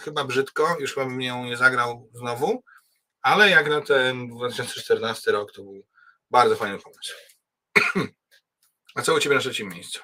chyba 0.00 0.24
brzydko, 0.24 0.76
już 0.80 0.94
bym 0.94 1.18
nią 1.18 1.44
nie 1.44 1.56
zagrał 1.56 2.08
znowu, 2.12 2.62
ale 3.22 3.50
jak 3.50 3.68
na 3.68 3.80
ten 3.80 4.28
2014 4.28 5.32
rok 5.32 5.52
to 5.52 5.62
był 5.62 5.86
bardzo 6.30 6.56
fajny 6.56 6.78
pomysł. 6.78 7.14
A 8.94 9.02
co 9.02 9.14
u 9.14 9.20
Ciebie 9.20 9.34
na 9.34 9.40
trzecim 9.40 9.68
miejscu? 9.68 10.00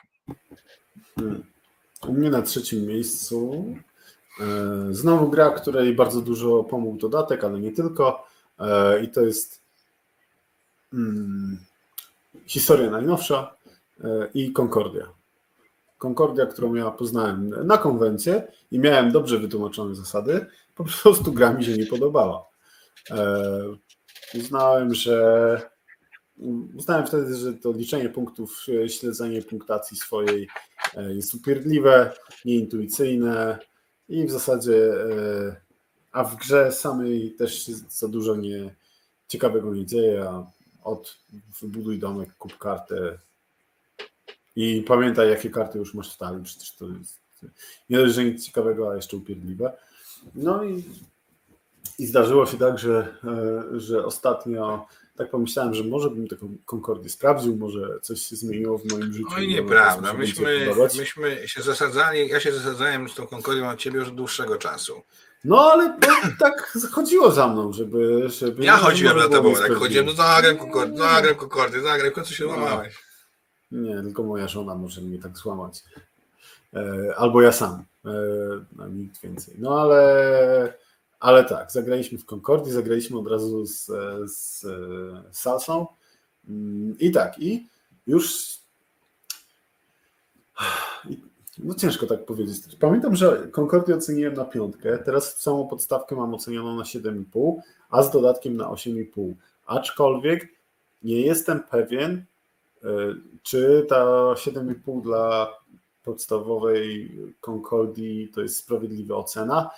Hmm. 1.19 1.54
U 2.09 2.13
mnie 2.13 2.31
na 2.31 2.43
trzecim 2.43 2.87
miejscu 2.87 3.65
e, 4.41 4.45
znowu 4.91 5.31
gra, 5.31 5.51
której 5.51 5.95
bardzo 5.95 6.21
dużo 6.21 6.65
pomógł 6.65 6.99
dodatek, 6.99 7.45
ale 7.45 7.61
nie 7.61 7.73
tylko. 7.73 8.27
E, 8.59 9.03
I 9.03 9.09
to 9.09 9.21
jest 9.21 9.61
hmm, 10.91 11.59
historia 12.47 12.91
najnowsza 12.91 13.57
e, 14.05 14.29
i 14.35 14.53
Concordia. 14.53 15.07
Concordia, 15.99 16.47
którą 16.47 16.75
ja 16.75 16.91
poznałem 16.91 17.49
na 17.49 17.79
konwencję 17.79 18.47
i 18.71 18.79
miałem 18.79 19.13
dobrze 19.13 19.39
wytłumaczone 19.39 19.95
zasady, 19.95 20.47
po 20.75 20.85
prostu 20.85 21.33
gra 21.33 21.53
mi 21.53 21.65
się 21.65 21.73
nie 21.73 21.87
podobała. 21.87 22.47
Uznałem, 24.35 24.95
że 24.95 25.74
Uznałem 26.77 27.07
wtedy, 27.07 27.37
że 27.37 27.55
to 27.55 27.73
liczenie 27.73 28.09
punktów, 28.09 28.67
śledzenie 28.89 29.43
punktacji 29.43 29.97
swojej 29.97 30.49
e, 30.95 31.15
jest 31.15 31.35
upierdliwe, 31.35 32.13
nieintuicyjne 32.45 33.59
i 34.09 34.27
w 34.27 34.31
zasadzie, 34.31 34.95
e, 34.95 35.57
a 36.13 36.25
w 36.25 36.37
grze 36.37 36.73
samej 36.73 37.35
też 37.35 37.67
za 37.89 38.09
dużo 38.09 38.37
nie, 38.37 38.75
ciekawego 39.29 39.75
nie 39.75 39.87
dzieje, 39.87 40.29
a 40.29 40.47
od 40.83 41.19
wybuduj 41.61 41.99
domek, 41.99 42.35
kup 42.39 42.59
kartę 42.59 43.19
i 44.57 44.85
pamiętaj, 44.87 45.31
jakie 45.31 45.51
karty 45.51 45.79
już 45.79 45.95
masz 45.95 46.15
w 46.15 46.19
talii, 46.19 46.45
przecież 46.45 46.75
to 46.75 46.89
jest 46.89 47.21
nie 47.91 47.99
dość, 47.99 48.15
że 48.15 48.25
nic 48.25 48.47
ciekawego, 48.47 48.91
a 48.91 48.97
jeszcze 48.97 49.17
upierdliwe. 49.17 49.73
No 50.35 50.65
i, 50.65 50.85
i 51.99 52.07
zdarzyło 52.07 52.47
się 52.47 52.59
tak, 52.59 52.79
że, 52.79 53.17
e, 53.25 53.81
że 53.81 54.05
ostatnio 54.05 54.87
tak 55.17 55.31
pomyślałem, 55.31 55.75
że 55.75 55.85
może 55.85 56.11
bym 56.11 56.29
taką 56.29 56.57
Concordię 56.67 57.09
sprawdził, 57.09 57.57
może 57.57 58.01
coś 58.03 58.23
się 58.23 58.37
zmieniło 58.37 58.79
w 58.79 58.93
moim 58.93 59.13
życiu. 59.13 59.29
Oj, 59.37 59.49
nieprawda. 59.49 60.13
Myśmy, 60.13 60.71
myśmy 60.99 61.49
się 61.49 61.63
zasadzali, 61.63 62.29
ja 62.29 62.41
się 62.41 62.53
zasadzałem 62.53 63.09
z 63.09 63.15
tą 63.15 63.27
Concordią 63.27 63.71
od 63.71 63.79
ciebie 63.79 63.99
już 63.99 64.09
od 64.09 64.15
dłuższego 64.15 64.57
czasu. 64.57 65.03
No, 65.45 65.73
ale 65.73 65.99
tak 66.41 66.73
chodziło 66.93 67.31
za 67.31 67.49
mną, 67.49 67.73
żeby... 67.73 68.29
żeby 68.29 68.65
ja 68.65 68.77
chodziłem 68.77 69.19
za 69.19 69.29
tobą, 69.29 69.55
tak 69.55 69.73
chodziłem, 69.73 70.07
no 70.07 70.13
zagram 70.13 70.57
Concordię, 70.57 70.99
zagram 70.99 71.35
Concordię, 71.35 71.81
zagram, 71.81 72.11
w 72.11 72.15
końcu 72.15 72.35
się 72.35 72.45
złamałeś. 72.45 72.95
Nie, 73.73 74.03
tylko 74.03 74.23
moja 74.23 74.49
żona 74.49 74.75
może 74.75 75.01
mnie 75.01 75.19
tak 75.19 75.39
złamać. 75.39 75.83
E, 76.75 77.15
albo 77.17 77.43
ja 77.43 77.53
sam, 77.53 77.85
e, 78.05 78.11
no, 78.77 78.89
nikt 78.89 79.23
więcej. 79.23 79.55
No, 79.59 79.81
ale 79.81 80.75
ale 81.25 81.45
tak, 81.45 81.73
zagraliśmy 81.73 82.19
w 82.19 82.25
Concordii, 82.25 82.73
zagraliśmy 82.73 83.19
od 83.19 83.29
razu 83.29 83.67
z, 83.67 83.91
z, 84.31 84.67
Salsą. 85.31 85.87
Mm, 86.49 86.99
I 86.99 87.11
tak, 87.11 87.39
i 87.39 87.69
już 88.07 88.59
No 91.59 91.75
ciężko 91.75 92.07
tak 92.07 92.25
powiedzieć. 92.25 92.57
Pamiętam, 92.81 93.17
że 93.17 93.49
Concordia 93.61 93.97
oceniłem 93.97 94.35
na 94.35 94.45
piątkę, 94.45 94.99
teraz 94.99 95.37
całą 95.37 95.69
podstawkę 95.69 96.17
mam 96.17 96.35
ocenioną 96.35 96.77
na 96.77 96.83
7,5, 96.83 97.61
a 97.91 98.03
z 98.03 98.11
dodatkiem 98.11 98.57
na 98.57 98.65
8,5. 98.65 99.33
Aczkolwiek 99.67 100.49
nie 101.03 101.21
jestem 101.21 101.61
pewien, 101.61 102.25
e, 102.85 102.89
czy 103.43 103.87
ta 103.89 104.05
7,5 104.35 105.03
dla 105.03 105.53
podstawowej 106.03 107.19
Concordii 107.41 108.29
to 108.35 108.43
jest 108.43 108.57
sprawiedliwa 108.57 109.17
ocena. 109.17 109.71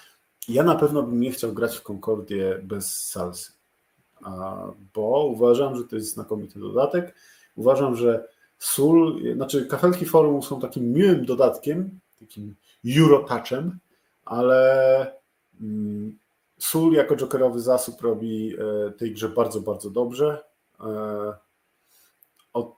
Ja 0.48 0.62
na 0.62 0.74
pewno 0.74 1.02
bym 1.02 1.20
nie 1.20 1.32
chciał 1.32 1.52
grać 1.52 1.76
w 1.76 1.82
Concordię 1.82 2.60
bez 2.62 3.04
salsy, 3.04 3.52
bo 4.94 5.24
uważam, 5.24 5.76
że 5.76 5.84
to 5.84 5.96
jest 5.96 6.12
znakomity 6.12 6.60
dodatek. 6.60 7.14
Uważam, 7.56 7.96
że 7.96 8.28
sól, 8.58 9.22
znaczy 9.34 9.66
kafelki 9.66 10.04
forum 10.04 10.42
są 10.42 10.60
takim 10.60 10.92
miłym 10.92 11.24
dodatkiem, 11.24 12.00
takim 12.20 12.54
Eurotouchem, 12.98 13.78
ale 14.24 15.12
mm, 15.60 16.18
sól 16.58 16.92
jako 16.92 17.16
jokerowy 17.16 17.60
zasób 17.60 18.00
robi 18.00 18.56
e, 18.56 18.90
tej 18.90 19.12
grze 19.12 19.28
bardzo, 19.28 19.60
bardzo 19.60 19.90
dobrze. 19.90 20.44
E, 20.80 21.34
od, 22.52 22.76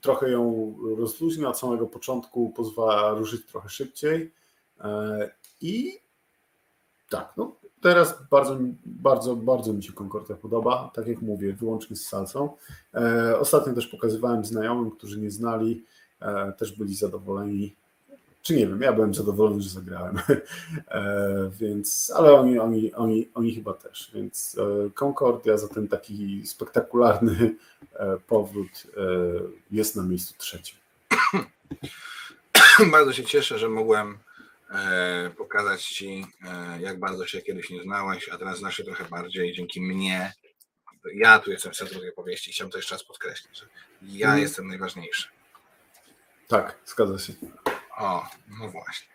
trochę 0.00 0.30
ją 0.30 0.74
rozluźnia 0.98 1.48
od 1.48 1.58
samego 1.58 1.86
początku, 1.86 2.50
pozwala 2.50 3.10
ruszyć 3.10 3.46
trochę 3.46 3.68
szybciej 3.68 4.32
e, 4.80 5.30
i 5.60 5.98
tak, 7.08 7.32
no 7.36 7.56
teraz 7.80 8.14
bardzo, 8.30 8.58
bardzo, 8.86 9.36
bardzo 9.36 9.72
mi 9.72 9.82
się 9.82 9.92
Concordia 9.92 10.36
podoba, 10.36 10.90
tak 10.94 11.06
jak 11.06 11.22
mówię, 11.22 11.52
wyłącznie 11.52 11.96
z 11.96 12.06
salsą. 12.06 12.56
E, 12.94 13.38
ostatnio 13.38 13.72
też 13.72 13.86
pokazywałem 13.86 14.44
znajomym, 14.44 14.90
którzy 14.90 15.20
nie 15.20 15.30
znali, 15.30 15.84
e, 16.20 16.52
też 16.52 16.78
byli 16.78 16.94
zadowoleni. 16.94 17.74
Czy 18.42 18.56
nie 18.56 18.66
wiem, 18.66 18.80
ja 18.80 18.92
byłem 18.92 19.14
zadowolony, 19.14 19.62
że 19.62 19.68
zagrałem, 19.68 20.18
e, 20.88 21.50
więc, 21.60 22.12
ale 22.16 22.34
oni, 22.34 22.58
oni, 22.58 22.94
oni, 22.94 23.28
oni 23.34 23.54
chyba 23.54 23.72
też, 23.72 24.10
więc 24.14 24.56
e, 24.58 24.90
Concordia 24.90 25.58
za 25.58 25.68
ten 25.68 25.88
taki 25.88 26.46
spektakularny 26.46 27.54
e, 27.94 28.16
powrót 28.28 28.86
e, 28.96 29.00
jest 29.70 29.96
na 29.96 30.02
miejscu 30.02 30.34
trzecim. 30.38 30.78
Bardzo 32.92 33.12
się 33.12 33.24
cieszę, 33.24 33.58
że 33.58 33.68
mogłem 33.68 34.18
pokazać 35.36 35.86
Ci, 35.86 36.26
e, 36.44 36.80
jak 36.80 36.98
bardzo 36.98 37.26
się 37.26 37.42
kiedyś 37.42 37.70
nie 37.70 37.82
znałeś, 37.82 38.28
a 38.28 38.38
teraz 38.38 38.58
znasz 38.58 38.76
się 38.76 38.84
trochę 38.84 39.04
bardziej 39.04 39.52
dzięki 39.52 39.80
mnie. 39.80 40.32
Ja 41.14 41.38
tu 41.38 41.50
jestem 41.50 41.72
w 41.72 41.76
centrum 41.76 42.00
tej 42.00 42.10
opowieści. 42.10 42.52
Chciałem 42.52 42.70
to 42.70 42.78
jeszcze 42.78 42.94
raz 42.94 43.04
podkreślić, 43.04 43.58
że 43.58 43.66
ja 44.02 44.28
mm. 44.28 44.40
jestem 44.40 44.68
najważniejszy. 44.68 45.28
Tak, 46.48 46.78
zgadza 46.86 47.18
się. 47.18 47.32
O, 47.96 48.26
no 48.48 48.70
właśnie. 48.70 49.08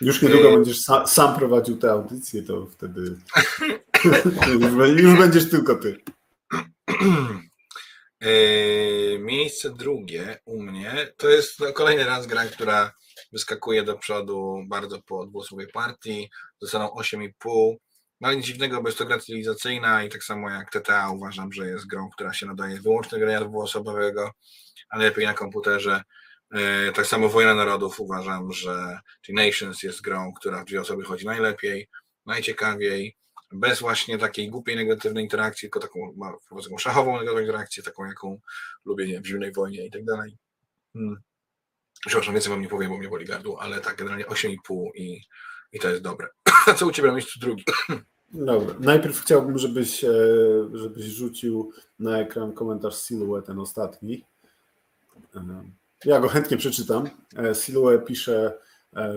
Już 0.00 0.22
niedługo 0.22 0.48
y 0.48 0.52
będziesz 0.52 0.80
sam, 0.80 1.06
sam 1.06 1.36
prowadził 1.36 1.76
tę 1.76 1.90
audycję, 1.90 2.42
to 2.42 2.66
wtedy 2.66 3.00
już, 3.00 4.98
już 5.04 5.18
będziesz 5.18 5.50
tylko 5.50 5.74
ty. 5.76 6.00
Miejsce 9.18 9.70
drugie 9.70 10.38
u 10.44 10.62
mnie 10.62 11.12
to 11.16 11.28
jest 11.28 11.58
kolejny 11.74 12.04
raz 12.04 12.26
gra, 12.26 12.44
która 12.44 12.92
wyskakuje 13.32 13.82
do 13.82 13.98
przodu 13.98 14.64
bardzo 14.68 15.02
po 15.02 15.26
dwuosobowej 15.26 15.68
partii, 15.72 16.30
dostaną 16.60 16.88
8,5. 16.88 17.74
No 18.20 18.32
nic 18.32 18.46
dziwnego, 18.46 18.82
bo 18.82 18.88
jest 18.88 18.98
to 18.98 19.06
gra 19.06 19.18
cywilizacyjna 19.18 20.04
i 20.04 20.08
tak 20.08 20.24
samo 20.24 20.50
jak 20.50 20.70
TTA 20.70 21.10
uważam, 21.10 21.52
że 21.52 21.66
jest 21.66 21.86
grą, 21.86 22.10
która 22.10 22.32
się 22.32 22.46
nadaje 22.46 22.80
wyłącznie 22.80 23.18
grania 23.18 23.40
dwuosobowego, 23.40 24.30
a 24.88 24.98
lepiej 24.98 25.26
na 25.26 25.34
komputerze. 25.34 26.02
E, 26.54 26.92
tak 26.92 27.06
samo 27.06 27.28
Wojna 27.28 27.54
Narodów 27.54 28.00
uważam, 28.00 28.52
że 28.52 28.98
Nations 29.28 29.82
jest 29.82 30.02
grą, 30.02 30.32
która 30.32 30.62
w 30.62 30.64
dwie 30.64 30.80
osoby 30.80 31.04
chodzi 31.04 31.26
najlepiej, 31.26 31.88
najciekawiej, 32.26 33.16
bez 33.52 33.80
właśnie 33.80 34.18
takiej 34.18 34.50
głupiej 34.50 34.76
negatywnej 34.76 35.24
interakcji, 35.24 35.66
tylko 35.66 35.80
taką, 35.80 36.14
taką 36.64 36.78
szachową 36.78 37.12
negatywną 37.12 37.40
interakcję, 37.40 37.82
taką 37.82 38.04
jaką 38.04 38.40
lubię 38.84 39.06
nie, 39.06 39.20
w 39.20 39.26
zimnej 39.26 39.52
wojnie 39.52 39.86
i 39.86 39.90
tak 39.90 40.04
dalej. 40.04 40.36
Hmm. 40.92 41.22
Przepraszam, 42.06 42.34
więcej 42.34 42.50
wam 42.50 42.62
nie 42.62 42.68
powiem, 42.68 42.90
bo 42.90 42.98
mnie 42.98 43.08
boli 43.08 43.26
gardło, 43.26 43.62
ale 43.62 43.80
tak 43.80 43.96
generalnie 43.96 44.24
8,5 44.24 44.90
i, 44.94 45.20
i 45.72 45.80
to 45.80 45.88
jest 45.88 46.02
dobre. 46.02 46.28
Co 46.76 46.86
u 46.86 46.90
Ciebie 46.90 47.08
na 47.08 47.14
miejscu 47.14 47.40
drugi? 47.40 47.64
Dobra. 48.32 48.74
Najpierw 48.80 49.20
chciałbym, 49.20 49.58
żebyś, 49.58 50.04
e, 50.04 50.08
żebyś 50.72 51.04
rzucił 51.04 51.72
na 51.98 52.18
ekran 52.18 52.52
komentarz 52.52 53.02
Silhouette, 53.02 53.46
ten 53.46 53.58
ostatni. 53.58 54.24
E, 55.36 55.64
ja 56.04 56.20
go 56.20 56.28
chętnie 56.28 56.56
przeczytam. 56.56 57.08
E, 57.38 57.54
Silhouette 57.54 58.06
pisze, 58.06 58.58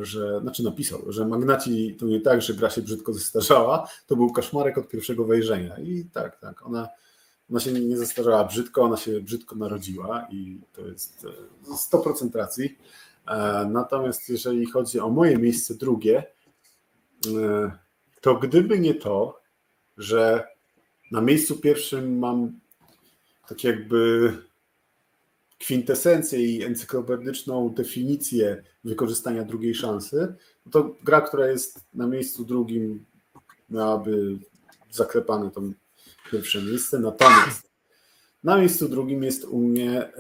że, 0.02 0.40
znaczy 0.42 0.64
napisał, 0.64 1.12
że 1.12 1.26
Magnaci 1.26 1.96
to 2.00 2.06
nie 2.06 2.22
tak, 2.22 2.42
że 2.42 2.54
gra 2.54 2.70
się 2.70 2.82
brzydko 2.82 3.14
zestarzała, 3.14 3.90
to 4.08 4.16
był 4.16 4.32
kaszmarek 4.32 4.78
od 4.78 4.90
pierwszego 4.90 5.26
wejrzenia. 5.26 5.78
I 5.80 6.06
tak, 6.14 6.40
tak, 6.40 6.66
ona 6.66 6.88
ona 7.52 7.60
się 7.60 7.72
nie 7.72 7.98
zestarzała 7.98 8.44
brzydko, 8.44 8.82
ona 8.82 8.98
się 8.98 9.22
brzydko 9.22 9.56
narodziła 9.56 10.28
i 10.32 10.60
to 10.74 10.88
jest 10.88 11.26
100% 11.92 12.36
e, 12.36 12.38
racji. 12.38 12.78
E, 13.28 13.66
natomiast 13.72 14.30
jeżeli 14.30 14.66
chodzi 14.66 15.00
o 15.00 15.10
moje 15.10 15.38
miejsce 15.38 15.76
drugie, 15.76 16.24
e, 17.28 17.72
to 18.22 18.36
gdyby 18.36 18.80
nie 18.80 18.94
to, 18.94 19.40
że 19.98 20.48
na 21.12 21.22
miejscu 21.22 21.56
pierwszym 21.56 22.20
mam 22.20 22.60
tak 23.48 23.64
jakby 23.64 24.34
kwintesencję 25.60 26.40
i 26.40 26.64
encyklopedyczną 26.64 27.70
definicję 27.70 28.64
wykorzystania 28.84 29.44
drugiej 29.44 29.76
szansy, 29.76 30.36
to 30.72 30.96
gra, 31.04 31.22
która 31.22 31.48
jest 31.48 31.86
na 31.94 32.08
miejscu 32.08 32.46
drugim, 32.46 33.06
miałaby 33.70 34.38
zaklepane 34.92 35.52
tą 35.52 35.74
pierwsze 36.32 36.62
miejsce. 36.62 37.00
Natomiast 37.00 37.72
na 38.44 38.58
miejscu 38.58 38.90
drugim 38.90 39.24
jest 39.24 39.46
u 39.46 39.60
mnie 39.60 40.12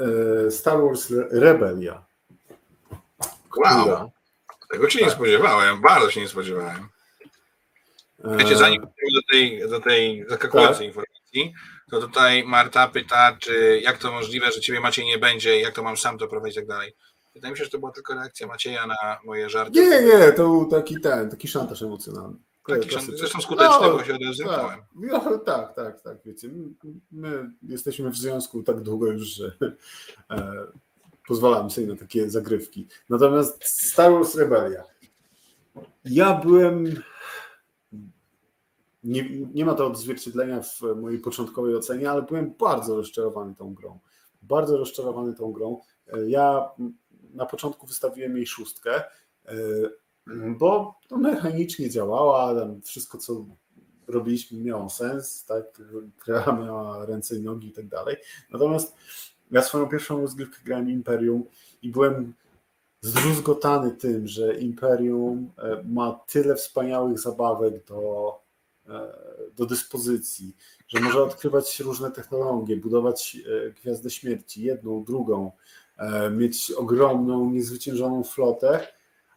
e, 0.48 0.52
Star 0.52 0.82
Wars 0.82 1.14
Rebelia. 1.32 2.06
Wow, 3.58 4.12
tego 4.72 4.90
się 4.90 5.00
tak. 5.00 5.08
nie 5.08 5.14
spodziewałem, 5.14 5.82
bardzo 5.82 6.12
się 6.12 6.22
nie 6.22 6.28
spodziewałem. 6.28 6.90
E, 8.24 8.38
Wiecie, 8.38 8.58
zanim 8.58 8.82
do 8.82 9.22
tej, 9.32 9.70
do 9.70 9.80
tej 9.80 10.26
zaskakującej 10.30 10.78
tak. 10.78 10.88
informacji, 10.88 11.54
to 11.92 12.02
tutaj 12.02 12.44
Marta 12.44 12.88
pyta, 12.88 13.38
czy 13.40 13.80
jak 13.84 13.98
to 13.98 14.12
możliwe, 14.12 14.52
że 14.52 14.62
ciebie 14.62 14.80
Maciej 14.80 15.06
nie 15.06 15.18
będzie, 15.18 15.60
jak 15.60 15.74
to 15.74 15.84
mam 15.84 15.98
sam 15.98 16.18
to 16.18 16.28
prowadzić 16.28 16.58
i 16.58 16.60
tak 16.60 16.68
dalej. 16.68 16.94
Wydaje 17.34 17.52
mi 17.52 17.58
się, 17.58 17.64
że 17.64 17.70
to 17.70 17.80
była 17.80 17.92
tylko 17.92 18.14
reakcja 18.14 18.48
Macieja 18.48 18.88
na 18.88 19.20
moje 19.26 19.50
żarty. 19.50 19.80
Nie, 19.80 20.02
nie, 20.02 20.32
to 20.32 20.44
był 20.44 20.66
taki 20.66 21.02
ten, 21.02 21.30
taki 21.30 21.48
szantaż 21.48 21.82
emocjonalny. 21.82 22.38
Taki 22.68 22.90
zresztą 22.90 23.40
no, 23.50 23.92
bo 23.92 24.04
się 24.04 24.16
odezwałem. 24.16 24.80
Tak, 24.80 24.86
no, 24.96 25.38
tak, 25.38 25.76
tak, 25.76 26.02
tak, 26.02 26.18
wiecie, 26.26 26.50
my 27.12 27.52
jesteśmy 27.64 28.10
w 28.10 28.16
związku 28.18 28.64
tak 28.64 28.82
długo 28.82 29.12
już, 29.12 29.28
że 29.28 29.52
e, 30.32 30.54
pozwalamy 31.28 31.70
sobie 31.70 31.88
na 31.88 31.96
takie 31.96 32.30
zagrywki. 32.30 32.88
Natomiast 33.10 33.64
Star 33.64 34.12
Wars 34.12 34.36
Rebellia. 34.36 34.84
Ja 36.06 36.34
byłem 36.34 37.04
nie, 39.04 39.30
nie 39.54 39.66
ma 39.66 39.74
to 39.74 39.88
odzwierciedlenia 39.88 40.62
w 40.62 40.82
mojej 40.96 41.20
początkowej 41.20 41.76
ocenie, 41.76 42.12
ale 42.12 42.22
byłem 42.22 42.54
bardzo 42.60 42.96
rozczarowany 42.96 43.56
tą 43.56 43.74
grą. 43.74 44.00
Bardzo 44.42 44.78
rozczarowany 44.78 45.34
tą 45.34 45.52
grą. 45.52 45.82
E, 46.08 46.30
ja 46.30 46.70
na 47.34 47.46
początku 47.46 47.88
wystawiłem 47.88 48.38
jej 48.38 48.48
szóstkę, 48.48 49.04
e, 49.46 49.54
bo 50.58 51.00
to 51.08 51.18
mechanicznie 51.18 51.90
działała, 51.90 52.68
wszystko 52.84 53.18
co 53.18 53.46
robiliśmy 54.08 54.60
miało 54.60 54.90
sens, 54.90 55.46
tak, 55.46 55.82
gra 56.26 56.58
miała 56.66 57.06
ręce 57.06 57.36
i 57.36 57.42
nogi 57.42 57.68
i 57.68 57.72
tak 57.72 57.88
dalej. 57.88 58.16
Natomiast 58.52 58.96
ja 59.52 59.62
swoją 59.62 59.90
pierwszą 59.90 60.22
rozgrywkę 60.22 60.58
grałem 60.64 60.90
Imperium 60.90 61.44
i 61.82 61.92
byłem 61.92 62.34
zdruzgotany 63.02 63.92
tym, 63.92 64.28
że 64.28 64.60
Imperium 64.60 65.52
e, 65.58 65.84
ma 65.84 66.20
tyle 66.28 66.56
wspaniałych 66.56 67.20
zabawek 67.20 67.86
do, 67.86 68.34
e, 68.90 69.14
do 69.56 69.66
dyspozycji, 69.66 70.56
że 70.88 71.00
może 71.00 71.24
odkrywać 71.24 71.80
różne 71.80 72.12
technologie, 72.12 72.78
budować 72.78 73.38
e, 73.68 73.72
Gwiazdę 73.72 74.10
Śmierci, 74.10 74.64
jedną, 74.64 75.04
drugą, 75.04 75.52
mieć 76.32 76.72
ogromną, 76.72 77.50
niezwyciężoną 77.50 78.24
flotę, 78.24 78.88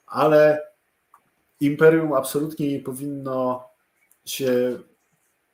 ale 0.07 0.70
imperium 1.61 2.13
absolutnie 2.13 2.73
nie 2.73 2.81
powinno 2.81 3.69
się 4.25 4.79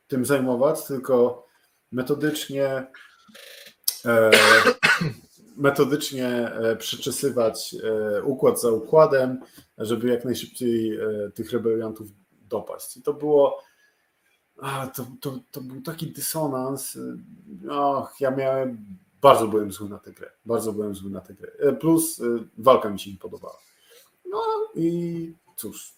tym 0.06 0.24
zajmować, 0.24 0.84
tylko 0.84 1.46
metodycznie 1.92 2.86
e, 4.04 4.30
metodycznie 5.56 6.28
e, 6.28 6.76
przyczesywać 6.76 7.74
e, 7.84 8.22
układ 8.22 8.60
za 8.60 8.70
układem, 8.70 9.40
żeby 9.78 10.08
jak 10.08 10.24
najszybciej 10.24 10.98
tych 11.34 11.52
rebeliantów 11.52 12.08
dopaść. 12.30 12.96
I 12.96 13.02
to 13.02 13.14
było 13.14 13.62
to, 14.94 15.06
to, 15.20 15.38
to 15.50 15.60
był 15.60 15.82
taki 15.82 16.12
dysonans. 16.12 16.98
Och, 17.70 18.20
ja 18.20 18.30
miałem 18.30 18.86
bardzo 19.20 19.48
byłem 19.48 19.72
zły 19.72 19.88
na 19.88 19.98
tę 19.98 20.12
grę. 20.12 20.30
Bardzo 20.46 20.72
byłem 20.72 20.94
zły 20.94 21.10
na 21.10 21.20
tę 21.20 21.34
grę. 21.34 21.72
Plus 21.80 22.20
walka 22.58 22.90
mi 22.90 23.00
się 23.00 23.10
nie 23.10 23.18
podobała. 23.18 23.58
No 24.30 24.42
i 24.74 25.34
cóż, 25.56 25.95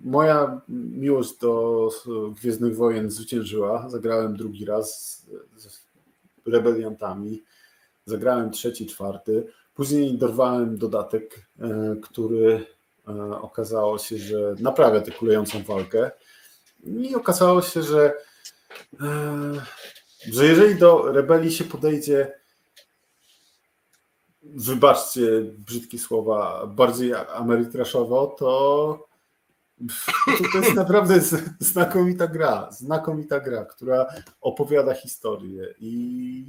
moja 0.00 0.60
miłość 0.68 1.38
do 1.38 1.88
Gwiezdnych 2.40 2.76
Wojen 2.76 3.10
zwyciężyła. 3.10 3.88
Zagrałem 3.88 4.36
drugi 4.36 4.64
raz 4.64 5.20
z 5.56 5.80
rebeliantami. 6.46 7.42
Zagrałem 8.06 8.50
trzeci, 8.50 8.86
czwarty. 8.86 9.46
Później 9.74 10.18
dorwałem 10.18 10.78
dodatek, 10.78 11.46
e, 11.60 11.96
który 12.02 12.66
e, 13.08 13.12
okazało 13.40 13.98
się, 13.98 14.18
że 14.18 14.54
naprawia 14.58 15.00
tę 15.00 15.10
kulejącą 15.10 15.62
walkę. 15.62 16.10
I 16.84 17.14
okazało 17.14 17.62
się, 17.62 17.82
że, 17.82 18.12
e, 19.00 19.62
że 20.32 20.46
jeżeli 20.46 20.74
do 20.74 21.12
rebelii 21.12 21.52
się 21.52 21.64
podejdzie, 21.64 22.40
wybaczcie 24.42 25.42
brzydkie 25.58 25.98
słowa, 25.98 26.66
bardziej 26.66 27.14
amerytraszowo, 27.14 28.26
to, 28.26 29.09
to 30.52 30.58
jest 30.58 30.74
naprawdę 30.74 31.20
znakomita 31.58 32.26
gra. 32.26 32.68
Znakomita 32.72 33.40
gra, 33.40 33.64
która 33.64 34.06
opowiada 34.40 34.94
historię 34.94 35.74
i 35.80 36.44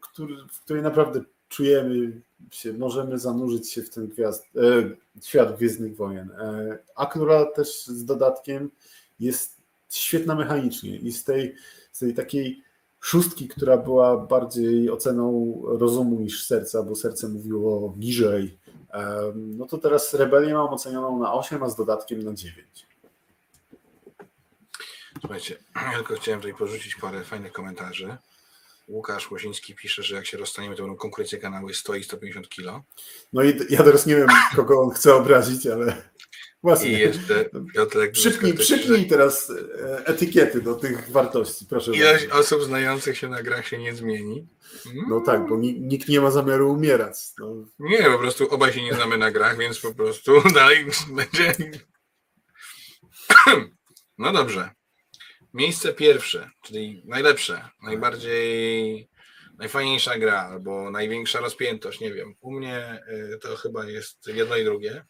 który, 0.00 0.34
w 0.52 0.60
której 0.60 0.82
naprawdę 0.82 1.20
czujemy 1.48 2.20
się, 2.50 2.72
możemy 2.72 3.18
zanurzyć 3.18 3.72
się 3.72 3.82
w 3.82 3.90
ten 3.90 4.08
gwiazd, 4.08 4.44
e, 4.56 4.90
świat 5.22 5.56
Gwiezdnych 5.56 5.96
Wojen, 5.96 6.30
e, 6.30 6.78
a 6.94 7.06
która 7.06 7.44
też 7.44 7.86
z 7.86 8.04
dodatkiem 8.04 8.70
jest 9.20 9.56
świetna 9.90 10.34
mechanicznie 10.34 10.96
i 10.96 11.12
z 11.12 11.24
tej, 11.24 11.54
z 11.92 11.98
tej 11.98 12.14
takiej 12.14 12.62
szóstki, 13.00 13.48
która 13.48 13.76
była 13.76 14.16
bardziej 14.16 14.90
oceną 14.90 15.62
rozumu 15.64 16.20
niż 16.20 16.46
serca, 16.46 16.82
bo 16.82 16.94
serce 16.94 17.28
mówiło 17.28 17.94
niżej, 17.98 18.58
e, 18.65 18.65
no 19.34 19.66
to 19.66 19.78
teraz 19.78 20.14
Rebelię 20.14 20.54
mam 20.54 20.68
ocenioną 20.68 21.18
na 21.18 21.32
8, 21.32 21.62
a 21.62 21.68
z 21.68 21.76
dodatkiem 21.76 22.22
na 22.22 22.34
9. 22.34 22.86
Słuchajcie, 25.20 25.56
ja 25.92 25.92
tylko 25.96 26.14
chciałem 26.14 26.40
tutaj 26.40 26.54
porzucić 26.54 26.94
parę 26.94 27.24
fajnych 27.24 27.52
komentarzy. 27.52 28.16
Łukasz 28.88 29.30
Łosiński 29.30 29.74
pisze, 29.74 30.02
że 30.02 30.16
jak 30.16 30.26
się 30.26 30.38
rozstaniemy, 30.38 30.76
to 30.76 30.82
będą 30.82 30.96
konkurencje 30.96 31.38
kanały 31.38 31.74
100 31.74 31.94
i 31.94 32.04
150 32.04 32.48
kilo. 32.48 32.82
No 33.32 33.42
i 33.42 33.58
ja 33.70 33.82
teraz 33.82 34.06
nie 34.06 34.16
wiem, 34.16 34.28
kogo 34.56 34.80
on 34.80 34.90
chce 34.90 35.14
obrazić, 35.14 35.66
ale 35.66 36.10
właśnie. 36.66 36.88
I 36.90 36.98
jeszcze 36.98 37.50
Piotrek 37.74 38.12
przypnij, 38.12 38.54
przypnij 38.54 39.06
teraz 39.06 39.50
e, 39.50 40.06
etykiety 40.06 40.60
do 40.60 40.74
tych 40.74 41.10
wartości, 41.10 41.66
proszę 41.68 41.92
Ilość 41.92 42.26
bardzo. 42.26 42.40
osób 42.40 42.62
znających 42.62 43.18
się 43.18 43.28
na 43.28 43.42
grach 43.42 43.66
się 43.66 43.78
nie 43.78 43.94
zmieni. 43.94 44.48
No 45.08 45.20
tak, 45.20 45.48
bo 45.48 45.56
nikt 45.58 46.08
nie 46.08 46.20
ma 46.20 46.30
zamiaru 46.30 46.72
umierać. 46.72 47.14
No. 47.38 47.66
Nie, 47.78 48.02
po 48.02 48.18
prostu 48.18 48.48
obaj 48.54 48.72
się 48.72 48.82
nie 48.82 48.94
znamy 48.94 49.18
na 49.18 49.30
grach, 49.30 49.58
więc 49.58 49.80
po 49.80 49.94
prostu 49.94 50.32
dalej 50.54 50.86
będzie... 51.08 51.54
No 54.18 54.32
dobrze. 54.32 54.70
Miejsce 55.54 55.92
pierwsze, 55.92 56.50
czyli 56.62 57.02
najlepsze, 57.04 57.68
najbardziej, 57.82 59.08
najfajniejsza 59.58 60.18
gra 60.18 60.40
albo 60.40 60.90
największa 60.90 61.40
rozpiętość, 61.40 62.00
nie 62.00 62.14
wiem. 62.14 62.34
U 62.40 62.52
mnie 62.52 63.02
y, 63.34 63.38
to 63.38 63.56
chyba 63.56 63.84
jest 63.84 64.26
jedno 64.26 64.56
i 64.56 64.64
drugie, 64.64 65.04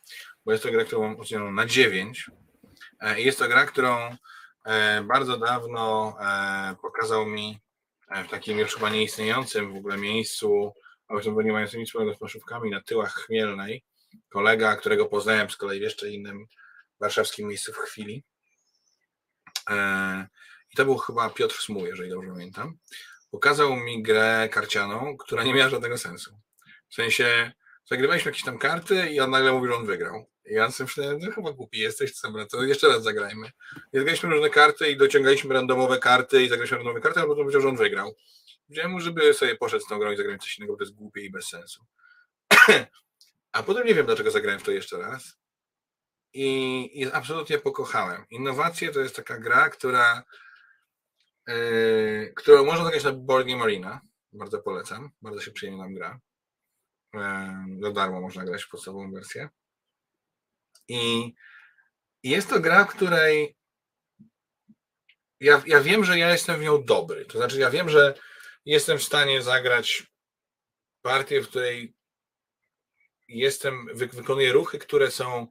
bo 0.47 0.53
jest 0.53 0.65
to 0.65 0.71
gra, 0.71 0.85
którą 0.85 1.03
mam 1.03 1.21
ocenioną 1.21 1.53
na 1.53 1.67
9. 1.67 2.31
E, 3.01 3.21
jest 3.21 3.39
to 3.39 3.49
gra, 3.49 3.67
którą 3.67 4.17
e, 4.65 5.03
bardzo 5.03 5.37
dawno 5.37 6.17
e, 6.21 6.77
pokazał 6.83 7.27
mi 7.27 7.59
w 8.27 8.31
takim 8.31 8.59
już 8.59 8.75
chyba 8.75 8.91
nieistniejącym 8.91 9.73
w 9.73 9.77
ogóle 9.77 9.97
miejscu, 9.97 10.73
a 11.09 11.21
tym 11.21 11.39
nie 11.41 11.53
mającym 11.53 11.81
nic 11.81 11.89
wspólnego 11.89 12.15
z 12.15 12.19
paszówkami 12.19 12.71
na 12.71 12.81
tyłach 12.81 13.15
Chmielnej, 13.15 13.85
kolega, 14.29 14.77
którego 14.77 15.07
poznałem 15.07 15.51
z 15.51 15.57
kolei 15.57 15.79
w 15.79 15.83
jeszcze 15.83 16.11
innym 16.11 16.47
warszawskim 17.01 17.49
miejscu 17.49 17.73
w 17.73 17.77
chwili. 17.77 18.25
I 20.73 20.77
to 20.77 20.85
był 20.85 20.97
chyba 20.97 21.31
Piotr 21.31 21.63
Smuł, 21.63 21.87
jeżeli 21.87 22.11
dobrze 22.11 22.31
pamiętam. 22.31 22.79
Pokazał 23.31 23.77
mi 23.77 24.03
grę 24.03 24.49
karcianą, 24.53 25.17
która 25.17 25.45
nie 25.45 25.55
miała 25.55 25.71
żadnego 25.71 25.99
sensu. 25.99 26.39
W 26.89 26.95
sensie, 26.95 27.53
zagrywaliśmy 27.91 28.29
jakieś 28.29 28.45
tam 28.45 28.59
karty 28.59 29.09
i 29.09 29.21
on 29.21 29.31
nagle 29.31 29.53
mówił, 29.53 29.71
że 29.71 29.77
on 29.77 29.87
wygrał. 29.87 30.27
Ja 30.47 30.71
sobie 30.71 30.87
myślałem, 30.87 31.33
chyba 31.33 31.53
głupi 31.53 31.79
jesteś, 31.79 32.13
co 32.13 32.47
to 32.47 32.63
jeszcze 32.63 32.89
raz 32.89 33.03
zagrajmy. 33.03 33.47
I 33.93 33.99
zagraliśmy 33.99 34.31
różne 34.31 34.51
karty 34.51 34.91
i 34.91 34.97
dociągaliśmy 34.97 35.55
randomowe 35.55 35.99
karty 35.99 36.43
i 36.43 36.49
zagraliśmy 36.49 36.77
randomowe 36.77 37.01
karty, 37.01 37.21
a 37.21 37.23
potem 37.23 37.45
powiedział, 37.45 37.61
że 37.61 37.69
on 37.69 37.77
wygrał. 37.77 38.15
Powiedziałem 38.67 38.93
mu, 38.93 39.01
żeby 39.01 39.35
sobie 39.35 39.57
poszedł 39.57 39.85
z 39.85 39.89
tą 39.89 39.99
grą 39.99 40.13
i 40.13 40.17
zagrać 40.17 40.43
coś 40.43 40.59
innego, 40.59 40.73
bo 40.73 40.79
to 40.79 40.85
jest 40.85 40.97
głupie 40.97 41.21
i 41.21 41.31
bez 41.31 41.49
sensu. 41.49 41.85
a 43.53 43.63
potem 43.63 43.87
nie 43.87 43.95
wiem, 43.95 44.07
dlaczego 44.07 44.31
zagrałem 44.31 44.61
w 44.61 44.63
to 44.63 44.71
jeszcze 44.71 44.99
raz 44.99 45.37
i, 46.37 47.01
i 47.01 47.13
absolutnie 47.13 47.59
pokochałem. 47.59 48.25
Innowacje 48.31 48.93
to 48.93 49.01
jest 49.01 49.17
taka 49.17 49.39
gra, 49.39 49.71
która 49.71 50.23
yy, 51.47 52.33
którą 52.37 52.65
można 52.65 52.85
zagrać 52.85 53.05
na 53.05 53.13
Board 53.13 53.47
Game 53.49 53.63
Arena. 53.63 54.01
Bardzo 54.33 54.59
polecam. 54.59 55.11
Bardzo 55.23 55.41
się 55.41 55.51
przyjemnie 55.51 55.83
nam 55.83 55.95
gra. 55.95 56.19
Yy, 57.15 57.21
za 57.81 57.91
darmo 57.91 58.21
można 58.21 58.45
grać 58.45 58.65
w 58.65 58.69
podstawową 58.69 59.13
wersję. 59.13 59.49
I, 60.89 61.33
jest 62.23 62.51
to 62.51 62.61
gra, 62.61 62.85
w 62.85 62.89
której 62.89 63.57
ja, 65.41 65.63
ja 65.67 65.81
wiem, 65.81 66.05
że 66.05 66.19
ja 66.19 66.31
jestem 66.31 66.61
w 66.61 66.63
nią 66.63 66.85
dobry. 66.85 67.25
To 67.25 67.39
znaczy, 67.39 67.59
ja 67.59 67.71
wiem, 67.71 67.89
że 67.89 68.15
jestem 68.65 68.99
w 68.99 69.03
stanie 69.03 69.43
zagrać 69.43 70.07
partię, 71.03 71.41
w 71.41 71.49
której 71.49 71.95
jestem, 73.29 73.87
wy, 73.95 74.07
wykonuję 74.07 74.53
ruchy, 74.53 74.79
które 74.79 75.11
są 75.11 75.47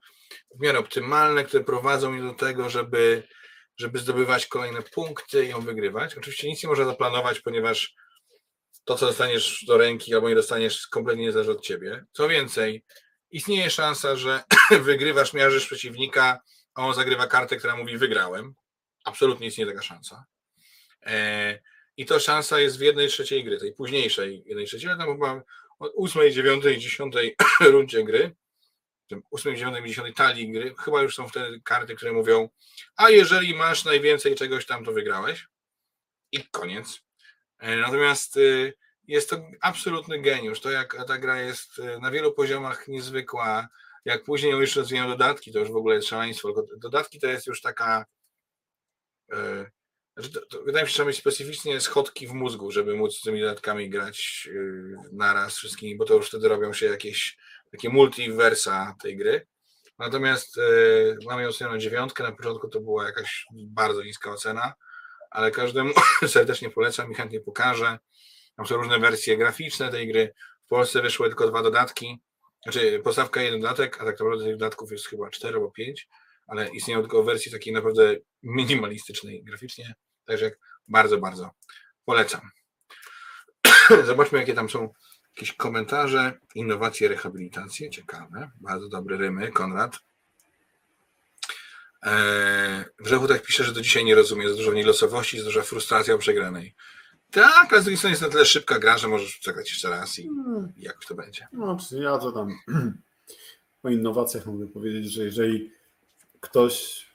w 0.55 0.59
miarę 0.59 0.79
optymalne, 0.79 1.43
które 1.43 1.63
prowadzą 1.63 2.11
mnie 2.11 2.23
do 2.23 2.33
tego, 2.33 2.69
żeby, 2.69 3.27
żeby 3.77 3.99
zdobywać 3.99 4.47
kolejne 4.47 4.81
punkty 4.81 5.45
i 5.45 5.49
ją 5.49 5.61
wygrywać. 5.61 6.15
Oczywiście 6.15 6.47
nic 6.47 6.63
nie 6.63 6.69
można 6.69 6.85
zaplanować, 6.85 7.39
ponieważ 7.39 7.95
to, 8.83 8.95
co 8.95 9.05
dostaniesz 9.05 9.65
do 9.67 9.77
ręki 9.77 10.15
albo 10.15 10.29
nie 10.29 10.35
dostaniesz, 10.35 10.87
kompletnie 10.87 11.23
nie 11.23 11.31
zależy 11.31 11.51
od 11.51 11.61
ciebie. 11.61 12.05
Co 12.11 12.27
więcej, 12.27 12.83
istnieje 13.35 13.69
szansa, 13.69 14.15
że 14.15 14.43
wygrywasz, 14.87 15.33
miarzysz 15.33 15.65
przeciwnika, 15.65 16.41
a 16.73 16.87
on 16.87 16.93
zagrywa 16.93 17.27
kartę, 17.27 17.57
która 17.57 17.75
mówi 17.75 17.97
wygrałem. 17.97 18.55
Absolutnie 19.05 19.47
istnieje 19.47 19.71
taka 19.71 19.83
szansa. 19.83 20.25
E, 21.05 21.59
I 21.97 22.05
to 22.05 22.19
szansa 22.19 22.59
jest 22.59 22.77
w 22.77 22.81
jednej 22.81 23.07
trzeciej 23.07 23.43
gry, 23.43 23.57
tej 23.57 23.73
późniejszej 23.73 24.43
jednej 24.45 24.65
trzeciej, 24.65 24.89
ale 24.89 24.99
tam 24.99 25.13
chyba 25.13 25.43
ósmej, 25.79 26.31
dziewiątej, 26.31 26.77
dziesiątej 26.77 27.35
rundzie 27.73 28.03
gry 28.03 28.35
8, 29.31 29.55
9, 29.55 29.87
10 29.87 30.15
talii 30.15 30.51
gry, 30.51 30.75
chyba 30.79 31.01
już 31.01 31.15
są 31.15 31.27
wtedy 31.27 31.61
karty, 31.63 31.95
które 31.95 32.13
mówią, 32.13 32.49
a 32.95 33.09
jeżeli 33.09 33.55
masz 33.55 33.85
najwięcej 33.85 34.35
czegoś 34.35 34.65
tam, 34.65 34.85
to 34.85 34.91
wygrałeś. 34.91 35.47
I 36.31 36.43
koniec. 36.43 37.01
E, 37.59 37.75
natomiast 37.75 38.37
y, 38.37 38.73
jest 39.07 39.29
to 39.29 39.37
absolutny 39.61 40.21
geniusz. 40.21 40.61
To 40.61 40.71
jak 40.71 41.05
ta 41.07 41.17
gra 41.17 41.41
jest 41.41 41.79
y, 41.79 41.99
na 41.99 42.11
wielu 42.11 42.33
poziomach 42.33 42.87
niezwykła, 42.87 43.67
jak 44.05 44.23
później 44.23 44.51
już 44.51 44.75
rozwijają 44.75 45.09
dodatki, 45.09 45.51
to 45.51 45.59
już 45.59 45.71
w 45.71 45.75
ogóle 45.75 45.95
jest 45.95 46.07
szaleństwo. 46.07 46.65
Dodatki 46.77 47.19
to 47.19 47.27
jest 47.27 47.47
już 47.47 47.61
taka. 47.61 48.05
E, 49.31 49.65
znaczy 50.17 50.31
to, 50.31 50.45
to, 50.45 50.63
wydaje 50.63 50.83
mi 50.83 50.89
się, 50.89 50.91
że 50.91 50.95
trzeba 50.95 51.07
mieć 51.07 51.17
specyficznie 51.17 51.81
schodki 51.81 52.27
w 52.27 52.33
mózgu, 52.33 52.71
żeby 52.71 52.95
móc 52.95 53.17
z 53.17 53.21
tymi 53.21 53.41
dodatkami 53.41 53.89
grać 53.89 54.49
y, 54.51 54.95
naraz 55.11 55.57
wszystkimi, 55.57 55.97
bo 55.97 56.05
to 56.05 56.13
już 56.13 56.27
wtedy 56.27 56.47
robią 56.47 56.73
się 56.73 56.85
jakieś 56.85 57.37
takie 57.71 57.89
multiversa 57.89 58.95
tej 59.01 59.17
gry. 59.17 59.47
Natomiast 59.99 60.57
yy, 60.57 61.17
mamy 61.25 61.43
ją 61.43 61.49
ocenioną 61.49 61.77
dziewiątkę, 61.77 62.23
na 62.23 62.31
początku 62.31 62.67
to 62.67 62.79
była 62.79 63.05
jakaś 63.05 63.45
bardzo 63.53 64.03
niska 64.03 64.31
ocena, 64.31 64.73
ale 65.31 65.51
każdemu 65.51 65.93
serdecznie 66.27 66.69
polecam 66.69 67.11
i 67.11 67.15
chętnie 67.15 67.39
pokażę. 67.39 67.99
Tam 68.57 68.65
są 68.65 68.75
różne 68.75 68.99
wersje 68.99 69.37
graficzne 69.37 69.91
tej 69.91 70.07
gry. 70.07 70.33
W 70.65 70.67
Polsce 70.67 71.01
wyszły 71.01 71.27
tylko 71.27 71.47
dwa 71.47 71.61
dodatki, 71.61 72.19
znaczy 72.63 73.01
postawka 73.03 73.41
jeden 73.41 73.61
dodatek, 73.61 74.01
a 74.01 74.05
tak 74.05 74.19
naprawdę 74.19 74.45
tych 74.45 74.57
dodatków 74.57 74.91
jest 74.91 75.07
chyba 75.07 75.29
cztery 75.29 75.53
albo 75.55 75.71
pięć, 75.71 76.07
ale 76.47 76.69
istnieją 76.69 77.01
tylko 77.01 77.23
wersji 77.23 77.51
takiej 77.51 77.73
naprawdę 77.73 78.15
minimalistycznej 78.43 79.43
graficznie, 79.43 79.95
także 80.25 80.51
bardzo, 80.87 81.17
bardzo 81.17 81.51
polecam. 82.05 82.41
Zobaczmy, 84.05 84.39
jakie 84.39 84.53
tam 84.53 84.69
są 84.69 84.89
Jakieś 85.37 85.53
komentarze, 85.53 86.39
innowacje, 86.55 87.07
rehabilitacje, 87.07 87.89
ciekawe, 87.89 88.51
bardzo 88.61 88.89
dobre 88.89 89.17
rymy, 89.17 89.51
Konrad. 89.51 89.99
Eee, 92.01 92.85
Grzechu 92.99 93.27
tak 93.27 93.41
pisze, 93.41 93.63
że 93.63 93.71
do 93.71 93.81
dzisiaj 93.81 94.05
nie 94.05 94.15
rozumie, 94.15 94.43
jest 94.43 94.57
dużo 94.57 94.73
nielosowości, 94.73 95.37
jest 95.37 95.47
duża 95.47 95.61
frustracja 95.61 96.13
o 96.13 96.17
przegranej. 96.17 96.75
Tak, 97.35 97.73
ale 97.73 97.81
z 97.81 97.83
drugiej 97.83 97.97
strony 97.97 98.11
jest 98.11 98.21
na 98.21 98.29
tyle 98.29 98.45
szybka 98.45 98.79
gra, 98.79 98.97
że 98.97 99.07
możesz 99.07 99.41
zagrać 99.43 99.69
jeszcze 99.69 99.89
raz 99.89 100.19
i 100.19 100.27
hmm. 100.27 100.73
jak 100.77 101.05
to 101.05 101.15
będzie. 101.15 101.47
No, 101.53 101.77
ja 101.91 102.17
to 102.17 102.31
tam 102.31 102.59
o 103.83 103.89
innowacjach 103.89 104.45
mogę 104.45 104.67
powiedzieć, 104.67 105.11
że 105.13 105.23
jeżeli 105.23 105.71
ktoś 106.39 107.05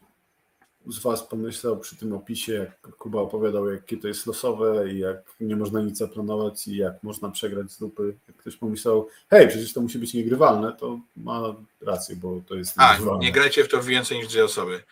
z 0.87 0.99
Was 0.99 1.23
pomyślał 1.23 1.79
przy 1.79 1.97
tym 1.97 2.13
opisie, 2.13 2.53
jak 2.53 2.97
Kuba 2.97 3.21
opowiadał, 3.21 3.69
jakie 3.69 3.97
to 3.97 4.09
jest 4.09 4.27
losowe 4.27 4.93
i 4.93 4.99
jak 4.99 5.17
nie 5.41 5.57
można 5.57 5.81
nic 5.81 5.99
zaplanować 5.99 6.69
i 6.69 6.77
jak 6.77 7.03
można 7.03 7.31
przegrać 7.31 7.73
z 7.73 7.79
dupy, 7.79 8.15
jak 8.29 8.37
ktoś 8.37 8.57
pomyślał, 8.57 9.09
hej, 9.31 9.49
przecież 9.49 9.73
to 9.73 9.81
musi 9.81 9.99
być 9.99 10.15
niegrywalne, 10.15 10.73
to 10.73 11.01
ma 11.17 11.55
rację, 11.81 12.17
bo 12.17 12.41
to 12.47 12.55
jest 12.55 12.75
A, 12.77 12.99
nie 13.21 13.33
grajcie 13.33 13.65
w 13.65 13.69
to 13.69 13.83
więcej 13.83 14.19
niż 14.19 14.29
dwie 14.29 14.45
osoby, 14.45 14.83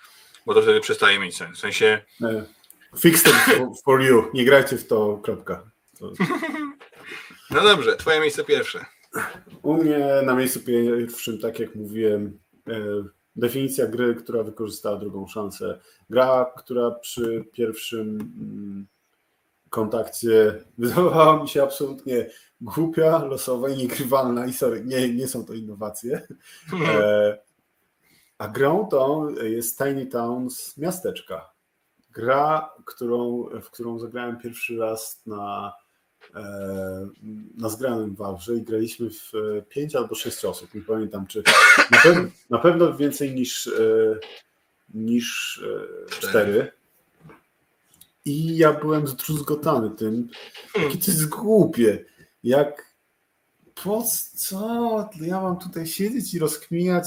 bo 0.46 0.54
to 0.54 0.62
wtedy 0.62 0.80
przestaje 0.80 1.18
mieć 1.18 1.36
sens. 1.36 1.58
W 1.58 1.60
sensie... 1.60 2.02
E, 2.22 2.57
fix 2.96 3.26
it 3.26 3.34
for 3.84 4.02
you, 4.02 4.24
nie 4.34 4.44
grajcie 4.44 4.76
w 4.76 4.86
to, 4.86 5.18
kropka. 5.22 5.70
To... 5.98 6.12
No 7.50 7.62
dobrze, 7.62 7.96
twoje 7.96 8.20
miejsce 8.20 8.44
pierwsze. 8.44 8.84
U 9.62 9.74
mnie 9.74 10.22
na 10.24 10.34
miejscu 10.34 10.60
pierwszym, 10.60 11.38
tak 11.38 11.60
jak 11.60 11.74
mówiłem, 11.74 12.38
e, 12.68 12.72
definicja 13.36 13.86
gry, 13.86 14.14
która 14.14 14.42
wykorzystała 14.42 14.96
drugą 14.96 15.26
szansę. 15.26 15.80
Gra, 16.10 16.52
która 16.56 16.90
przy 16.90 17.44
pierwszym 17.52 18.08
mm, 18.40 18.86
kontakcie 19.70 20.54
wydawała 20.78 21.42
mi 21.42 21.48
się 21.48 21.62
absolutnie 21.62 22.30
głupia, 22.60 23.24
losowa 23.24 23.68
i 23.68 23.76
niegrywalna 23.76 24.46
i 24.46 24.52
sorry, 24.52 24.84
nie, 24.84 25.14
nie 25.14 25.28
są 25.28 25.44
to 25.44 25.54
innowacje. 25.54 26.26
E, 26.88 27.38
a 28.38 28.48
grą 28.48 28.88
tą 28.88 29.28
jest 29.28 29.78
Tiny 29.78 30.06
Towns 30.06 30.76
Miasteczka. 30.76 31.57
Gra, 32.18 32.70
którą, 32.84 33.48
w 33.62 33.70
którą 33.70 33.98
zagrałem 33.98 34.38
pierwszy 34.38 34.76
raz 34.76 35.22
na 35.26 35.72
E, 36.34 37.08
na 37.56 37.68
zgranym 37.68 38.14
Wawrze 38.14 38.54
i 38.54 38.62
graliśmy 38.62 39.10
w 39.10 39.32
e, 39.34 39.62
pięć 39.62 39.96
albo 39.96 40.14
sześć 40.14 40.44
osób. 40.44 40.74
Nie 40.74 40.80
pamiętam, 40.80 41.26
czy 41.26 41.42
na, 41.90 41.98
pewno, 42.02 42.28
na 42.50 42.58
pewno 42.58 42.96
więcej 42.96 43.34
niż, 43.34 43.66
e, 43.66 43.70
niż 44.94 45.60
cztery. 46.08 46.72
I 48.24 48.56
ja 48.56 48.72
byłem 48.72 49.06
zdruzgotany 49.06 49.90
tym, 49.90 50.28
jakie 50.74 50.98
to 50.98 51.10
jest 51.10 51.28
głupie. 51.28 52.04
Jak 52.44 52.94
po 53.84 54.04
co 54.34 55.08
ja 55.20 55.40
mam 55.40 55.58
tutaj 55.58 55.86
siedzieć 55.86 56.34
i 56.34 56.38
rozkminiać, 56.38 57.04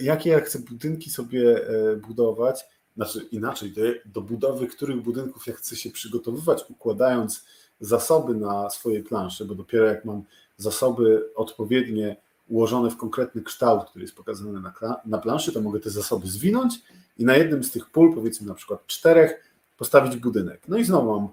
jakie 0.00 0.30
ja 0.30 0.40
chcę 0.40 0.58
budynki 0.58 1.10
sobie 1.10 1.60
budować. 2.08 2.64
Znaczy 2.96 3.28
inaczej, 3.32 3.72
do, 3.72 3.82
do 4.04 4.20
budowy 4.20 4.66
których 4.66 5.02
budynków 5.02 5.46
ja 5.46 5.54
chcę 5.54 5.76
się 5.76 5.90
przygotowywać, 5.90 6.64
układając 6.70 7.44
zasoby 7.80 8.34
na 8.34 8.70
swojej 8.70 9.02
planszy, 9.02 9.44
bo 9.44 9.54
dopiero 9.54 9.86
jak 9.86 10.04
mam 10.04 10.22
zasoby 10.56 11.34
odpowiednie 11.34 12.16
ułożone 12.48 12.90
w 12.90 12.96
konkretny 12.96 13.42
kształt, 13.42 13.90
który 13.90 14.04
jest 14.04 14.16
pokazany 14.16 14.60
na, 14.60 14.72
na 15.06 15.18
planszy, 15.18 15.52
to 15.52 15.60
mogę 15.60 15.80
te 15.80 15.90
zasoby 15.90 16.26
zwinąć 16.26 16.74
i 17.18 17.24
na 17.24 17.36
jednym 17.36 17.64
z 17.64 17.70
tych 17.70 17.90
pól, 17.90 18.14
powiedzmy 18.14 18.46
na 18.46 18.54
przykład 18.54 18.86
czterech, 18.86 19.52
postawić 19.76 20.16
budynek. 20.16 20.62
No 20.68 20.76
i 20.76 20.84
znowu 20.84 21.20
mam 21.20 21.28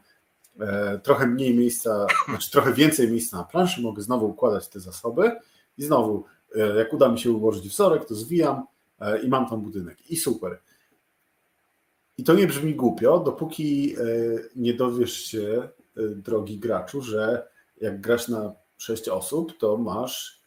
e, 0.68 1.00
trochę 1.00 1.28
mniej 1.28 1.58
miejsca, 1.58 2.08
znaczy 2.30 2.52
trochę 2.52 2.74
więcej 2.74 3.12
miejsca 3.12 3.38
na 3.38 3.44
planszy, 3.44 3.82
mogę 3.82 4.02
znowu 4.02 4.26
układać 4.26 4.68
te 4.68 4.80
zasoby 4.80 5.32
i 5.78 5.84
znowu, 5.84 6.26
e, 6.56 6.60
jak 6.60 6.94
uda 6.94 7.10
mi 7.10 7.20
się 7.20 7.32
ułożyć 7.32 7.70
wzorek, 7.70 8.06
to 8.06 8.16
zwijam 8.16 8.66
e, 9.00 9.22
i 9.22 9.30
mam 9.30 9.50
tam 9.50 9.62
budynek. 9.62 10.12
I 10.12 10.18
super. 10.18 10.60
I 12.24 12.26
to 12.26 12.34
nie 12.34 12.48
brzmi 12.48 12.76
głupio, 12.76 13.20
dopóki 13.20 13.96
e, 13.96 14.04
nie 14.56 14.74
dowiesz 14.74 15.14
się, 15.14 15.70
Y, 15.98 16.16
drogi 16.16 16.60
graczu, 16.60 17.02
że 17.02 17.48
jak 17.82 18.02
grasz 18.02 18.28
na 18.28 18.54
6 18.78 19.10
osób, 19.10 19.58
to 19.58 19.78
masz 19.78 20.44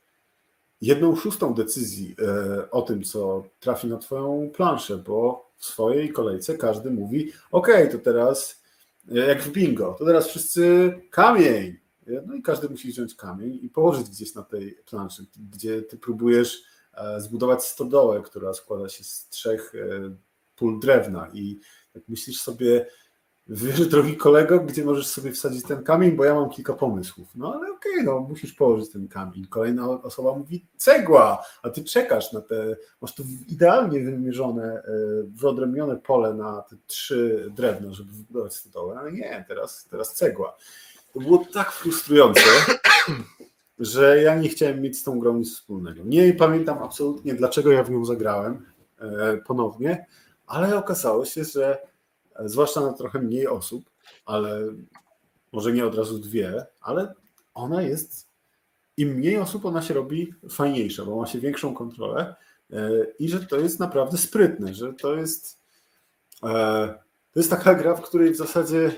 jedną 0.81 1.16
szóstą 1.16 1.55
decyzji 1.55 2.16
y, 2.65 2.70
o 2.70 2.82
tym, 2.82 3.03
co 3.03 3.44
trafi 3.61 3.86
na 3.86 3.98
Twoją 3.98 4.51
planszę, 4.55 4.97
bo 4.97 5.51
w 5.57 5.65
swojej 5.65 6.12
kolejce 6.12 6.59
każdy 6.59 6.90
mówi: 6.90 7.32
OK, 7.51 7.69
to 7.93 7.98
teraz 7.98 8.62
jak 9.09 9.43
w 9.43 9.53
bingo, 9.53 9.97
to 9.98 10.05
teraz 10.05 10.28
wszyscy 10.28 10.94
kamień. 11.11 11.77
No 12.27 12.35
i 12.35 12.43
każdy 12.43 12.69
musi 12.69 12.89
wziąć 12.89 13.15
kamień 13.15 13.59
i 13.62 13.69
położyć 13.69 14.11
gdzieś 14.11 14.35
na 14.35 14.43
tej 14.43 14.78
planszy, 14.90 15.27
gdzie 15.53 15.82
ty 15.82 15.97
próbujesz 15.97 16.62
e, 16.94 17.20
zbudować 17.20 17.65
stodołę, 17.65 18.23
która 18.23 18.55
składa 18.55 18.89
się 18.89 19.05
z 19.05 19.28
trzech 19.28 19.74
e, 19.74 20.16
pól 20.56 20.80
drewna 20.80 21.28
i 21.32 21.60
tak 21.92 22.02
myślisz 22.08 22.40
sobie, 22.40 22.86
Wiesz, 23.48 23.86
drogi 23.88 24.16
kolego, 24.16 24.60
gdzie 24.60 24.84
możesz 24.84 25.06
sobie 25.06 25.32
wsadzić 25.32 25.64
ten 25.64 25.82
kamień, 25.82 26.12
bo 26.12 26.24
ja 26.24 26.34
mam 26.34 26.50
kilka 26.50 26.72
pomysłów. 26.72 27.28
No 27.34 27.54
ale 27.54 27.72
okej, 27.72 27.92
okay, 27.92 28.04
no 28.04 28.20
musisz 28.20 28.52
położyć 28.52 28.92
ten 28.92 29.08
kamień. 29.08 29.46
Kolejna 29.46 29.88
osoba 29.88 30.34
mówi 30.34 30.66
cegła, 30.76 31.44
a 31.62 31.70
ty 31.70 31.84
czekasz 31.84 32.32
na 32.32 32.40
te, 32.40 32.76
masz 33.00 33.14
tu 33.14 33.22
idealnie 33.48 34.00
wymierzone, 34.00 34.64
e, 34.64 34.82
wyodrębnione 35.26 35.96
pole 35.96 36.34
na 36.34 36.62
te 36.62 36.76
trzy 36.86 37.52
drewna, 37.56 37.92
żeby 37.92 38.12
wybudować 38.12 38.54
stodołę, 38.54 38.98
ale 38.98 39.12
nie, 39.12 39.44
teraz, 39.48 39.86
teraz 39.90 40.14
cegła. 40.14 40.56
To 41.12 41.20
było 41.20 41.46
tak 41.52 41.72
frustrujące, 41.72 42.40
że 43.78 44.22
ja 44.22 44.34
nie 44.34 44.48
chciałem 44.48 44.80
mieć 44.80 44.98
z 44.98 45.02
tą 45.02 45.18
grą 45.18 45.36
nic 45.36 45.54
wspólnego. 45.54 46.02
Nie 46.04 46.34
pamiętam 46.34 46.78
absolutnie, 46.82 47.34
dlaczego 47.34 47.72
ja 47.72 47.84
w 47.84 47.90
nią 47.90 48.04
zagrałem 48.04 48.66
e, 48.98 49.36
ponownie, 49.36 50.06
ale 50.47 50.77
okazało 50.77 51.24
się, 51.24 51.44
że 51.44 51.78
zwłaszcza 52.44 52.81
na 52.81 52.93
trochę 52.93 53.18
mniej 53.18 53.47
osób, 53.47 53.90
ale 54.24 54.60
może 55.52 55.73
nie 55.73 55.86
od 55.86 55.94
razu 55.94 56.18
dwie, 56.18 56.66
ale 56.81 57.14
ona 57.55 57.82
jest, 57.82 58.28
im 58.97 59.09
mniej 59.09 59.39
osób 59.39 59.64
ona 59.64 59.82
się 59.82 59.94
robi 59.94 60.35
fajniejsza, 60.51 61.05
bo 61.05 61.16
ma 61.16 61.27
się 61.27 61.40
większą 61.40 61.74
kontrolę 61.74 62.35
e, 62.70 62.90
i 63.18 63.28
że 63.28 63.40
to 63.40 63.56
jest 63.56 63.81
naprawdę 63.81 64.18
sprytne, 64.18 64.74
że 64.74 64.93
to 64.93 65.14
jest 65.14 65.60
e, 66.43 66.94
to 67.32 67.40
jest 67.40 67.51
taka 67.51 67.74
gra, 67.74 67.94
w 67.94 68.02
której 68.02 68.31
w 68.31 68.36
zasadzie 68.36 68.93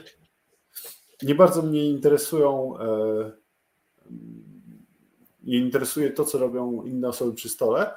nie 1.23 1.35
bardzo 1.35 1.63
mnie 1.63 1.91
interesują 1.91 2.79
e, 2.79 3.33
nie 5.43 5.59
interesuje 5.59 6.11
to, 6.11 6.25
co 6.25 6.39
robią 6.39 6.83
inne 6.83 7.09
osoby 7.09 7.35
przy 7.35 7.49
stole, 7.49 7.95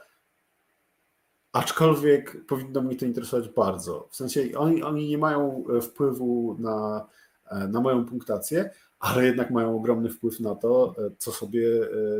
Aczkolwiek 1.51 2.45
powinno 2.45 2.81
mnie 2.81 2.95
to 2.95 3.05
interesować 3.05 3.49
bardzo. 3.49 4.07
W 4.11 4.15
sensie 4.15 4.41
oni, 4.57 4.83
oni 4.83 5.09
nie 5.09 5.17
mają 5.17 5.63
e, 5.77 5.81
wpływu 5.81 6.55
na, 6.59 7.07
e, 7.49 7.67
na 7.67 7.81
moją 7.81 8.05
punktację, 8.05 8.69
ale 8.99 9.25
jednak 9.25 9.51
mają 9.51 9.75
ogromny 9.75 10.09
wpływ 10.09 10.39
na 10.39 10.55
to, 10.55 10.95
e, 10.97 11.09
co 11.17 11.31
sobie 11.31 11.69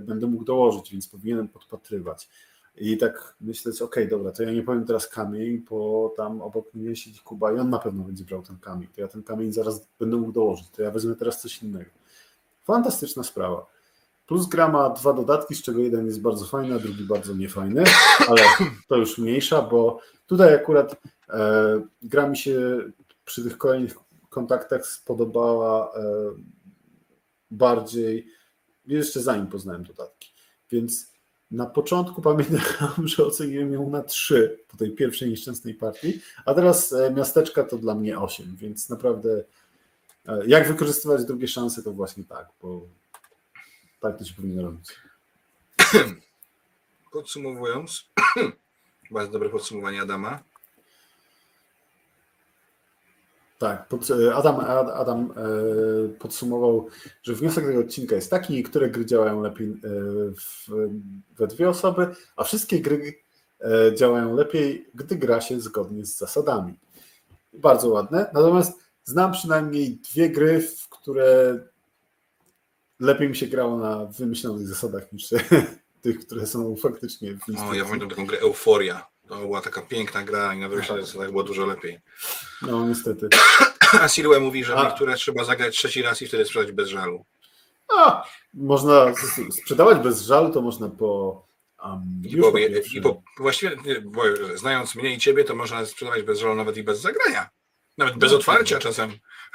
będę 0.03 0.27
mógł 0.27 0.43
dołożyć, 0.43 0.91
więc 0.91 1.07
powinienem 1.07 1.47
podpatrywać. 1.47 2.29
I 2.77 2.97
tak 2.97 3.35
myśleć, 3.41 3.81
ok, 3.81 3.95
dobra, 4.09 4.31
to 4.31 4.43
ja 4.43 4.51
nie 4.51 4.63
powiem 4.63 4.85
teraz 4.85 5.07
kamień, 5.07 5.63
bo 5.69 6.13
tam 6.17 6.41
obok 6.41 6.73
mnie 6.73 6.95
siedzi 6.95 7.19
Kuba 7.19 7.53
i 7.53 7.59
on 7.59 7.69
na 7.69 7.79
pewno 7.79 8.03
będzie 8.03 8.25
brał 8.25 8.41
ten 8.41 8.57
kamień. 8.57 8.89
To 8.95 9.01
ja 9.01 9.07
ten 9.07 9.23
kamień 9.23 9.51
zaraz 9.51 9.87
będę 9.99 10.17
mógł 10.17 10.31
dołożyć, 10.31 10.69
to 10.69 10.81
ja 10.81 10.91
wezmę 10.91 11.15
teraz 11.15 11.41
coś 11.41 11.63
innego. 11.63 11.89
Fantastyczna 12.63 13.23
sprawa. 13.23 13.70
Plus 14.31 14.47
gra 14.47 14.67
ma 14.67 14.89
dwa 14.89 15.13
dodatki, 15.13 15.55
z 15.55 15.61
czego 15.61 15.79
jeden 15.79 16.05
jest 16.05 16.21
bardzo 16.21 16.45
fajny, 16.45 16.75
a 16.75 16.79
drugi 16.79 17.03
bardzo 17.03 17.33
niefajny, 17.33 17.83
ale 18.27 18.41
to 18.87 18.95
już 18.95 19.17
mniejsza, 19.17 19.61
bo 19.61 19.99
tutaj 20.27 20.55
akurat 20.55 21.01
e, 21.29 21.81
gra 22.01 22.29
mi 22.29 22.37
się 22.37 22.79
przy 23.25 23.43
tych 23.43 23.57
kolejnych 23.57 23.93
kontaktach 24.29 24.85
spodobała 24.85 25.93
e, 25.95 26.03
bardziej 27.51 28.27
jeszcze 28.87 29.21
zanim 29.21 29.47
poznałem 29.47 29.83
dodatki. 29.83 30.33
Więc 30.69 31.11
na 31.51 31.65
początku 31.65 32.21
pamiętam, 32.21 33.07
że 33.15 33.25
oceniłem 33.25 33.73
ją 33.73 33.89
na 33.89 34.03
3 34.03 34.59
po 34.67 34.77
tej 34.77 34.91
pierwszej 34.91 35.29
nieszczęsnej 35.29 35.73
partii, 35.73 36.21
a 36.45 36.53
teraz 36.53 36.93
e, 36.93 37.13
miasteczka 37.13 37.63
to 37.63 37.77
dla 37.77 37.95
mnie 37.95 38.19
8, 38.19 38.55
więc 38.55 38.89
naprawdę 38.89 39.43
e, 40.27 40.47
jak 40.47 40.67
wykorzystywać 40.67 41.25
drugie 41.25 41.47
szanse, 41.47 41.83
to 41.83 41.93
właśnie 41.93 42.23
tak, 42.23 42.49
bo 42.61 43.00
tak 44.01 44.17
to 44.17 44.25
się 44.25 44.33
powinno 44.33 44.61
robić. 44.61 44.95
Podsumowując, 47.11 48.09
bardzo 49.11 49.31
dobre 49.31 49.49
podsumowanie 49.49 50.01
Adama. 50.01 50.43
Tak, 53.57 53.89
Adam, 54.35 54.59
Adam 54.93 55.31
e, 55.31 55.33
podsumował, 56.19 56.87
że 57.23 57.33
wniosek 57.33 57.65
tego 57.65 57.79
odcinka 57.79 58.15
jest 58.15 58.31
taki, 58.31 58.53
niektóre 58.53 58.89
gry 58.89 59.05
działają 59.05 59.41
lepiej 59.41 59.67
e, 59.67 59.73
w, 60.31 60.67
we 61.37 61.47
dwie 61.47 61.69
osoby, 61.69 62.07
a 62.35 62.43
wszystkie 62.43 62.79
gry 62.79 63.13
e, 63.59 63.95
działają 63.95 64.35
lepiej, 64.35 64.89
gdy 64.95 65.15
gra 65.15 65.41
się 65.41 65.59
zgodnie 65.59 66.05
z 66.05 66.17
zasadami. 66.17 66.73
Bardzo 67.53 67.89
ładne. 67.89 68.31
Natomiast 68.33 68.79
znam 69.03 69.31
przynajmniej 69.31 69.99
dwie 70.11 70.29
gry, 70.29 70.61
w 70.61 70.89
które 70.89 71.59
lepiej 73.01 73.29
mi 73.29 73.35
się 73.35 73.47
grało 73.47 73.77
na 73.77 74.05
wymyślonych 74.05 74.67
zasadach 74.67 75.11
niż 75.13 75.29
tych, 76.03 76.25
które 76.25 76.47
są 76.47 76.75
faktycznie 76.75 77.33
w 77.33 77.69
O, 77.69 77.73
ja 77.73 77.85
pamiętam 77.85 78.09
taką 78.09 78.25
grę 78.25 78.39
Euforia. 78.39 79.07
To 79.27 79.37
była 79.37 79.61
taka 79.61 79.81
piękna 79.81 80.23
gra 80.23 80.53
i 80.53 80.59
na 80.59 80.69
wymyślonych 80.69 81.05
zasadach 81.05 81.31
było 81.31 81.43
dużo 81.43 81.65
lepiej. 81.65 81.99
No, 82.61 82.87
niestety. 82.87 83.29
A 84.01 84.07
Silwe 84.07 84.39
mówi, 84.39 84.63
że 84.63 84.75
A. 84.75 84.83
niektóre 84.83 85.15
trzeba 85.15 85.43
zagrać 85.43 85.77
trzeci 85.77 86.01
raz 86.01 86.21
i 86.21 86.27
wtedy 86.27 86.45
sprzedać 86.45 86.71
bez 86.71 86.89
żalu. 86.89 87.25
A, 87.97 88.23
można 88.53 89.13
sprzedawać 89.51 90.03
bez 90.03 90.21
żalu, 90.21 90.53
to 90.53 90.61
można 90.61 90.89
po 90.89 91.41
Um, 91.85 92.21
I, 92.23 92.37
bo, 92.37 92.57
i 92.57 93.01
właściwie, 93.37 93.77
bo, 94.01 94.23
znając 94.55 94.95
mnie 94.95 95.13
i 95.13 95.17
ciebie, 95.17 95.43
to 95.43 95.55
można 95.55 95.85
sprzedawać 95.85 96.23
bez 96.23 96.39
żalu 96.39 96.55
nawet 96.55 96.77
i 96.77 96.83
bez 96.83 97.01
zagrania. 97.01 97.49
Nawet 97.97 98.17
bez 98.17 98.31
no, 98.31 98.37
otwarcia 98.37 98.79
czasem. 98.79 99.11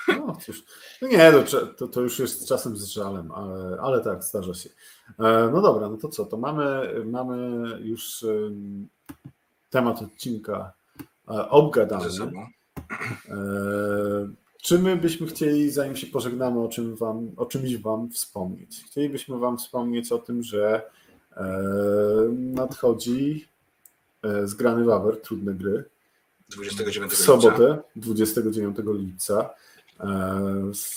No 0.09 0.37
cóż, 0.41 0.65
no 1.03 1.09
nie, 1.09 1.33
no, 1.33 1.43
to, 1.77 1.89
to 1.89 2.01
już 2.01 2.19
jest 2.19 2.49
czasem 2.49 2.77
z 2.77 2.85
żalem, 2.85 3.33
ale, 3.33 3.79
ale 3.81 4.01
tak, 4.01 4.25
zdarza 4.25 4.55
się. 4.55 4.71
E, 5.19 5.51
no 5.53 5.63
dobra, 5.63 5.89
no 5.89 5.97
to 5.97 6.09
co, 6.09 6.25
to 6.25 6.37
mamy, 6.37 6.95
mamy 7.05 7.69
już 7.81 8.25
temat 9.71 10.03
odcinka 10.03 10.73
e, 11.29 11.49
obgadany. 11.49 12.09
E, 13.29 13.37
czy 14.63 14.79
my 14.79 14.97
byśmy 14.97 15.27
chcieli, 15.27 15.71
zanim 15.71 15.97
się 15.97 16.07
pożegnamy, 16.07 16.61
o, 16.61 16.69
czym 16.69 16.97
wam, 16.97 17.31
o 17.37 17.47
czymś 17.47 17.77
Wam 17.77 18.11
wspomnieć? 18.11 18.85
Chcielibyśmy 18.87 19.39
Wam 19.39 19.59
wspomnieć 19.59 20.13
o 20.13 20.19
tym, 20.19 20.43
że 20.43 20.91
nadchodzi 22.31 23.49
zgrany 24.45 24.85
wawer, 24.85 25.21
trudne 25.21 25.55
gry. 25.55 25.85
29 26.49 27.13
w 27.13 27.17
sobotę, 27.17 27.69
lipca. 27.69 27.83
29 27.97 28.77
lipca. 28.87 29.51
W, 29.99 30.97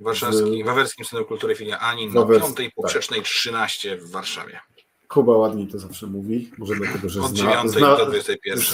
Warszawski, 0.00 0.62
w 0.62 0.66
Wawerskim 0.66 1.04
Centrum 1.04 1.28
Kultury 1.28 1.54
Filia 1.54 1.78
Anin 1.78 2.14
na 2.14 2.20
Wawers, 2.20 2.54
5 2.54 2.74
poprzecznej 2.74 3.20
tak. 3.20 3.28
13 3.28 3.96
w 3.96 4.10
Warszawie. 4.10 4.60
Kuba 5.08 5.32
ładniej 5.36 5.66
to 5.66 5.78
zawsze 5.78 6.06
mówi, 6.06 6.50
może 6.58 6.74
dlatego, 6.74 7.08
że 7.08 7.22
Od 7.22 7.30
zna, 7.30 7.36
9 7.36 7.70
zna, 7.70 7.96
do 7.96 8.06
21. 8.06 8.64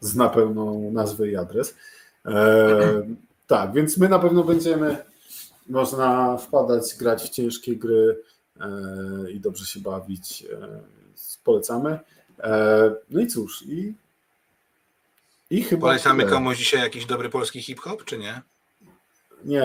zna 0.00 0.28
pełną 0.28 0.90
nazwę 0.92 1.28
i 1.28 1.36
adres. 1.36 1.74
E, 2.26 3.02
tak, 3.46 3.72
więc 3.72 3.98
my 3.98 4.08
na 4.08 4.18
pewno 4.18 4.44
będziemy 4.44 5.04
można 5.68 6.36
wpadać, 6.36 6.94
grać 6.98 7.22
w 7.22 7.28
ciężkie 7.28 7.76
gry 7.76 8.22
e, 8.60 9.30
i 9.30 9.40
dobrze 9.40 9.66
się 9.66 9.80
bawić. 9.80 10.44
E, 10.52 10.80
polecamy. 11.44 11.98
E, 12.38 12.94
no 13.10 13.20
i 13.20 13.26
cóż, 13.26 13.62
i, 13.62 13.94
i 15.50 15.62
chyba. 15.62 15.80
Polecamy 15.80 16.24
tyle. 16.24 16.36
komuś 16.36 16.58
dzisiaj 16.58 16.80
jakiś 16.80 17.06
dobry 17.06 17.28
polski 17.28 17.62
hip-hop, 17.62 18.04
czy 18.04 18.18
nie? 18.18 18.42
Nie, 19.44 19.64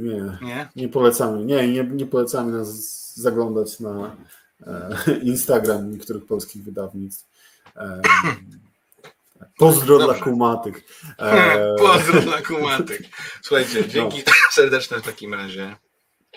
nie. 0.00 0.38
Nie, 0.42 0.68
nie 0.76 0.88
polecamy. 0.88 1.44
Nie, 1.44 1.68
nie, 1.68 1.84
nie 1.84 2.06
polecamy 2.06 2.52
nas 2.52 2.68
zaglądać 3.14 3.80
na 3.80 4.16
e, 4.66 5.18
Instagram 5.22 5.90
niektórych 5.90 6.26
polskich 6.26 6.64
wydawnictw. 6.64 7.28
E, 7.76 8.02
pozdro 9.58 9.98
Dobrze. 9.98 10.14
dla 10.14 10.24
kumatych. 10.24 10.84
E, 11.18 11.74
pozdro 11.78 12.20
dla 12.20 12.42
kumatych. 12.42 13.00
Słuchajcie, 13.42 13.80
no. 13.80 13.88
dzięki 13.88 14.22
no. 14.26 14.32
serdeczne 14.52 15.00
w 15.00 15.02
takim 15.02 15.34
razie. 15.34 15.76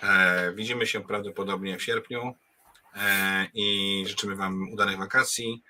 E, 0.04 0.54
widzimy 0.54 0.88
się 0.88 1.04
prawdopodobnie 1.04 1.78
w 1.78 1.84
sierpniu 1.84 2.34
e, 2.96 3.48
i 3.54 4.04
życzymy 4.08 4.36
Wam 4.36 4.72
udanych 4.74 4.98
wakacji. 4.98 5.64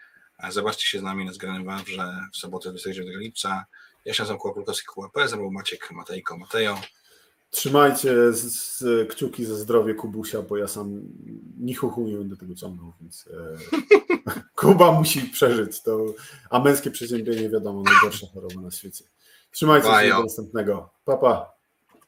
Zobaczcie 0.49 0.88
się 0.88 0.99
z 0.99 1.03
nami 1.03 1.26
na 1.26 1.34
zgranym 1.34 1.65
Wawrze 1.65 2.27
w 2.34 2.38
sobotę 2.38 2.69
29 2.69 3.15
lipca. 3.18 3.65
Ja 4.05 4.14
się 4.14 4.23
nazywam 4.23 4.39
Kłapulkowski 4.39 4.88
QAP, 4.95 5.30
ze 5.30 5.38
mną 5.38 5.51
Maciek 5.51 5.91
Matejko 5.91 6.38
Matejo. 6.38 6.81
Trzymajcie 7.49 8.34
z, 8.34 8.43
z, 8.77 9.09
kciuki 9.09 9.45
za 9.45 9.55
zdrowie 9.55 9.93
Kubusia, 9.93 10.41
bo 10.41 10.57
ja 10.57 10.68
sam 10.68 11.01
ni 11.59 11.73
chuchu 11.73 12.07
nie 12.07 12.18
będę 12.18 12.38
tego 12.38 12.55
ciągnął, 12.55 12.93
więc 13.01 13.27
e, 13.27 13.57
Kuba 14.55 14.91
musi 14.91 15.22
przeżyć 15.22 15.81
to, 15.81 16.05
a 16.49 16.59
męskie 16.59 16.91
przeziębienie 16.91 17.49
wiadomo, 17.49 17.84
najgorsza 17.84 18.27
choroba 18.34 18.61
na 18.61 18.72
świecie. 18.72 19.03
Trzymajcie 19.51 19.88
Bajo. 19.88 20.09
się 20.09 20.18
do 20.18 20.23
następnego. 20.23 20.89
Pa, 21.05 21.18
pa. 21.18 21.56